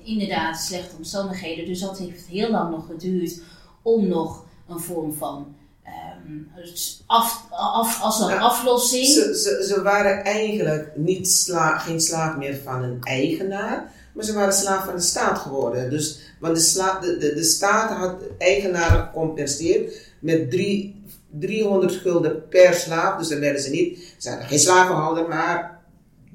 [0.02, 1.66] inderdaad slechte omstandigheden.
[1.66, 3.40] Dus dat heeft heel lang nog geduurd
[3.82, 6.64] om nog een vorm van ehm,
[7.06, 9.06] af, af, als een aflossing.
[9.06, 14.32] Ze, ze, ze waren eigenlijk niet sla, geen slaaf meer van een eigenaar, maar ze
[14.32, 15.90] waren slaaf van de staat geworden.
[15.90, 22.48] Dus, want de, sla, de, de, de staat had eigenaren gecompenseerd met drie, 300 gulden
[22.48, 23.18] per slaaf.
[23.18, 25.71] Dus dan werden ze niet, ze hadden geen slavenhouder, maar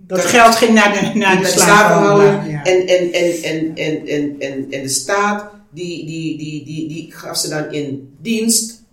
[0.08, 2.40] Dat geld ging naar de, naar de slavenhouder.
[2.64, 7.12] En, en, en, en, en, en, en, en de staat die, die, die, die, die
[7.12, 8.84] gaf ze dan in dienst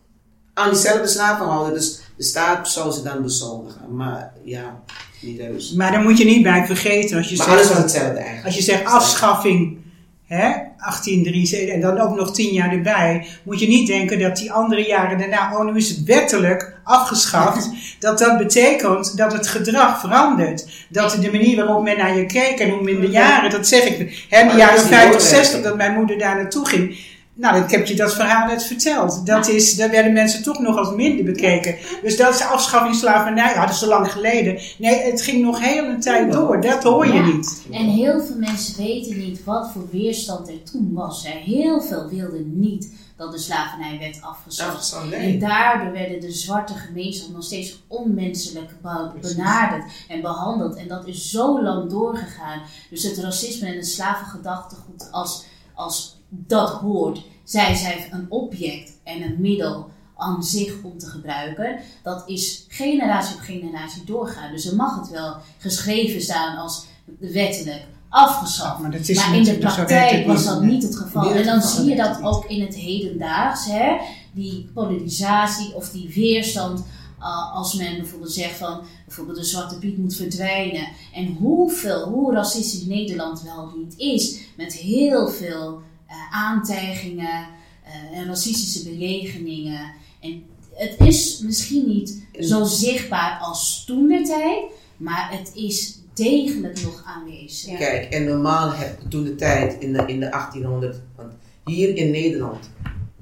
[0.55, 1.73] aan diezelfde slavenhouder.
[1.75, 3.97] Dus de staat zou ze dan bezoldigen.
[3.97, 4.83] Maar ja,
[5.21, 5.73] niet heus.
[5.73, 7.17] Maar daar moet je niet bij vergeten.
[7.17, 8.47] Als je, Maar zegt, alles was hetzelfde eigenlijk.
[8.47, 9.79] als je zegt afschaffing,
[10.27, 10.53] hè,
[10.85, 14.87] 1873, en dan ook nog tien jaar erbij, moet je niet denken dat die andere
[14.87, 20.67] jaren daarna, oh nu is het wettelijk afgeschaft, dat dat betekent dat het gedrag verandert.
[20.89, 23.85] Dat de manier waarop men naar je keek en hoe men de jaren, dat zeg
[23.85, 25.63] ik, hè, in de jaren dat is die 50, 60, doorwerking.
[25.63, 26.97] dat mijn moeder daar naartoe ging.
[27.37, 29.27] Nou, ik heb je dat verhaal net verteld.
[29.27, 31.77] Dat is, daar werden mensen toch nog als minder bekeken.
[32.03, 33.53] Dus dat is de afschaffing slavernij.
[33.55, 34.59] Ja, dat is zo lang geleden.
[34.79, 36.61] Nee, het ging nog heel een tijd door.
[36.61, 37.27] Dat hoor je Ja.
[37.27, 37.63] niet.
[37.73, 41.27] En heel veel mensen weten niet wat voor weerstand er toen was.
[41.29, 44.97] Heel veel wilden niet dat de slavernij werd afgeschaft.
[45.13, 50.77] En daardoor werden de zwarte gemeenschap nog steeds onmenselijk be- benaderd en behandeld.
[50.77, 52.63] En dat is zo lang doorgegaan.
[52.91, 56.14] Dus het racisme en het slavengedachtegoed als, als
[56.47, 61.79] dat hoort, zij zijn een object en een middel aan zich om te gebruiken.
[62.03, 64.53] Dat is generatie op generatie doorgaan.
[64.53, 66.87] Dus er mag het wel geschreven staan als
[67.19, 68.81] wettelijk afgeschaft.
[68.81, 71.35] Maar dat is Maar in de praktijk was dat niet het geval.
[71.35, 73.97] En dan zie je dat ook in het hedendaags, hè?
[74.33, 76.85] die polarisatie of die weerstand.
[77.21, 80.89] uh, als men bijvoorbeeld zegt van bijvoorbeeld de Zwarte Piet moet verdwijnen.
[81.15, 84.39] En hoeveel, hoe racistisch Nederland wel niet is.
[84.57, 85.83] Met heel veel
[86.31, 87.47] aantijgingen
[87.87, 89.93] uh, en racistische bejegeningen.
[90.21, 90.43] En
[90.75, 94.63] het is misschien niet zo zichtbaar als toen de tijd,
[94.97, 97.79] maar het is degelijk nog aanwezig.
[97.79, 101.33] Kijk, en normaal heb toen de tijd in de, in de 1800, want
[101.65, 102.71] hier in Nederland,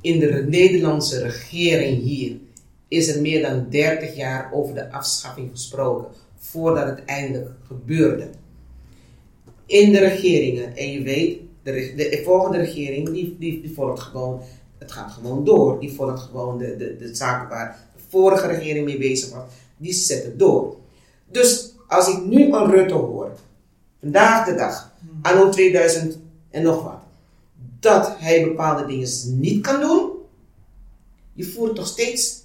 [0.00, 2.36] in de Nederlandse regering hier,
[2.88, 8.30] is er meer dan 30 jaar over de afschaffing gesproken, voordat het eindelijk gebeurde.
[9.66, 14.40] In de regeringen, en je weet, de, de volgende regering, die, die, die volgt gewoon,
[14.78, 15.80] het gaat gewoon door.
[15.80, 19.44] Die volgt gewoon de, de, de zaken waar de vorige regering mee bezig was,
[19.76, 20.76] die zet het door.
[21.30, 23.30] Dus als ik nu een Rutte hoor,
[24.00, 24.92] vandaag de dag,
[25.22, 26.18] anno 2000
[26.50, 27.00] en nog wat,
[27.80, 29.08] dat hij bepaalde dingen
[29.40, 30.10] niet kan doen,
[31.32, 32.40] je voert toch steeds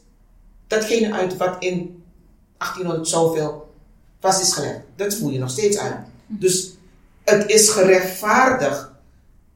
[0.68, 2.04] datgene uit wat in
[2.58, 3.70] 1800 zoveel
[4.20, 4.80] vast is gelegd.
[4.96, 5.96] Dat voer je nog steeds uit.
[6.28, 6.78] Dus
[7.24, 8.90] het is gerechtvaardigd,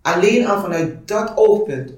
[0.02, 1.92] alleen al vanuit dat oogpunt,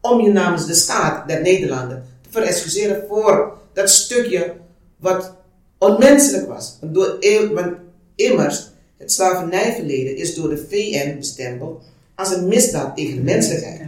[0.00, 4.54] om je namens de staat der Nederlanden te verexcuseren voor dat stukje
[4.96, 5.34] wat
[5.78, 6.76] onmenselijk was.
[6.80, 7.18] Want, door,
[7.54, 7.74] want
[8.14, 11.84] immers, het slavernijverleden is door de VN bestempeld
[12.14, 13.80] als een misdaad tegen de menselijkheid.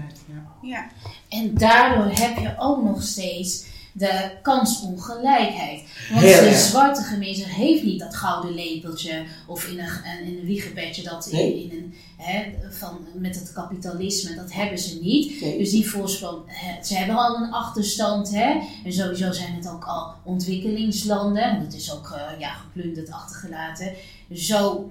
[0.63, 0.91] Ja.
[1.29, 3.65] En daardoor heb je ook nog steeds
[3.99, 5.83] de kansongelijkheid.
[6.11, 11.03] Want de zwarte gemeenschap heeft niet dat gouden lepeltje of in een, in een wiegepetje
[11.03, 11.63] dat in, Nee.
[11.63, 15.41] in een, hè, van, met het kapitalisme, dat hebben ze niet.
[15.41, 15.59] Nee.
[15.59, 18.31] Dus die voorsprong, hè, ze hebben al een achterstand.
[18.31, 18.61] Hè?
[18.85, 23.93] En sowieso zijn het ook al ontwikkelingslanden, want het is ook eh, ja, geplunderd, achtergelaten.
[24.33, 24.91] Zo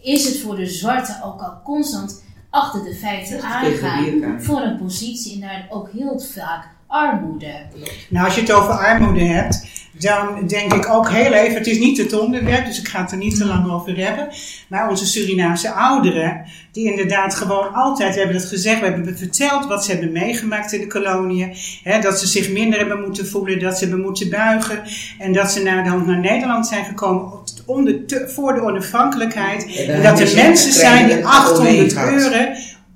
[0.00, 5.34] is het voor de zwarte ook al constant achter de feiten aangaan voor een positie
[5.34, 7.52] en daar ook heel vaak armoede.
[8.08, 11.78] Nou, als je het over armoede hebt, dan denk ik ook heel even, het is
[11.78, 14.28] niet het onderwerp, dus ik ga het er niet te lang over hebben.
[14.68, 19.66] Maar onze Surinaamse ouderen, die inderdaad gewoon altijd, we hebben het gezegd, we hebben verteld
[19.66, 21.54] wat ze hebben meegemaakt in de koloniën.
[21.82, 24.82] Hè, dat ze zich minder hebben moeten voelen, dat ze hebben moeten buigen.
[25.18, 27.32] En dat ze naar, dan naar Nederland zijn gekomen
[27.66, 29.86] om de, te- voor de onafhankelijkheid.
[29.86, 32.10] En dat er mensen zijn die een 800 gehad.
[32.12, 32.44] euro,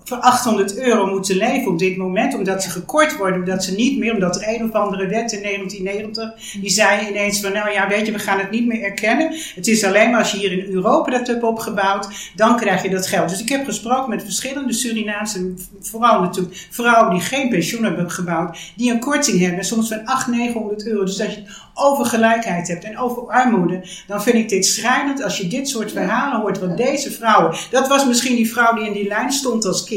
[0.04, 3.98] voor 800 euro moeten leven op dit moment, omdat ze gekort worden, omdat ze niet
[3.98, 7.88] meer, omdat er een of andere wet in 1990, die zei ineens van, nou ja,
[7.88, 9.34] weet je, we gaan het niet meer erkennen.
[9.54, 12.90] Het is alleen maar als je hier in Europa dat hebt opgebouwd, dan krijg je
[12.90, 13.28] dat geld.
[13.28, 18.58] Dus ik heb gesproken met verschillende Surinaamse, vooral natuurlijk vrouwen die geen pensioen hebben gebouwd,
[18.76, 21.04] die een korting hebben, soms van 800, 900 euro.
[21.04, 25.22] Dus als je het over gelijkheid hebt en over armoede, dan vind ik dit schrijnend
[25.22, 26.58] als je dit soort verhalen hoort.
[26.58, 29.91] Want deze vrouwen, dat was misschien die vrouw die in die lijn stond als kind,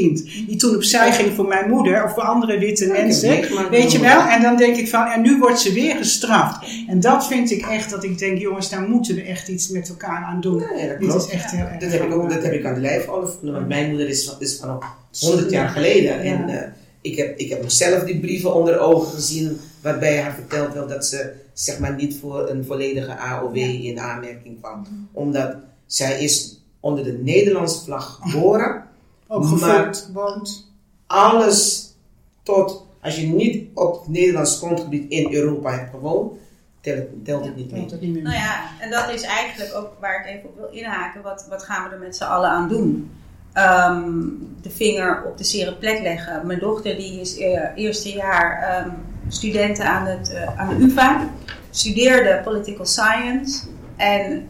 [0.46, 3.28] die toen opzij ging voor mijn moeder of voor andere witte mensen.
[3.70, 4.20] Weet je wel?
[4.20, 6.66] En dan denk ik van, en nu wordt ze weer gestraft.
[6.88, 9.88] En dat vind ik echt dat ik denk, jongens, daar moeten we echt iets met
[9.88, 10.58] elkaar aan doen.
[10.58, 11.80] Dat Dit is echt heel erg.
[11.80, 13.54] Dat heb ik ook dat heb ik aan de lijf ondervonden.
[13.54, 14.82] Want mijn moeder is, is van
[15.20, 16.48] 100 jaar geleden Ja.
[16.48, 16.68] eh,
[17.00, 21.06] Ik heb, ik heb mezelf die brieven onder ogen gezien waarbij haar verteld werd dat
[21.06, 24.86] ze zeg maar niet voor een volledige AOW in aanmerking kwam.
[25.12, 25.54] Omdat
[25.86, 28.84] zij is onder de Nederlandse vlag geboren.
[29.26, 30.72] Ook Maar- gevoed, woont.
[31.06, 31.90] Alles
[32.42, 36.38] tot, als je niet op Nederlands grondgebied in Europa hebt gewoond,
[36.80, 37.84] telt, het niet mee.
[37.84, 38.22] Het meer.
[38.22, 41.22] Nou ja, en dat is eigenlijk ook waar ik even op wil inhaken.
[41.22, 43.10] Wat, wat gaan we er met z'n allen aan doen?
[43.52, 44.12] Ehm,
[44.62, 46.46] de vinger op de zere plek leggen.
[46.46, 48.90] Mijn dochter die is eh, eerste jaar ehm
[49.28, 51.28] studenten aan, het, eh, aan de UvA.
[51.70, 53.66] Studeerde political science.
[53.96, 54.48] En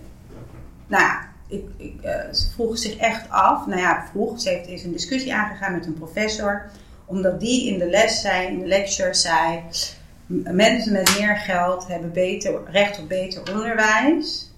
[0.86, 3.66] nou ja, ik, ik, eh, ze vroeg zich echt af.
[3.66, 4.40] Nou ja, vroeg.
[4.40, 6.70] Ze heeft eens een discussie aangegaan met een professor.
[7.04, 9.62] Omdat die in de les zei, in de lecture zei...
[10.50, 14.50] Mensen met meer geld hebben beter, recht op beter onderwijs.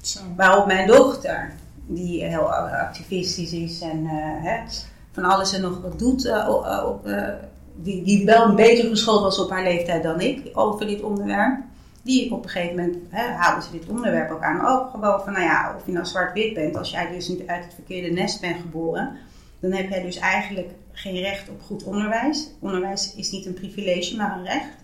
[0.00, 0.20] Zo.
[0.36, 1.52] Waarop mijn dochter,
[1.86, 4.60] die heel activistisch is en eh, hè,
[5.12, 7.28] van alles en nog wat doet, eh,
[7.74, 11.60] die, die wel een beter geschoold was op haar leeftijd dan ik over dit onderwerp.
[12.02, 14.66] Die op een gegeven moment hè, ze dit onderwerp ook aan.
[14.66, 17.64] Ook gewoon van, nou ja, of je nou zwart-wit bent, als jij dus niet uit
[17.64, 19.16] het verkeerde nest bent geboren,
[19.60, 22.50] dan heb jij dus eigenlijk geen recht op goed onderwijs.
[22.60, 24.74] Onderwijs is niet een privilege, maar een recht.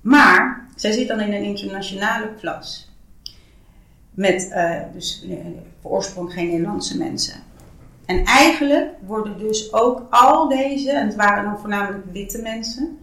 [0.00, 2.92] Maar zij zit dan in een internationale klas.
[4.10, 5.36] Met eh, dus eh,
[5.82, 7.42] oorsprong geen Nederlandse mensen.
[8.06, 12.98] En eigenlijk worden dus ook al deze, en het waren dan voornamelijk witte mensen,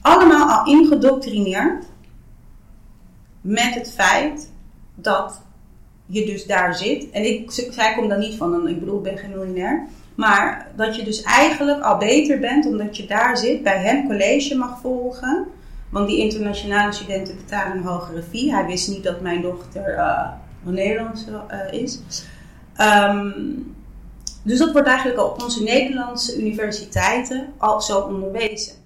[0.00, 1.84] allemaal al ingedoctrineerd
[3.40, 4.50] met het feit
[4.94, 5.42] dat
[6.06, 7.10] je dus daar zit.
[7.10, 9.86] En ik, zij komt dan niet van, ik bedoel, ik ben geen miljonair.
[10.14, 14.56] Maar dat je dus eigenlijk al beter bent omdat je daar zit, bij hem college
[14.56, 15.46] mag volgen.
[15.90, 18.52] Want die internationale studenten betalen een hogere fee.
[18.52, 19.98] Hij wist niet dat mijn dochter
[20.66, 22.00] een Nederlandse eh, is.
[22.76, 23.30] Ehm,
[24.42, 28.79] dus dat wordt eigenlijk op onze Nederlandse universiteiten al zo onderwezen.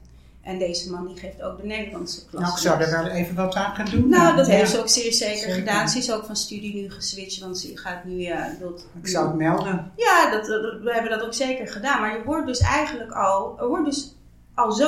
[0.44, 2.42] En deze man die geeft ook de Nederlandse klas.
[2.42, 4.08] Nou, ik zou er wel even wat aan gaan doen.
[4.08, 4.52] Nou, dat Ja.
[4.52, 5.54] heeft ze ook zeer zeker, Zeker.
[5.54, 5.88] gedaan.
[5.88, 8.20] Ze is ook van studie nu geswitcht, want ze gaat nu...
[8.20, 9.92] Ja, wilt, Ik zou het melden.
[9.96, 12.00] ja, dat, dat- we hebben dat ook zeker gedaan.
[12.00, 14.14] Maar je wordt dus eigenlijk al, er wordt dus
[14.54, 14.86] al zo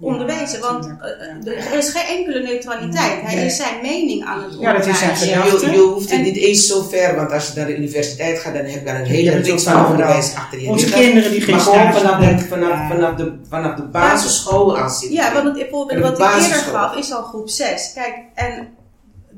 [0.00, 0.60] Ja, onderwezen.
[0.60, 3.20] Want eh, eh, er is geen enkele neutraliteit.
[3.22, 3.44] Hij Nee.
[3.46, 5.70] is zijn mening aan het Ja, dat is zijn onderwijzen.
[5.70, 8.38] Je, je hoeft het En- niet eens zo ver, want als je naar de universiteit
[8.38, 10.68] gaat, dan heb je daar een hele ook van onderwijs achter je.
[10.68, 12.44] Onze kinderen die geen gewoon vanaf, de, hebben.
[12.46, 15.16] vanaf, vanaf, de, vanaf de basisschool aan zitten.
[15.18, 17.90] Ja, want het voorbeeld En de wat ik eerder gaf is al groep 6.
[17.94, 18.68] Kijk, en,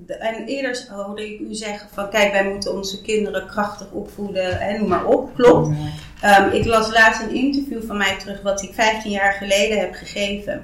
[0.06, 4.78] en eerder hoorde ik u zeggen van kijk, wij moeten onze kinderen krachtig opvoeden en
[4.78, 5.34] noem maar op.
[5.34, 5.68] Klopt.
[6.20, 9.94] Ehm, ik las laatst een interview van mij terug wat ik 15 jaar geleden heb
[9.94, 10.62] gegeven.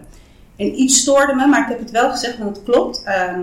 [0.57, 3.03] En iets stoorde me, maar ik heb het wel gezegd, want het klopt.
[3.05, 3.41] Ehm,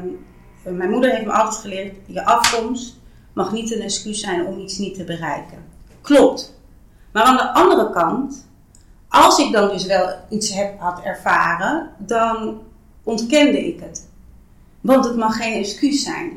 [0.63, 2.97] mijn moeder heeft me altijd geleerd, je afkomst
[3.33, 5.57] mag niet een excuus zijn om iets niet te bereiken.
[6.01, 6.57] Klopt.
[7.11, 8.47] Maar aan de andere kant,
[9.09, 12.61] als ik dan dus wel iets heb, had ervaren, dan
[13.03, 14.08] ontkende ik het.
[14.81, 16.31] Want het mag geen excuus zijn.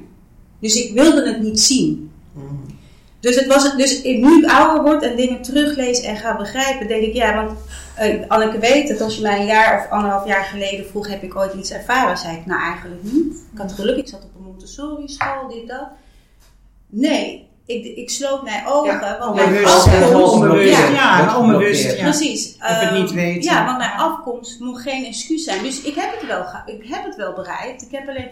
[0.58, 2.10] Dus ik wilde het niet zien.
[3.20, 7.02] Dus, het was, dus nu ik ouder word en dingen teruglees en ga begrijpen, denk
[7.02, 7.58] ik, ja, want
[7.96, 11.22] eh, Anneke weet het, als je mij een jaar of anderhalf jaar geleden vroeg, heb
[11.22, 12.18] ik ooit iets ervaren?
[12.18, 13.34] Zei ik, nou eigenlijk niet.
[13.52, 15.88] Ik had geluk, ik zat op een Montessori school, dit, dat.
[16.86, 20.32] Nee, ik, ik sloot mijn ogen, Ja, want mijn Onbewust, afkomst- hè, afkomst...
[20.34, 20.78] onbewust.
[20.78, 21.96] Ja, Ja, onbewust.
[21.96, 22.02] Ja.
[22.02, 22.54] Precies.
[22.54, 23.42] Of het Ehm, niet weten.
[23.52, 25.62] Ja, want mijn afkomst moet geen excuus zijn.
[25.62, 27.82] Dus ik heb het wel, ik heb het wel bereikt.
[27.82, 28.28] Ik heb alleen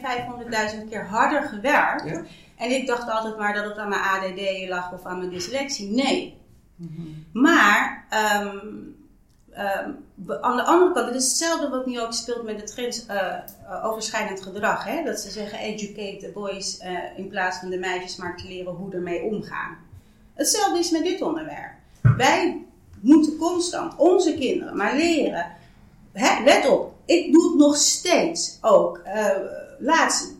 [0.83, 2.05] 500.000 keer harder gewerkt.
[2.09, 2.23] Ja.
[2.57, 5.91] En ik dacht altijd maar dat het aan mijn ADD lag of aan mijn dyslexie.
[5.91, 6.39] Nee.
[7.33, 8.57] Maar ehm,
[9.53, 9.91] ehm,
[10.41, 13.35] aan de andere kant, het is hetzelfde wat nu ook speelt met het grens, eh,
[13.35, 14.85] eh, overschrijdend gedrag.
[14.85, 15.05] Hè?
[15.05, 18.73] Dat ze zeggen educate the boys eh, in plaats van de meisjes maar te leren
[18.73, 19.77] hoe ermee omgaan.
[20.35, 21.73] Hetzelfde is met dit onderwerp.
[22.17, 22.65] Wij
[23.01, 25.47] moeten constant onze kinderen maar leren.
[26.13, 29.01] Hè, let op, ik doe het nog steeds ook.
[29.79, 30.35] Laatst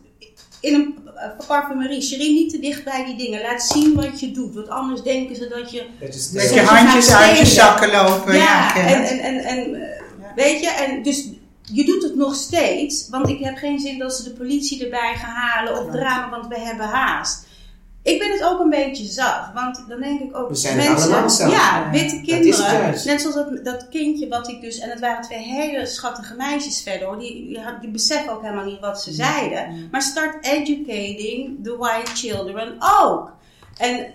[0.61, 3.41] in een eh, parfumerie, Sherine, niet te dicht bij die dingen.
[3.41, 7.11] Laat zien wat je doet, want anders denken ze dat je Dat Met je handjes
[7.11, 8.35] uit je zakken lopen.
[8.35, 10.43] Ja, ja, en, en, en, en Ja.
[10.43, 11.29] weet je, en dus
[11.61, 15.15] je doet het nog steeds, want ik heb geen zin dat ze de politie erbij
[15.15, 17.45] gaan halen of drama, want we hebben haast.
[18.03, 21.01] Ik ben het ook een beetje zat, want dan denk ik ook We zijn het
[21.01, 21.51] allemaal zat.
[21.51, 24.89] ja, Ja, witte dat is kinderen, net zoals dat, dat kindje wat ik dus, en
[24.89, 28.65] het waren twee hele schattige meisjes verder hoor, die, die, had- die beseffen ook helemaal
[28.65, 33.31] niet wat ze zeiden, maar start educating the white children ook.
[33.77, 34.07] En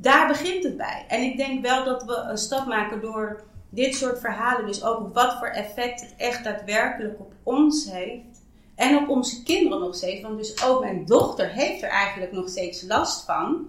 [0.00, 1.04] daar begint het bij.
[1.08, 5.14] En ik denk wel dat we een stap maken door dit soort verhalen, dus ook
[5.14, 8.33] wat voor effect het echt daadwerkelijk op ons heeft.
[8.74, 10.22] En op onze kinderen nog steeds.
[10.22, 13.66] Want dus ook mijn dochter heeft er eigenlijk nog steeds last van.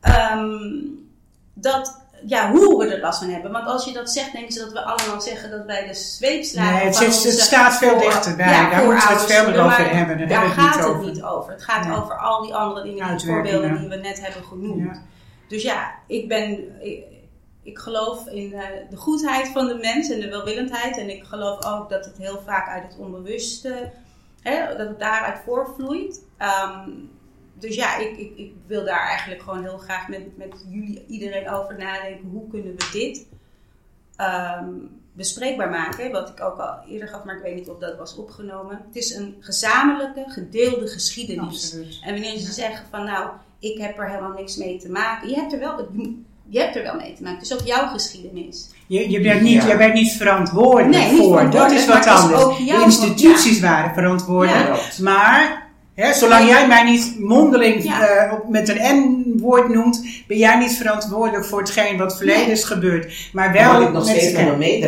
[0.00, 0.68] Ehm,
[1.54, 3.52] dat ja, hoe we er last van hebben.
[3.52, 6.74] Want als je dat zegt, denken ze dat we allemaal zeggen dat wij de zweepslagen
[6.74, 8.46] Nee, het, van zit- het staat veel dichterbij.
[8.48, 10.28] ja, Daar moeten we het voelen, over hebben.
[10.28, 11.04] Daar het gaat het over.
[11.04, 11.52] niet over.
[11.52, 14.82] Het gaat over al die andere dingen, die voorbeelden die we net hebben genoemd.
[14.94, 15.02] Ja.
[15.48, 16.82] Dus ja, ik ben.
[16.82, 17.04] Ik,
[17.62, 18.60] ik geloof in eh,
[18.90, 20.96] de goedheid van de mens en de welwillendheid.
[20.98, 23.90] En ik geloof ook dat het heel vaak uit het onbewuste,
[24.46, 26.24] hè, dat het daaruit voortvloeit.
[26.36, 26.90] Ehm,
[27.54, 31.50] dus ja, ik, ik, ik wil daar eigenlijk gewoon heel graag met, met jullie, iedereen
[31.50, 32.28] over nadenken.
[32.28, 33.26] Hoe kunnen we dit
[34.16, 34.68] ehm,
[35.12, 36.10] bespreekbaar maken?
[36.10, 38.82] Wat ik ook al eerder gaf, maar ik weet niet of dat was opgenomen.
[38.86, 41.44] Het is een gezamenlijke, gedeelde geschiedenis.
[41.44, 42.00] Absoluut.
[42.02, 45.28] En wanneer ze zeggen van nou, ik heb er helemaal niks mee te maken.
[45.28, 45.88] Je hebt er wel,
[46.48, 47.38] je hebt er wel mee te maken.
[47.38, 48.68] Het is ook jouw geschiedenis.
[48.86, 49.68] Je, je, bent niet, Ja.
[49.68, 51.50] je bent niet verantwoordelijk Nee, niet voor.
[51.50, 52.58] Dat is wat is anders.
[52.58, 54.66] jouw de instituties waren verantwoordelijk.
[54.66, 55.02] Ja.
[55.02, 55.65] Maar
[55.96, 58.00] hè, zolang jij mij niet mondeling Ja.
[58.08, 58.96] eh, op, met een
[59.36, 62.50] N-woord noemt, ben jij niet verantwoordelijk voor hetgeen wat verleden Nee.
[62.50, 63.12] is gebeurd.
[63.32, 64.78] Maar wel moet ik nog met steeds met me.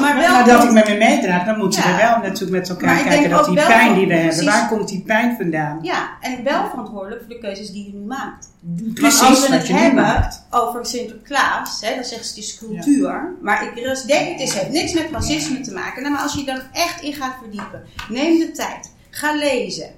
[0.00, 1.96] Maar wel Maar dat ik met me meedraag, dan moeten we Ja.
[1.96, 5.02] wel natuurlijk met elkaar Maar kijken dat die pijn die we hebben, waar komt die
[5.06, 5.78] pijn vandaan?
[5.82, 8.46] Ja, en wel verantwoordelijk voor de keuzes die je nu maakt.
[8.94, 13.34] Precies Want als we het hebben over Sinterklaas, hè, dan zeggen ze het is cultuur.
[13.42, 16.02] Maar ik rust- denk het is, heeft niks met racisme te maken.
[16.02, 19.90] Nou, maar als je dan echt in gaat verdiepen, neem de tijd, ga lezen.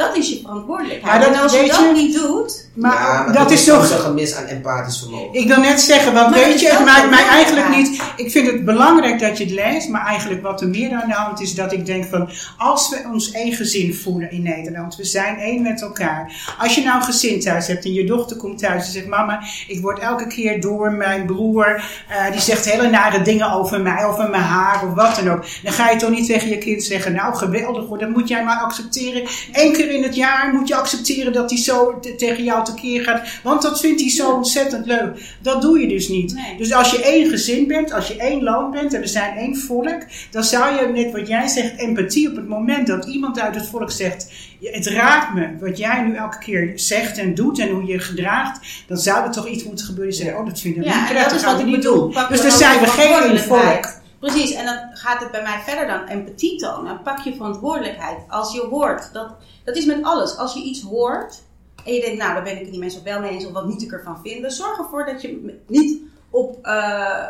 [0.00, 1.24] Dat is je verantwoordelijkheid.
[1.24, 4.44] En als je dat niet doet, Maar, Ja, maar dat is toch een gemis aan
[4.44, 5.34] empathisch vermogen.
[5.40, 8.02] Ik wil net zeggen, want Maar weet je, het maakt mij eigenlijk niet.
[8.16, 11.14] Ik vind het belangrijk dat je het leest, maar eigenlijk wat er meer aan de
[11.14, 15.04] hand is, dat ik denk van, als we ons één gezin voelen in Nederland, we
[15.04, 16.32] zijn één met elkaar.
[16.58, 19.40] Als je nou een gezin thuis hebt en je dochter komt thuis en zegt, mama,
[19.66, 24.04] ik word elke keer door mijn broer, eh, die zegt hele nare dingen over mij,
[24.04, 25.44] over mijn haar of wat dan ook.
[25.62, 28.44] Dan ga je toch niet tegen je kind zeggen, nou geweldig hoor, dat moet jij
[28.44, 29.22] maar accepteren.
[29.52, 33.02] Eén keer in het jaar moet je accepteren dat hij zo te- tegen jou tekeer
[33.02, 35.36] gaat, want dat vindt hij zo ontzettend leuk.
[35.42, 36.34] Dat doe je dus niet.
[36.34, 36.56] Nee.
[36.56, 39.56] Dus als je één gezin bent, als je één land bent en we zijn één
[39.56, 43.54] volk, dan zou je net wat jij zegt, empathie op het moment dat iemand uit
[43.54, 47.58] het volk zegt, "Ja, het raakt me wat jij nu elke keer zegt en doet
[47.58, 50.14] en hoe je je gedraagt, dan zou er toch iets moeten gebeuren.
[50.14, 52.12] Zeggen, oh dat vinden we ja, niet prettig, dat is wat ik niet bedoel.
[52.28, 53.98] Dus dan zijn we geen volk.
[54.20, 57.02] Precies, en dan gaat het bij mij verder dan empathie tonen.
[57.02, 58.18] Pak je verantwoordelijkheid.
[58.28, 59.28] Als je hoort, dat,
[59.64, 60.36] dat is met alles.
[60.36, 61.42] Als je iets hoort
[61.90, 63.66] en je denkt, nou daar ben ik het niet mensen wel mee eens of wat
[63.66, 64.50] moet ik ervan vinden.
[64.50, 65.98] Zorg ervoor dat je niet
[66.30, 66.72] op eh,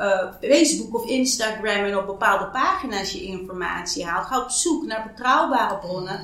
[0.01, 4.27] eh, Facebook of Instagram en op bepaalde pagina's je informatie haalt.
[4.27, 6.21] Ga op zoek naar betrouwbare bronnen.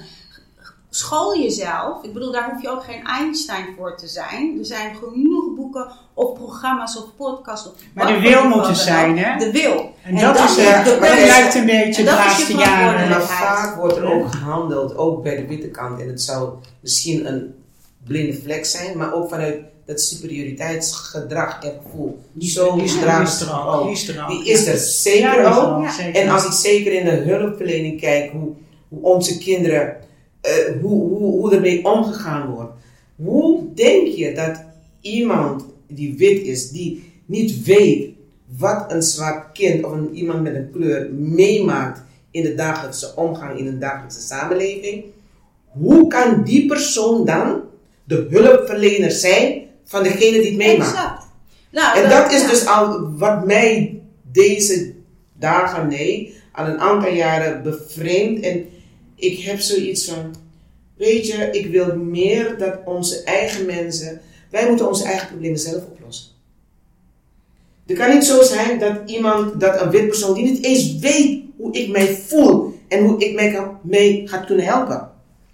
[0.90, 2.02] School jezelf.
[2.02, 4.58] Ik bedoel, daar hoef je ook geen Einstein voor te zijn.
[4.58, 7.68] Er zijn genoeg boeken of programma's of podcasts.
[7.68, 9.38] Of Maar de wil moet er zijn, hè?
[9.38, 9.94] De wil.
[10.02, 13.08] En, dat, is, de eh, dat lijkt een beetje de laatste jaren.
[13.08, 16.00] Maar vaak wordt er ook gehandeld, ook bij de witte kant.
[16.00, 17.54] En het zou misschien een
[18.06, 22.18] blinde vlek zijn, maar ook vanuit dat superioriteitsgedrag en gevoel.
[22.38, 24.28] Zo die is er Die er ook.
[24.28, 25.86] Die is er zeker Ja, ook.
[26.12, 28.52] En als ik zeker in de hulpverlening kijk, hoe,
[28.88, 29.96] hoe onze kinderen,
[30.40, 32.72] eh, hoe, hoe, hoe ermee omgegaan wordt.
[33.16, 34.64] Hoe denk je dat
[35.00, 38.08] iemand die wit is, die niet weet
[38.58, 43.58] wat een zwart kind of een, iemand met een kleur meemaakt in de dagelijkse omgang,
[43.58, 45.04] in de dagelijkse samenleving,
[45.66, 47.60] hoe kan die persoon dan
[48.06, 50.90] de hulpverlener zijn van degene die het meemaakt?
[50.90, 51.24] Exact.
[51.70, 52.48] Nou, En dat is ja.
[52.48, 54.00] dus al wat mij
[54.32, 54.92] deze
[55.38, 58.40] dagen, nee, al een aantal jaren bevreemdt.
[58.40, 58.68] En
[59.14, 60.34] ik heb zoiets van,
[60.96, 65.84] weet je, ik wil meer dat onze eigen mensen, wij moeten onze eigen problemen zelf
[65.84, 66.34] oplossen.
[67.86, 71.40] Het kan niet zo zijn dat iemand, dat een wit persoon die niet eens weet
[71.56, 75.10] hoe ik mij voel en hoe ik mij kan, mee gaat kunnen helpen.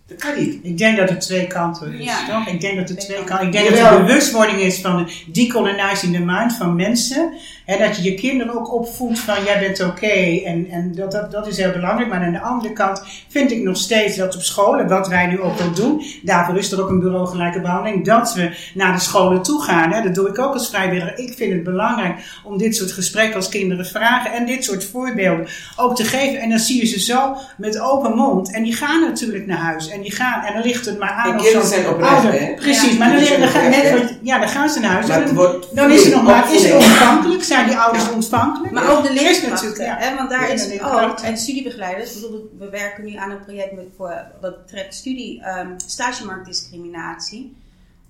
[0.07, 0.59] Dat kan niet.
[0.63, 2.27] Ik denk dat het twee kanten is, Ja.
[2.29, 2.55] toch?
[2.55, 6.15] Ik denk dat het twee kanten Ik denk dat er bewustwording is van de decolonizing
[6.15, 7.33] the mind van mensen.
[7.67, 10.41] En dat je je kinderen ook opvoedt van jij bent oké.
[10.45, 12.09] En, en dat, dat, dat is heel belangrijk.
[12.09, 15.27] Maar aan de andere kant vind ik nog steeds dat op school, en wat wij
[15.27, 18.93] nu ook wel doen, daarvoor is er ook een bureau gelijke behandeling, dat we naar
[18.93, 19.93] de scholen toe gaan.
[19.93, 20.03] Hè?
[20.03, 21.19] Dat doe ik ook als vrijwilliger.
[21.19, 25.47] Ik vind het belangrijk om dit soort gesprekken als kinderen vragen en dit soort voorbeelden
[25.77, 26.41] ook te geven.
[26.41, 28.53] En dan zie je ze zo met open mond.
[28.55, 29.89] En die gaan natuurlijk naar huis.
[29.89, 31.37] En die gaan, en dan ligt het maar aan.
[31.37, 32.55] Of kinderen zijn oprecht?
[32.57, 32.99] Precies, Ja.
[32.99, 35.09] maar dan, dan, gaan, net ja, dan gaan ze naar huis.
[35.09, 35.35] En
[35.75, 37.47] dan, is het nog maar, is het opgelegd.
[37.53, 38.73] Zijn die ouders ontvankelijk?
[38.73, 39.97] Maar ook de Er leerkrachten, natuurlijk, ja.
[39.99, 41.19] hè, want daar Ja, is ook.
[41.21, 45.43] En studiebegeleiders, ik bedoel, we werken nu aan een project met, voor, wat betreft studie,
[45.43, 47.57] ehm stagemarktdiscriminatie.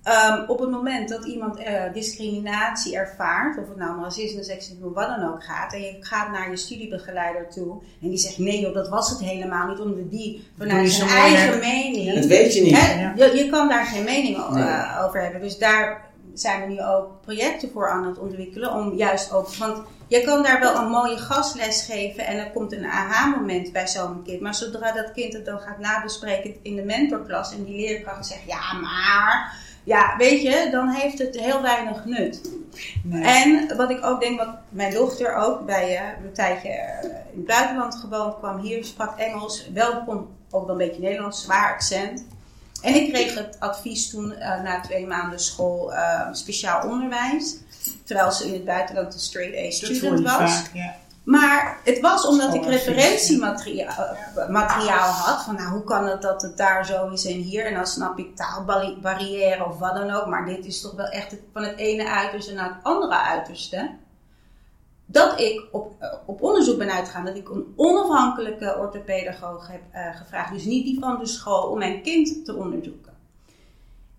[0.03, 4.91] Ehm, op het moment dat iemand eh, discriminatie ervaart, of het nou om racisme, seksisme,
[4.91, 8.59] wat dan ook gaat, en je gaat naar je studiebegeleider toe, en die zegt nee
[8.59, 12.53] joh, dat was het helemaal niet, omdat die vanuit je zijn eigen mening Dat weet
[12.53, 12.77] je niet.
[12.79, 13.01] Hè?
[13.01, 13.13] Ja.
[13.15, 14.63] Je, je kan daar geen mening Nee.
[14.63, 15.41] eh, over hebben.
[15.41, 16.01] Dus daar
[16.33, 18.73] zijn we nu ook projecten voor aan het ontwikkelen.
[18.73, 22.73] Om juist ook, want je kan daar wel een mooie gastles geven en er komt
[22.73, 24.41] een aha-moment bij zo'n kind.
[24.41, 28.45] Maar zodra dat kind het dan gaat nabespreken in de mentorklas en die leerkracht zegt,
[28.47, 32.51] ja maar, ja weet je, dan heeft het heel weinig nut.
[33.03, 33.23] Nee.
[33.23, 37.37] En wat ik ook denk, wat mijn dochter ook bij eh, een tijdje eh, in
[37.37, 41.73] het buitenland gewoond, kwam hier, sprak Engels, wel kon ook wel een beetje Nederlands, zwaar
[41.73, 42.25] accent.
[42.83, 47.55] En ik kreeg het advies toen eh, na twee maanden school eh, speciaal onderwijs.
[48.03, 50.33] Terwijl ze in het buitenland een straight A student was.
[50.51, 50.95] vaak, ja.
[51.23, 55.43] Maar het was omdat ik referentiemateriaal eh, had.
[55.43, 57.65] Van nou, hoe kan het dat het daar zo is en hier?
[57.65, 60.25] En dan snap ik taalbarrière of wat dan ook.
[60.27, 63.89] Maar dit is toch wel echt het- van het ene uiterste naar het andere uiterste.
[65.05, 67.25] Dat ik op, eh, op onderzoek ben uitgegaan.
[67.25, 70.53] Dat ik een onafhankelijke orthopedagoog heb eh, gevraagd.
[70.53, 73.13] Dus niet die van de school om mijn kind te onderzoeken.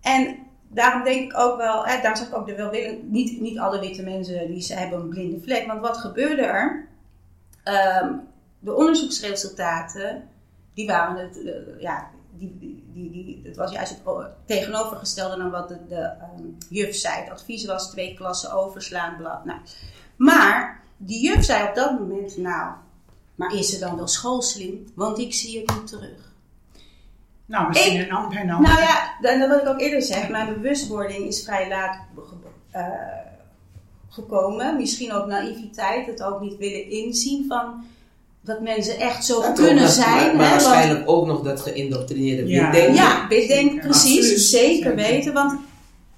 [0.01, 3.59] En daarom denk ik ook wel, hè, daarom zeg ik ook de welwillend, niet, niet
[3.59, 5.67] alle witte mensen die ze hebben een blinde vlek.
[5.67, 6.87] Want wat gebeurde er?
[7.63, 8.13] Ehm,
[8.59, 10.29] de onderzoeksresultaten,
[10.73, 15.67] die waren het, eh, ja, die, die, die, het was juist het tegenovergestelde dan wat
[15.67, 17.21] de, de ehm, juf zei.
[17.21, 19.45] Het advies was twee klassen overslaan, blad.
[19.45, 19.59] Nou,
[20.17, 22.71] maar die juf zei op dat moment, nou,
[23.35, 24.87] maar is ze dan wel schoolslim?
[24.95, 26.33] Want ik zie het niet terug.
[27.45, 28.69] Nou, misschien Ik- een ander en ander.
[28.71, 32.33] Nou ja, en dat wat ik ook eerder zeg, mijn bewustwording is vrij laat ge-
[32.71, 32.83] eh,
[34.09, 34.75] gekomen.
[34.75, 37.83] Misschien ook naïviteit, het ook niet willen inzien van
[38.41, 40.25] dat mensen echt zo Dat kunnen zijn.
[40.27, 42.73] Maar, maar hè, want- waarschijnlijk ook nog dat geïndoctrineerde Ja.
[42.73, 44.39] ja, ik denk precies, Absoluut.
[44.39, 44.95] zeker Zeker.
[44.95, 45.33] weten.
[45.33, 45.59] Want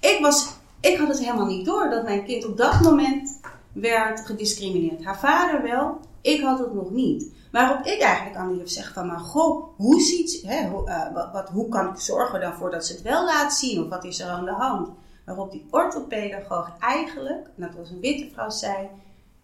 [0.00, 0.46] ik, was,
[0.80, 3.37] ik had het helemaal niet door dat mijn kind op dat moment
[3.72, 5.04] werd gediscrimineerd.
[5.04, 7.32] Haar vader wel, ik had het nog niet.
[7.52, 11.32] Waarop ik eigenlijk aan juf zeg van, maar goh, hoe, ziet, hè, hoe, eh, wat,
[11.32, 13.82] wat, hoe kan ik zorgen dan voor dat ze het wel laat zien?
[13.82, 14.88] Of wat is er aan de hand?
[15.24, 18.88] Waarop die orthopedagoog eigenlijk, en dat was een witte vrouw, zei,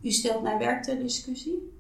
[0.03, 1.73] u stelt mijn werk ter discussie.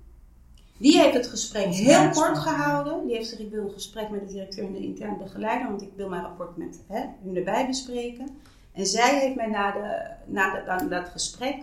[0.78, 3.06] Die heeft het gesprek heel kort gehouden.
[3.06, 5.82] Die heeft gezegd, ik wil een gesprek met de directeur en de intern begeleider, want
[5.82, 8.28] ik wil mijn rapport met hè, hun erbij bespreken.
[8.72, 11.56] En zij heeft mij na, de, na, de, na dat gesprek,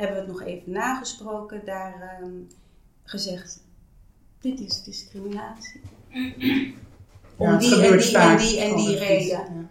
[0.00, 2.32] hebben we het nog even nagesproken, daar ehm,
[3.04, 3.60] gezegd,
[4.40, 5.80] dit is discriminatie.
[7.36, 9.70] Om Ja, die en gebeurt die en die en die reden.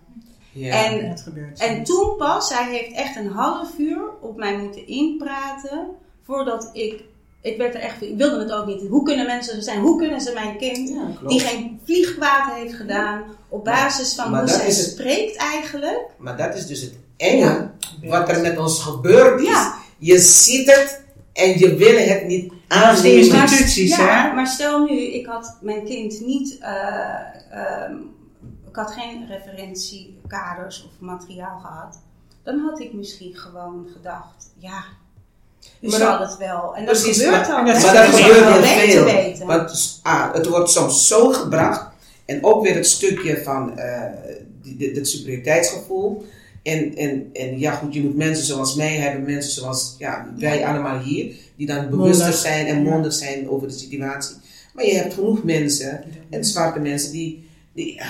[0.51, 0.85] Ja.
[0.85, 1.59] En het gebeurt.
[1.59, 5.87] en toen pas, zij heeft echt een half uur op mij moeten inpraten
[6.23, 7.03] voordat ik.
[7.41, 8.01] Ik werd er echt.
[8.01, 8.87] Ik wilde het ook niet.
[8.87, 9.79] Hoe kunnen mensen zo zijn?
[9.79, 14.39] Hoe kunnen ze mijn kind, Ja, die geen vliegkwaad heeft gedaan, op basis van maar
[14.41, 16.05] hoe zij spreekt eigenlijk?
[16.17, 17.69] Maar dat is dus het enge
[18.03, 19.47] wat er met ons gebeurd is.
[19.47, 19.77] Ja.
[19.99, 21.01] Je ziet het
[21.33, 23.17] en je wil het niet aannemen.
[23.17, 24.33] instituties, ja, hè?
[24.33, 26.57] maar stel nu, ik had mijn kind niet.
[26.59, 27.03] eh,
[27.51, 27.93] ehm,
[28.69, 31.99] ik had geen referentiekaders of materiaal gehad.
[32.43, 34.83] Dan had ik misschien gewoon gedacht, ja.
[35.81, 36.75] U Maar zal dat- het wel.
[36.75, 37.63] En dat Precies, gebeurt maar, hè.
[37.63, 39.03] maar is dat gebeurt heel veel.
[39.03, 39.47] weten.
[39.47, 41.87] Want ah, het wordt soms zo gebracht.
[42.25, 44.03] En ook weer het stukje van eh,
[44.77, 46.25] dit superioriteitsgevoel.
[46.69, 50.65] En, en, en ja, goed, je moet mensen zoals mij hebben, mensen zoals ja, wij
[50.65, 54.35] allemaal hier, die dan bewuster zijn en mondig zijn over de situatie.
[54.73, 58.01] Maar je hebt genoeg mensen, en zwarte mensen, die, die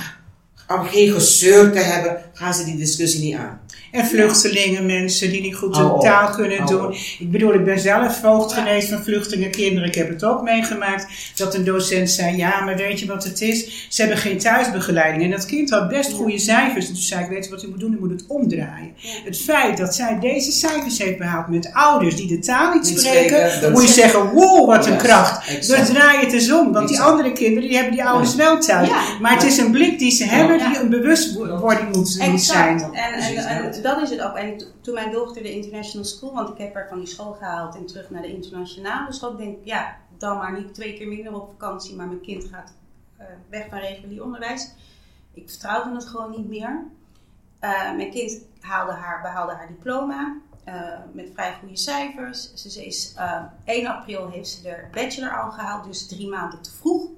[0.67, 3.61] ah, om geen gezeur te hebben, gaan ze die discussie niet aan.
[3.91, 6.93] En vluchtelingen, mensen die niet goed hun taal kunnen doen.
[7.19, 9.87] Ik bedoel, ik ben zelf voogd geweest van vluchtelingenkinderen.
[9.87, 13.41] Ik heb het ook meegemaakt dat een docent zei: Ja, maar weet je wat het
[13.41, 13.87] is?
[13.89, 15.23] Ze hebben geen thuisbegeleiding.
[15.23, 16.87] En dat kind had best goede cijfers.
[16.87, 17.93] En toen zei ik: Weet je wat u moet doen?
[17.93, 18.93] U moet het omdraaien.
[19.25, 22.99] Het feit dat zij deze cijfers heeft behaald met ouders die de taal niet, Niet
[22.99, 25.47] spreken, moet je zeggen: Wow, wat een kracht.
[25.47, 25.87] exact.
[25.87, 26.71] Dus draai het eens om.
[26.73, 28.87] Want die andere kinderen die hebben die ouders wel thuis.
[28.87, 29.01] Ja.
[29.21, 32.81] Maar het is een blik die ze hebben die een bewustwording moet, moet zijn.
[32.93, 33.13] En,
[33.47, 34.35] en dat is het ook.
[34.35, 37.75] En toen mijn dochter de international school, want ik heb haar van die school gehaald
[37.75, 41.35] en terug naar de internationale school, denk ik, ja, dan maar niet twee keer minder
[41.35, 42.73] op vakantie, maar mijn kind gaat
[43.17, 44.71] eh, weg van regulier onderwijs.
[45.33, 46.83] Ik vertrouwde het gewoon niet meer.
[47.59, 50.37] Eh, mijn kind haalde haar, behaalde haar diploma
[50.69, 52.53] eh, met vrij goede cijfers.
[52.53, 56.71] Ze, is, eh, 1 april heeft ze de bachelor al gehaald, dus drie maanden te
[56.71, 57.09] vroeg.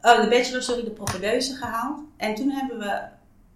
[0.00, 2.00] Eh, de bachelor, sorry, de propedeuse gehaald.
[2.16, 3.02] En toen hebben we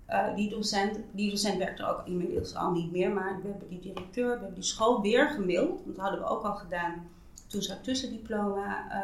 [0.07, 3.69] eh, die, docent, die docent werkt er ook inmiddels al niet meer, maar we hebben
[3.69, 5.81] die directeur, we hebben die school weer gemaild.
[5.85, 7.09] Want dat hadden we ook al gedaan
[7.47, 8.99] toen ze haar tussendiploma eh,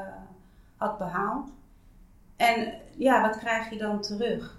[0.76, 1.48] had behaald.
[2.36, 4.58] En ja, wat krijg je dan terug?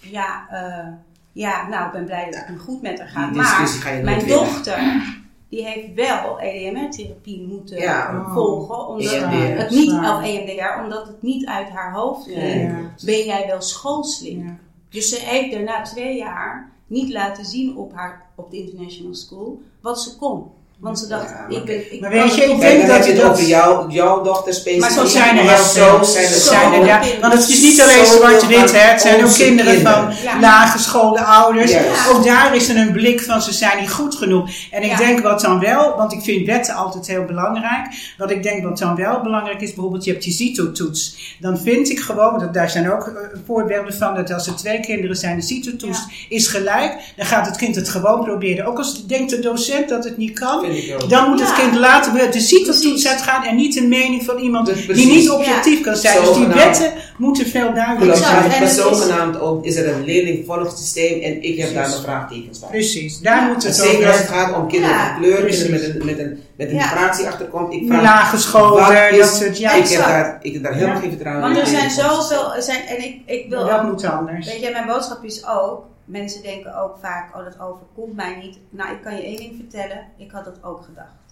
[0.00, 0.92] Ja, eh,
[1.32, 3.32] ja, nou, ik ben blij dat het nu goed met haar gaat.
[3.34, 4.26] Maar mijn winnen.
[4.28, 4.78] dochter,
[5.48, 8.24] die heeft wel E EDMR-therapie moeten Ja.
[8.24, 8.86] volgen.
[8.86, 9.60] Omdat EMDR.
[9.60, 12.70] het niet, of EMDR, omdat het niet uit haar hoofd Ja, ging.
[12.70, 12.90] Ja.
[13.04, 14.58] Ben jij wel schoolslim?
[14.96, 19.14] Dus ze heeft er na twee jaar niet laten zien op, haar, op de international
[19.14, 20.50] school wat ze kon.
[20.80, 21.92] Want ze dacht, Ja, maar ik ben...
[21.94, 24.80] Ik maar weet je, ik denk dat je het dat- over jou, jouw dochter specifiek.
[24.80, 26.04] Maar zo zijn er maar heel zo veel.
[26.04, 27.00] zijn er Zo zijn er, zoveel ja.
[27.20, 28.78] Want het is niet alleen zwart-wit, hè.
[28.78, 30.12] Het zijn ook kinderen van.
[30.22, 30.40] Ja.
[30.40, 31.72] lage scholen, ouders.
[32.12, 34.48] Ook daar is er een blik van, ze zijn niet goed genoeg.
[34.70, 34.96] En ik Ja.
[34.96, 37.86] denk wat dan wel, want ik vind wetten altijd heel belangrijk.
[38.18, 41.36] Wat ik denk wat dan wel belangrijk is, bijvoorbeeld je hebt die CITO-toets.
[41.40, 44.80] Dan vind ik gewoon, dat, daar zijn ook eh, voorbeelden van, dat als er twee
[44.80, 45.98] kinderen zijn, de CITO-toets
[46.28, 46.94] is gelijk.
[47.16, 48.66] Dan gaat het kind het gewoon proberen.
[48.66, 50.64] Ook als denkt de docent dat het niet kan.
[50.72, 51.08] Vind ik ook.
[51.10, 53.08] Dan moet het kind laten we de CITO-toets Precies.
[53.08, 56.20] uitgaan en niet de mening van iemand Dus die niet objectief kan zijn.
[56.24, 58.34] Dus die wetten moeten veel duidelijker zijn.
[58.34, 62.00] maar En het is- zogenaamd ook is er een leerlingvolgsysteem en ik heb daar mijn
[62.02, 62.68] vraagtekens bij.
[62.68, 63.46] Precies, daar Ja.
[63.52, 65.62] moet het Zeker over als het gaat om kinderen Ja, van kleur, precies.
[65.62, 66.82] kinderen met een, met een, met een Ja.
[66.82, 67.72] migratieachtergrond.
[67.72, 69.72] Ik vraag, lage scholen, wat dat soort, ja.
[69.72, 71.62] ik, heb daar, ik heb daar helemaal geen vertrouwen Want in.
[71.62, 72.52] er zijn zoveel...
[72.62, 74.46] Zijn, en ik, ik wil dat ook moet anders.
[74.46, 78.58] Weet je, mijn boodschap is ook, mensen denken ook vaak, oh dat overkomt mij niet.
[78.70, 81.26] Nou, ik kan je één ding vertellen, ik had dat ook gedacht.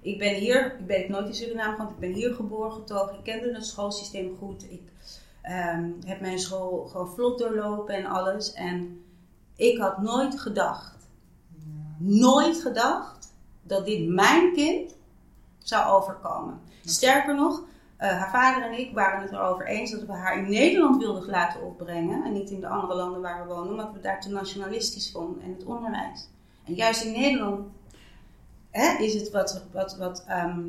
[0.00, 3.14] Ik ben hier, ik ben nooit in Suriname, want ik ben hier geboren, getogen.
[3.14, 4.70] Ik kende het schoolsysteem goed.
[4.70, 4.82] Ik
[5.42, 8.52] ehm, heb mijn school gewoon vlot doorlopen en alles.
[8.52, 9.04] En
[9.56, 11.08] ik had nooit gedacht,
[11.98, 14.94] nooit gedacht, dat dit mijn kind
[15.58, 16.60] zou overkomen.
[16.84, 17.62] Sterker nog,
[18.00, 21.30] eh, haar vader en ik waren het erover eens dat we haar in Nederland wilden
[21.30, 22.24] laten opbrengen.
[22.24, 25.42] En niet in de andere landen waar we wonen, omdat we daar te nationalistisch vonden
[25.42, 26.28] en het onderwijs.
[26.64, 27.66] En juist in Nederland
[28.70, 30.68] hè, is het wat, wat, wat ehm,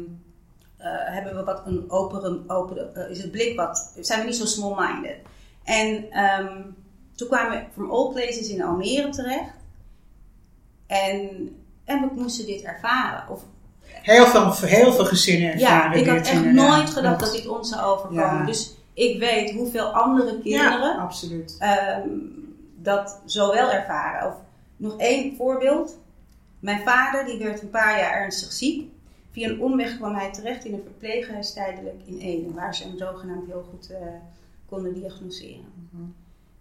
[0.77, 4.35] eh, hebben we wat een open, open eh, is het blik wat, zijn we niet
[4.35, 5.17] zo small-minded.
[5.63, 6.61] En ehm,
[7.15, 9.55] toen kwamen we from all places in Almere terecht.
[10.87, 11.49] En,
[11.83, 13.29] en we moesten dit ervaren.
[13.29, 13.43] Of
[14.01, 17.69] Heel veel, heel veel gezinnen ja, ervaren ik had echt nooit gedacht dat dit ons
[17.69, 18.37] zou overkomen.
[18.37, 18.45] Ja.
[18.45, 21.55] Dus ik weet hoeveel andere Ja, kinderen absoluut.
[21.59, 22.07] ehm,
[22.77, 24.27] dat zo wel ervaren.
[24.27, 24.33] Of
[24.77, 25.97] nog één voorbeeld.
[26.59, 28.89] Mijn vader die werd een paar jaar ernstig ziek.
[29.31, 32.97] Via een omweg kwam hij terecht in een verpleeghuis tijdelijk in Ede, waar ze hem
[32.97, 33.97] zogenaamd heel goed eh,
[34.69, 35.65] konden diagnoseren.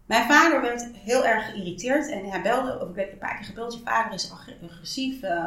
[0.07, 3.45] Mijn vader werd heel erg geïrriteerd en hij belde, of ik werd een paar keer
[3.47, 5.45] gebeld, je vader is ag- agressief, eh,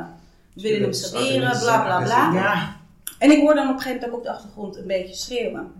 [0.53, 2.33] we willen hem mensen bla bla bla.
[2.33, 2.81] Ja.
[3.19, 5.71] En ik hoorde dan op een gegeven moment ook op de achtergrond een beetje schreeuwen.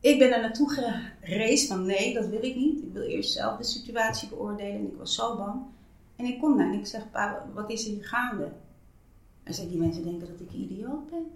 [0.00, 0.70] Ik ben er naartoe
[1.20, 2.82] gereisd van nee, dat wil ik niet.
[2.82, 5.54] Ik wil eerst zelf de situatie beoordelen en ik was zo bang.
[6.16, 8.52] En ik kom daar en ik zeg, pa, wat is er hier gaande?
[9.42, 11.26] En zei die mensen denken dat ik een idioot ben.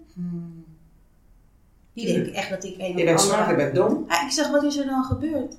[1.93, 4.05] Die denken echt dat ik een Je of bent je bent dom.
[4.07, 5.57] Ja, ik zeg, wat is er dan gebeurd?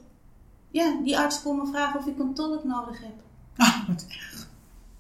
[0.71, 3.15] Ja, die arts kon me vragen of ik een tolk nodig heb.
[3.57, 4.07] Ah, wat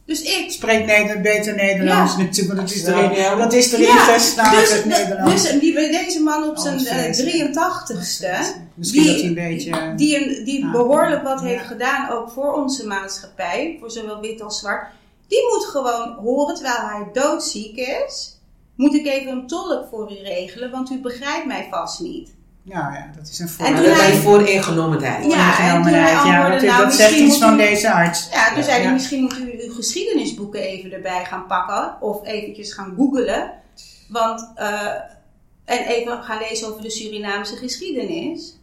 [0.06, 2.18] Dus ik spreekt Nederland beter Nederlands Ja.
[2.18, 3.34] natuurlijk, want dat is Ja, erin, ja.
[3.34, 5.42] dat is erin Ja, geslagen, dus, het Nederlands.
[5.42, 7.32] dus die, deze man op Oh, zijn dat is eh, vreselijk.
[7.32, 9.94] 83ste, Misschien die- dat hij een beetje...
[9.96, 10.70] die, een, die Ja.
[10.70, 11.46] behoorlijk wat Ja.
[11.46, 14.86] heeft gedaan ook voor onze maatschappij, voor zowel wit als zwart,
[15.28, 18.36] die moet gewoon horen terwijl hij doodziek is.
[18.76, 22.30] Moet ik even een tolk voor u regelen, want u begrijpt mij vast niet.
[22.62, 25.24] Ja, ja, dat is een toen dat hij- is vooringenomenheid.
[25.24, 28.28] Ja, ja, dat, is- nou, dat zegt misschien iets moet van u- deze arts.
[28.32, 28.62] Ja, toen Ja.
[28.62, 28.92] zei hij, Ja.
[28.92, 31.96] misschien moet u uw geschiedenisboeken even erbij gaan pakken.
[32.00, 33.52] Of eventjes gaan googelen.
[34.08, 34.94] Want, eh,
[35.64, 38.56] en even gaan lezen over de Surinaamse geschiedenis.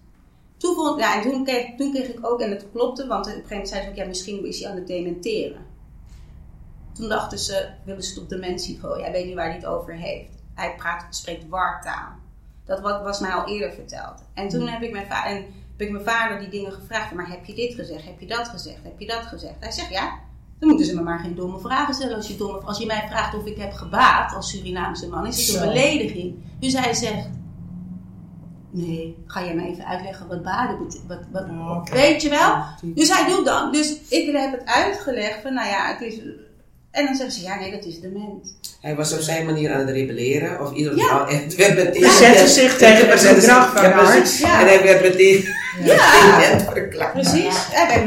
[0.58, 3.26] Toen, vond, ja, en toen, kreeg, toen kreeg ik ook, en het klopte, want op
[3.26, 5.66] een gegeven moment zei ze ook, ja, misschien is hij aan het dementeren.
[6.94, 9.04] Toen dachten ze, willen ze het op de mensen gooien.
[9.04, 10.30] Hij weet niet waar hij het over heeft.
[10.56, 12.19] Hij praat, spreekt wartaal.
[12.70, 14.24] Dat wa- was mij al eerder verteld.
[14.34, 15.36] En toen heb ik mijn vader, en
[15.78, 17.14] heb ik mijn vader die dingen gevraagd.
[17.14, 18.06] Maar heb je dit gezegd?
[18.06, 18.84] Heb je dat gezegd?
[18.84, 19.54] Heb je dat gezegd?
[19.60, 20.14] Hij zegt ja.
[20.60, 22.16] Dan moeten ze me maar geen domme vragen stellen.
[22.16, 25.48] Als je, domme, als je mij vraagt of ik heb gebaat als Surinaamse man, is
[25.48, 26.36] het een belediging.
[26.60, 27.30] Dus hij zegt:
[28.72, 31.08] Nee, ga jij me even uitleggen wat baden betekent?
[31.08, 31.86] Wat, wat, Oh.
[31.86, 32.64] Weet je wel?
[32.82, 33.72] Dus hij doet dan.
[33.72, 36.20] Dus ik heb het uitgelegd van, nou ja, het is.
[36.92, 38.58] En dan zeggen ze: Ja, nee, dat is dement.
[38.82, 40.62] Hij was op zijn manier aan het rebelleren.
[40.62, 41.04] Of in ieder Ja.
[41.04, 42.04] geval, het werd meteen...
[42.04, 44.40] Hij zette zich tegen het gedrag van ja, arts.
[44.40, 44.60] Ja.
[44.62, 45.46] En hij werd meteen
[45.84, 47.14] Ja, verklaard.
[47.14, 47.56] precies.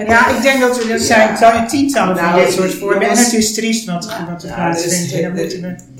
[0.07, 1.67] Ja, ik denk dat er, er zijn Ja.
[1.67, 3.09] tientallen van Nou, dit soort voorbeelden.
[3.09, 4.27] En het is triest wat, Ja.
[4.33, 5.13] wat er Ja, is, plaatsvindt.
[5.13, 5.21] We...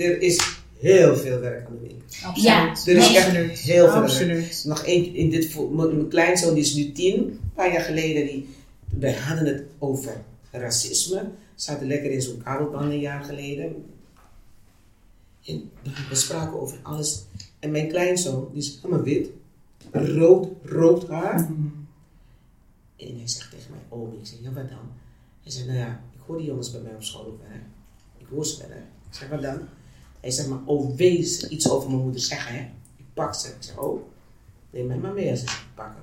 [0.05, 0.41] er, er is
[0.81, 1.99] heel veel werk aan de winkel.
[2.29, 2.87] Absoluut.
[2.87, 3.59] Er is echt Absoluut.
[3.59, 4.05] heel veel werk.
[4.05, 4.63] Absoluut.
[4.67, 8.27] Nog één, in dit, mijn mijn kleinzoon die is nu tien, een paar jaar geleden,
[8.27, 8.49] die,
[8.99, 10.13] wij hadden het over
[10.51, 11.23] racisme.
[11.63, 13.85] Zaten lekker in zo'n kabelband een jaar geleden.
[15.45, 15.71] En
[16.09, 17.25] we spraken over alles.
[17.59, 19.29] En mijn kleinzoon, die is helemaal wit,
[19.93, 21.35] rood, rood haar.
[22.97, 24.91] En hij zegt tegen mij, oh, ik zeg, ja wat dan?
[25.43, 27.59] Hij zegt, nou ja, ik hoor die jongens bij mij op school ook wel.
[28.19, 28.83] Ik hoor ze wel, hè.
[28.83, 29.61] Ik zeg, wat dan?
[30.21, 32.61] Hij zegt, maar oh, wees iets over mijn moeder zeggen, hè.
[32.97, 33.49] Ik pak ze.
[33.49, 34.03] Ik zeg, oh,
[34.71, 36.03] neem mij maar mee als ik pakken.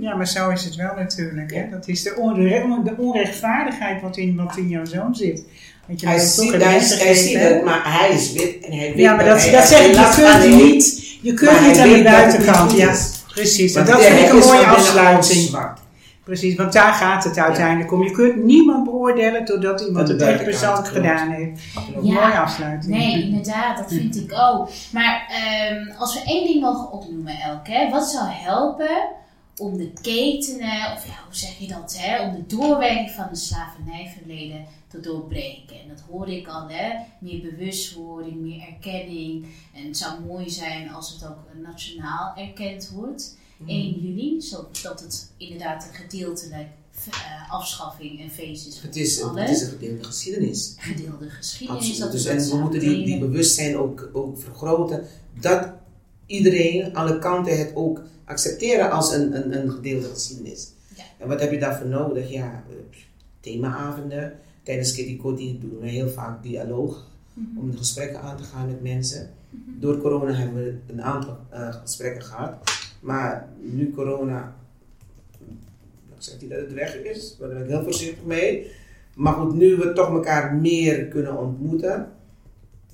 [0.00, 1.54] Ja, maar zo is het wel natuurlijk.
[1.54, 1.68] Hè?
[1.70, 5.44] Dat is de, onre- de onrechtvaardigheid wat in, wat in jouw zoon zit.
[5.86, 8.72] Want je Hij toch ziet, een hij, hij ziet het, maar hij is wit en
[8.72, 11.88] hij weet Ja, maar dat, dat zeg ik, je kunt niet, je kunt niet aan
[11.88, 12.72] de buitenkant.
[12.72, 12.94] Ja,
[13.34, 13.74] precies.
[13.74, 15.58] En Want dat vind ik een mooie afsluiting.
[16.24, 18.02] Precies, want daar gaat het uiteindelijk om.
[18.02, 21.60] Je kunt niemand beoordelen doordat iemand het echt persoonlijk gedaan heeft.
[22.02, 22.12] Ja.
[22.12, 22.94] Mooie afsluiting.
[22.96, 24.70] Nee, inderdaad, dat vind ik ook.
[24.92, 28.88] Maar ehm, als we één ding mogen opnoemen, Elke, hè, wat zou helpen
[29.56, 33.38] om de ketenen, of ja, hoe zeg je dat, hè, om de doorwerking van het
[33.38, 35.80] slavernijverleden te doorbreken?
[35.80, 39.46] En dat hoorde ik al, hè, meer bewustwording, meer erkenning.
[39.74, 43.36] En het zou mooi zijn als het ook nationaal erkend wordt.
[43.66, 46.68] 1 juli, zodat het inderdaad een gedeeltelijk
[47.10, 50.74] eh, afschaffing en feest is Het is, het is een gedeelde geschiedenis.
[50.78, 51.82] Gedeelde geschiedenis.
[51.82, 52.00] Absoluut.
[52.00, 55.06] Dat Dus, en we moeten die, die bewustzijn ook, ook vergroten.
[55.40, 55.68] Dat
[56.26, 60.72] iedereen, alle kanten, het ook accepteren als een, een, een gedeelde geschiedenis.
[60.96, 61.04] Ja.
[61.18, 62.30] En wat heb je daarvoor nodig?
[62.30, 62.64] Ja,
[63.40, 64.32] themaavonden.
[64.62, 67.06] Tijdens Kitty Kotti doen we heel vaak dialoog.
[67.32, 67.58] Mhm.
[67.58, 69.30] Om de gesprekken aan te gaan met mensen.
[69.50, 72.54] Door corona hebben we een aantal eh, gesprekken gehad.
[73.00, 74.56] Maar nu corona,
[76.08, 78.70] ik zeg niet dat het weg is, daar ben ik heel voorzichtig mee.
[79.14, 82.12] Maar goed, nu we toch elkaar meer kunnen ontmoeten,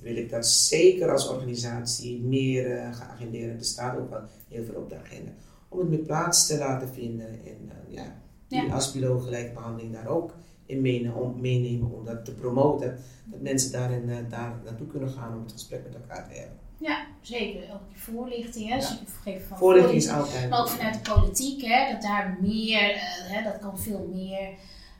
[0.03, 3.57] wil ik dat zeker als organisatie meer eh, gaan agenderen.
[3.57, 5.31] Er staat ook wel heel veel op de agenda.
[5.69, 8.73] Om het met plaats te laten vinden en eh, ja, die Ja.
[8.73, 10.33] Aspilo gelijkbehandeling daar ook
[10.65, 12.97] in meenemen om, meenemen om dat te promoten.
[13.25, 16.57] Dat mensen daarin, eh, daar naartoe kunnen gaan om het gesprek met elkaar te hebben.
[16.77, 17.61] Ja, zeker.
[17.73, 18.75] Ook die voorlichting, hè.
[18.75, 19.39] Ja.
[19.47, 20.49] van Voorlichting is altijd.
[20.49, 22.93] Maar ook vanuit de politiek, hè, dat daar meer,
[23.31, 24.49] hè, dat kan veel meer.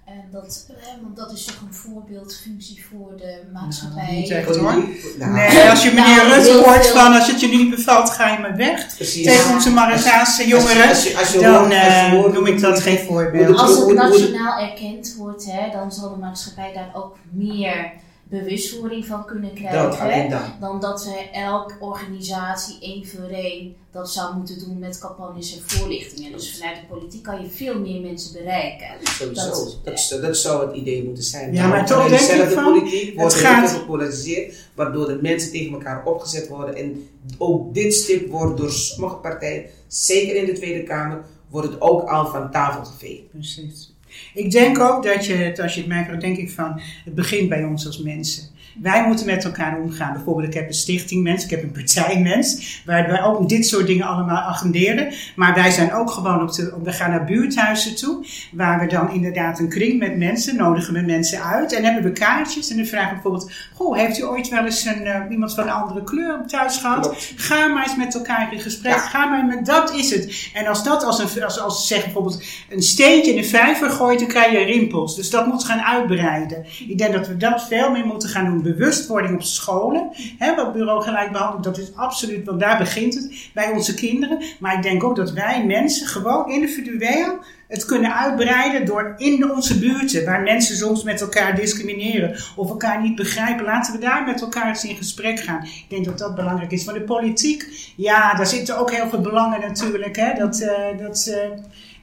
[0.06, 0.66] En dat,
[1.02, 4.16] want dat is toch een voorbeeldfunctie voor de maatschappij.
[4.16, 4.56] niet echt.
[4.56, 4.74] hoor.
[4.74, 6.96] Politiek, nou, Nee, als je meneer Nou, Rutte hoort veel.
[7.02, 8.96] van als het je nu niet bevalt, ga je maar weg.
[8.96, 9.26] precies.
[9.26, 12.10] Tegen onze Marokkaanse jongeren, Als je- als je- als je dan hoort- als je eh,
[12.12, 13.58] hoort- noem ik dat geen voorbeeld.
[13.58, 17.92] Als het nationaal erkend wordt, hè, dan zal de maatschappij daar ook meer
[18.24, 20.00] bewustwording van kunnen Dat, krijgen.
[20.00, 20.42] alleen dan.
[20.60, 25.62] dan dat we elke organisatie één voor één dat zou moeten doen met campagnes en
[25.66, 26.32] voorlichtingen.
[26.32, 28.88] Dus vanuit de politiek kan je veel meer mensen bereiken.
[29.04, 29.50] Sowieso.
[29.50, 31.54] Dat- Dat, zou- dat zou het idee moeten zijn.
[31.54, 35.20] Ja, maar toch denk ik dezelfde van, politiek wordt het gaat- veel gepolariseerd, waardoor de
[35.22, 36.76] mensen tegen elkaar opgezet worden.
[36.76, 41.82] En ook dit stip wordt door sommige partijen, zeker in de Tweede Kamer, wordt het
[41.82, 43.30] ook al van tafel geveegd.
[43.30, 43.93] Precies.
[44.34, 47.50] Ik denk ook dat je het, als je het merkt, denk ik van, het begint
[47.50, 48.53] bij ons als mensen.
[48.82, 50.14] Wij moeten met elkaar omgaan.
[50.14, 54.08] Bijvoorbeeld, ik heb een stichtingmens, ik heb een partijmens, waar wij ook dit soort dingen
[54.08, 55.14] allemaal agenderen.
[55.36, 59.12] Maar wij zijn ook gewoon op de, we gaan naar buurthuizen toe, waar we dan
[59.12, 62.70] inderdaad een kring met mensen, nodigen we mensen uit en hebben we kaartjes.
[62.70, 65.64] En dan vragen we bijvoorbeeld, goh, heeft u ooit wel eens een, eh, iemand van
[65.64, 67.02] een andere kleur thuis gehad?
[67.02, 67.34] Klopt.
[67.36, 68.94] Ga maar eens met elkaar in gesprek.
[68.94, 69.00] Ja.
[69.00, 70.50] Ga maar met, dat is het.
[70.54, 74.20] En als dat als een, als, als zeg bijvoorbeeld een steentje in de vijver gooit,
[74.20, 75.16] dan krijg je rimpels.
[75.16, 76.66] Dus dat moet gaan uitbreiden.
[76.88, 78.63] Ik denk dat we dat veel meer moeten gaan doen.
[78.64, 80.10] Bewustwording op scholen.
[80.38, 84.44] Hè, wat bureau gelijkbehandeling, dat is absoluut, want daar begint het bij onze kinderen.
[84.60, 87.40] Maar ik denk ook dat wij mensen gewoon individueel
[87.74, 93.02] het kunnen uitbreiden door in onze buurten, waar mensen soms met elkaar discrimineren of elkaar
[93.02, 95.64] niet begrijpen, laten we daar met elkaar eens in gesprek gaan.
[95.64, 96.86] Ik denk dat dat belangrijk is.
[96.86, 100.16] Maar de politiek, ja, daar zitten ook heel veel belangen natuurlijk.
[100.16, 100.34] Hè?
[100.34, 101.50] Dat, eh, dat, eh,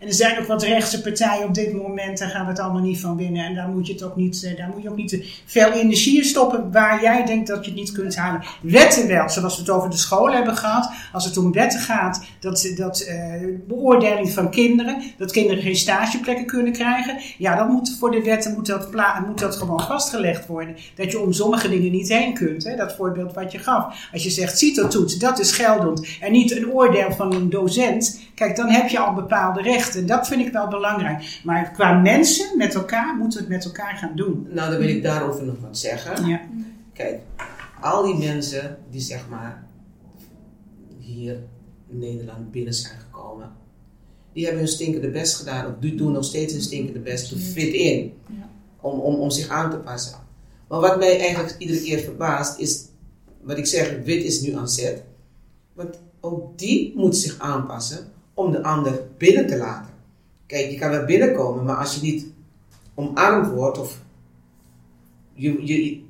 [0.01, 2.82] en er zijn ook wat rechtse partijen op dit moment, daar gaan we het allemaal
[2.82, 3.44] niet van winnen.
[3.44, 6.18] En daar moet je het ook niet, eh, daar moet je ook niet veel energie
[6.18, 8.43] in stoppen waar jij denkt dat je het niet kunt halen.
[8.62, 10.90] Wetten wel, zoals we het over de school hebben gehad.
[11.12, 13.16] Als het om wetten gaat, dat, dat eh,
[13.66, 17.18] beoordeling van kinderen, dat kinderen geen stageplekken kunnen krijgen.
[17.39, 18.93] Ja, dat moet voor de wetten moet dat,
[19.27, 20.77] moet dat gewoon vastgelegd worden.
[20.94, 22.64] Dat je om sommige dingen niet heen kunt.
[22.64, 22.77] Hè?
[22.77, 24.09] Dat voorbeeld wat je gaf.
[24.12, 26.09] Als je zegt CITO-toets, dat is geldend.
[26.20, 28.20] En niet een oordeel van een docent.
[28.35, 29.90] Kijk, dan heb je al bepaalde rechten.
[30.07, 31.41] Dat vind ik wel belangrijk.
[31.45, 34.47] Maar qua mensen met elkaar moeten we het met elkaar gaan doen.
[34.51, 36.27] Nou, dan wil ik daarover nog wat zeggen.
[36.27, 36.41] Ja.
[36.93, 37.21] Kijk,
[37.81, 39.65] al die mensen die zeg maar
[40.99, 41.37] hier
[41.89, 43.53] in Nederland binnen zijn gekomen,
[44.33, 47.37] die hebben hun stinkende best gedaan, of die doen nog steeds hun stinkende best to
[47.37, 48.49] fit in, Ja.
[48.81, 50.19] om, om, om zich aan te passen.
[50.69, 52.85] Maar wat mij eigenlijk iedere keer verbaast is,
[53.43, 55.03] wat ik zeg, wit is nu aan zet,
[55.73, 58.12] want ook die moet zich aanpassen
[58.45, 59.95] om de ander binnen te laten.
[60.47, 62.27] Kijk, je kan wel binnenkomen, maar als je niet
[62.95, 64.03] omarmd wordt of
[65.33, 66.03] je, je,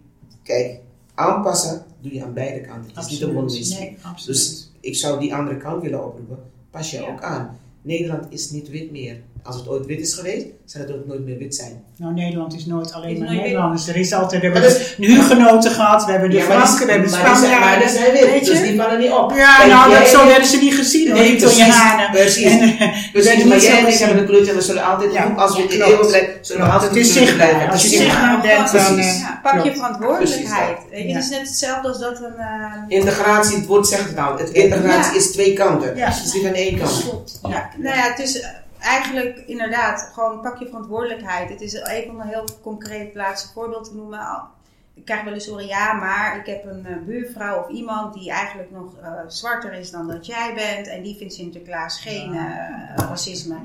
[0.42, 0.80] kijk,
[1.14, 2.90] aanpassen doe je aan beide kanten.
[2.94, 4.36] Het is niet een Nee, absoluut.
[4.36, 6.38] Dus ik zou die andere kant willen oproepen.
[6.70, 7.10] Pas je Ja.
[7.10, 7.58] ook aan.
[7.82, 9.20] Nederland is niet wit meer.
[9.42, 11.82] Als het ooit wit is geweest, zal het ook nooit meer wit zijn.
[11.96, 13.46] Nou, Nederland is nooit alleen Is maar nooit wit.
[13.46, 13.88] Nederlanders.
[13.88, 17.08] Er is altijd, we hebben de hugenoten gehad, we hebben de Ja, Franken, we hebben
[17.10, 17.88] de zijn- Maar die Spanjaarden.
[17.88, 19.32] zijn wit, dus die vallen niet op.
[19.36, 22.10] Ja, nou, dat zo hebben ze niet gezien hoor, Nee, Italianen.
[22.10, 22.44] precies.
[22.44, 24.06] En, eh, Precies, werden maar niet zo jij en ik gezien.
[24.06, 25.90] hebben een kleurtje en we zullen altijd, Ja, als we ja, in klopt.
[25.90, 27.70] eeuwen blijven, zullen we altijd het is blijven.
[27.70, 28.98] Als je is zichtbaar bent, dan...
[28.98, 30.76] Eh, pak je verantwoordelijkheid.
[30.90, 32.36] Het is net hetzelfde als dat een...
[32.38, 34.38] eh, Integratie, het woord zegt het al.
[34.38, 35.96] Het integratie is twee kanten.
[35.96, 36.06] Ja.
[36.06, 37.04] Het is niet aan één kant.
[37.42, 38.48] Nou ja, het is eh,
[38.80, 41.48] eigenlijk inderdaad gewoon pak je verantwoordelijkheid.
[41.48, 44.48] Het is even om een heel concreet plaats voorbeeld te noemen.
[44.94, 48.30] Ik krijg wel eens horen, ja, maar ik heb een eh, buurvrouw of iemand die
[48.30, 50.86] eigenlijk nog eh, zwarter is dan dat jij bent.
[50.86, 53.56] En die vindt Sinterklaas geen eh, racisme.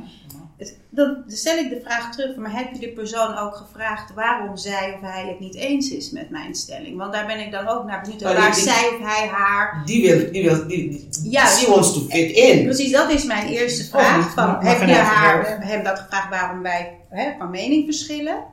[0.58, 4.58] Het- dan stel ik de vraag terug, maar heb je de persoon ook gevraagd waarom
[4.58, 6.98] zij of hij het niet eens is met mijn stelling?
[6.98, 8.22] Want daar ben ik dan ook naar benieuwd.
[8.22, 11.46] Maar Waar zij of hij haar Die wil, die wil, die, die, Ja.
[11.48, 12.64] she wants to fit in.
[12.64, 14.34] Precies, dat is mijn eerste Of vraag.
[14.34, 18.44] Van, heb je haar, hem dat gevraagd waarom wij hè, van mening verschillen?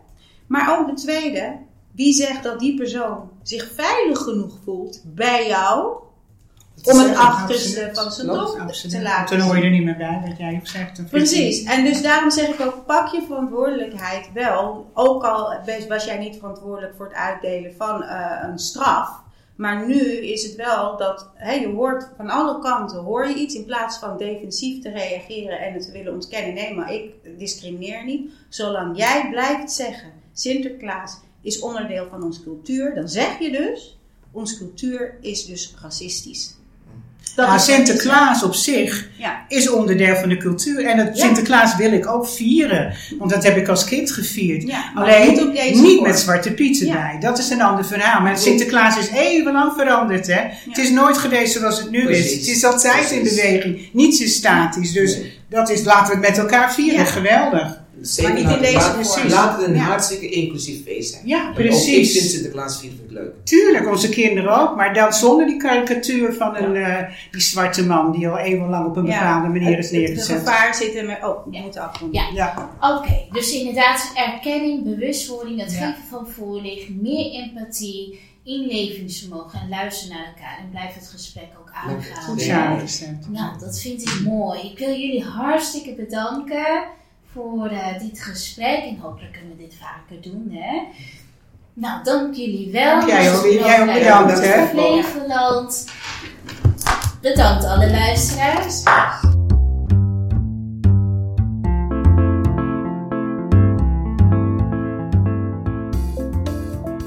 [0.46, 1.56] Maar ook de tweede,
[1.94, 5.92] wie zegt dat die persoon zich veilig genoeg voelt bij jou
[6.82, 8.90] om het achterste van zijn absoluut.
[8.90, 11.10] te laten Dan hoor je er niet meer bij, wat jij zegt.
[11.10, 14.90] Precies, en dus daarom zeg ik ook, pak je verantwoordelijkheid wel.
[14.94, 15.54] Ook al
[15.88, 19.20] was jij niet verantwoordelijk voor het uitdelen van eh, een straf.
[19.56, 23.54] Maar nu is het wel dat hè, je hoort van alle kanten hoor je iets
[23.54, 26.54] in plaats van defensief te reageren en het te willen ontkennen.
[26.54, 28.32] Nee, maar ik discrimineer niet.
[28.48, 33.98] Zolang jij blijft zeggen Sinterklaas is onderdeel van onze cultuur, dan zeg je dus
[34.30, 36.56] onze cultuur is dus racistisch.
[37.34, 39.08] Dat Sinterklaas op zich.
[39.16, 39.44] Ja.
[39.48, 40.84] is onderdeel van de cultuur.
[40.84, 41.24] En het Ja.
[41.24, 42.94] Sinterklaas wil ik ook vieren.
[43.18, 44.62] Want dat heb ik als kind gevierd.
[44.62, 46.86] Ja, Alleen niet op deze niet met Zwarte Piet Ja.
[46.86, 47.16] erbij.
[47.20, 48.20] Dat is een ander verhaal.
[48.20, 50.26] Maar Sinterklaas is eeuwenlang veranderd.
[50.26, 50.40] Hè?
[50.68, 52.32] Het is nooit geweest zoals het nu Precies.
[52.32, 52.46] is.
[52.46, 53.88] Het is altijd in beweging.
[53.92, 54.92] Niets is statisch.
[54.92, 55.38] Dus Nee.
[55.50, 56.98] dat is, laten we het met elkaar vieren.
[57.00, 57.04] Ja.
[57.04, 57.80] Geweldig.
[58.22, 59.28] Maar niet in laat- deze vorm.
[59.28, 59.80] Laat het een Ja.
[59.80, 61.26] hartstikke inclusief feest zijn.
[61.26, 62.12] Ja, Ook ik precies.
[62.12, 63.32] vind Sinterklaas vind ik leuk.
[63.44, 64.76] Tuurlijk, onze kinderen ook.
[64.76, 68.96] Maar dan zonder die karikatuur van een, eh, die zwarte man die al eeuwenlang op
[68.96, 70.38] een Ja, bepaalde manier is het- neergezet.
[70.38, 71.18] gevaar zit er met.
[71.24, 71.60] Oh, we Ja.
[71.62, 72.20] moeten afronden.
[72.22, 72.28] Ja.
[72.80, 72.96] Ja.
[72.98, 75.78] Oké, dus inderdaad erkenning, bewustwording, het Ja.
[75.78, 80.58] geven van voorlichting, meer empathie, inlevingsvermogen en luisteren naar elkaar.
[80.62, 82.22] En blijf het gesprek ook aangaan.
[82.24, 82.76] Goed Ja.
[83.28, 84.60] Nou, dat vind ik mooi.
[84.60, 86.66] Ik wil jullie hartstikke bedanken
[87.32, 88.84] voor eh, dit gesprek.
[88.84, 90.82] En hopelijk kunnen we dit vaker doen, hè.
[91.74, 93.06] Nou, dank jullie wel.
[93.06, 94.66] Jij ook- jij ook nog bedankt, hè.
[94.66, 95.86] Flevoland.
[97.20, 98.82] Bedankt alle luisteraars.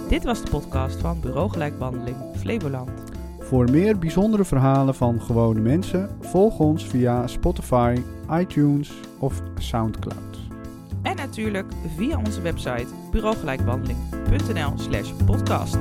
[0.09, 2.89] Dit was de podcast van Bureau Gelijkbehandeling Flevoland.
[3.55, 8.01] Voor meer bijzondere verhalen van gewone mensen, volg ons via Spotify,
[8.31, 10.37] iTunes of Soundcloud.
[11.01, 15.77] En natuurlijk via onze website bureaugelijkbehandeling.nl slash podcast.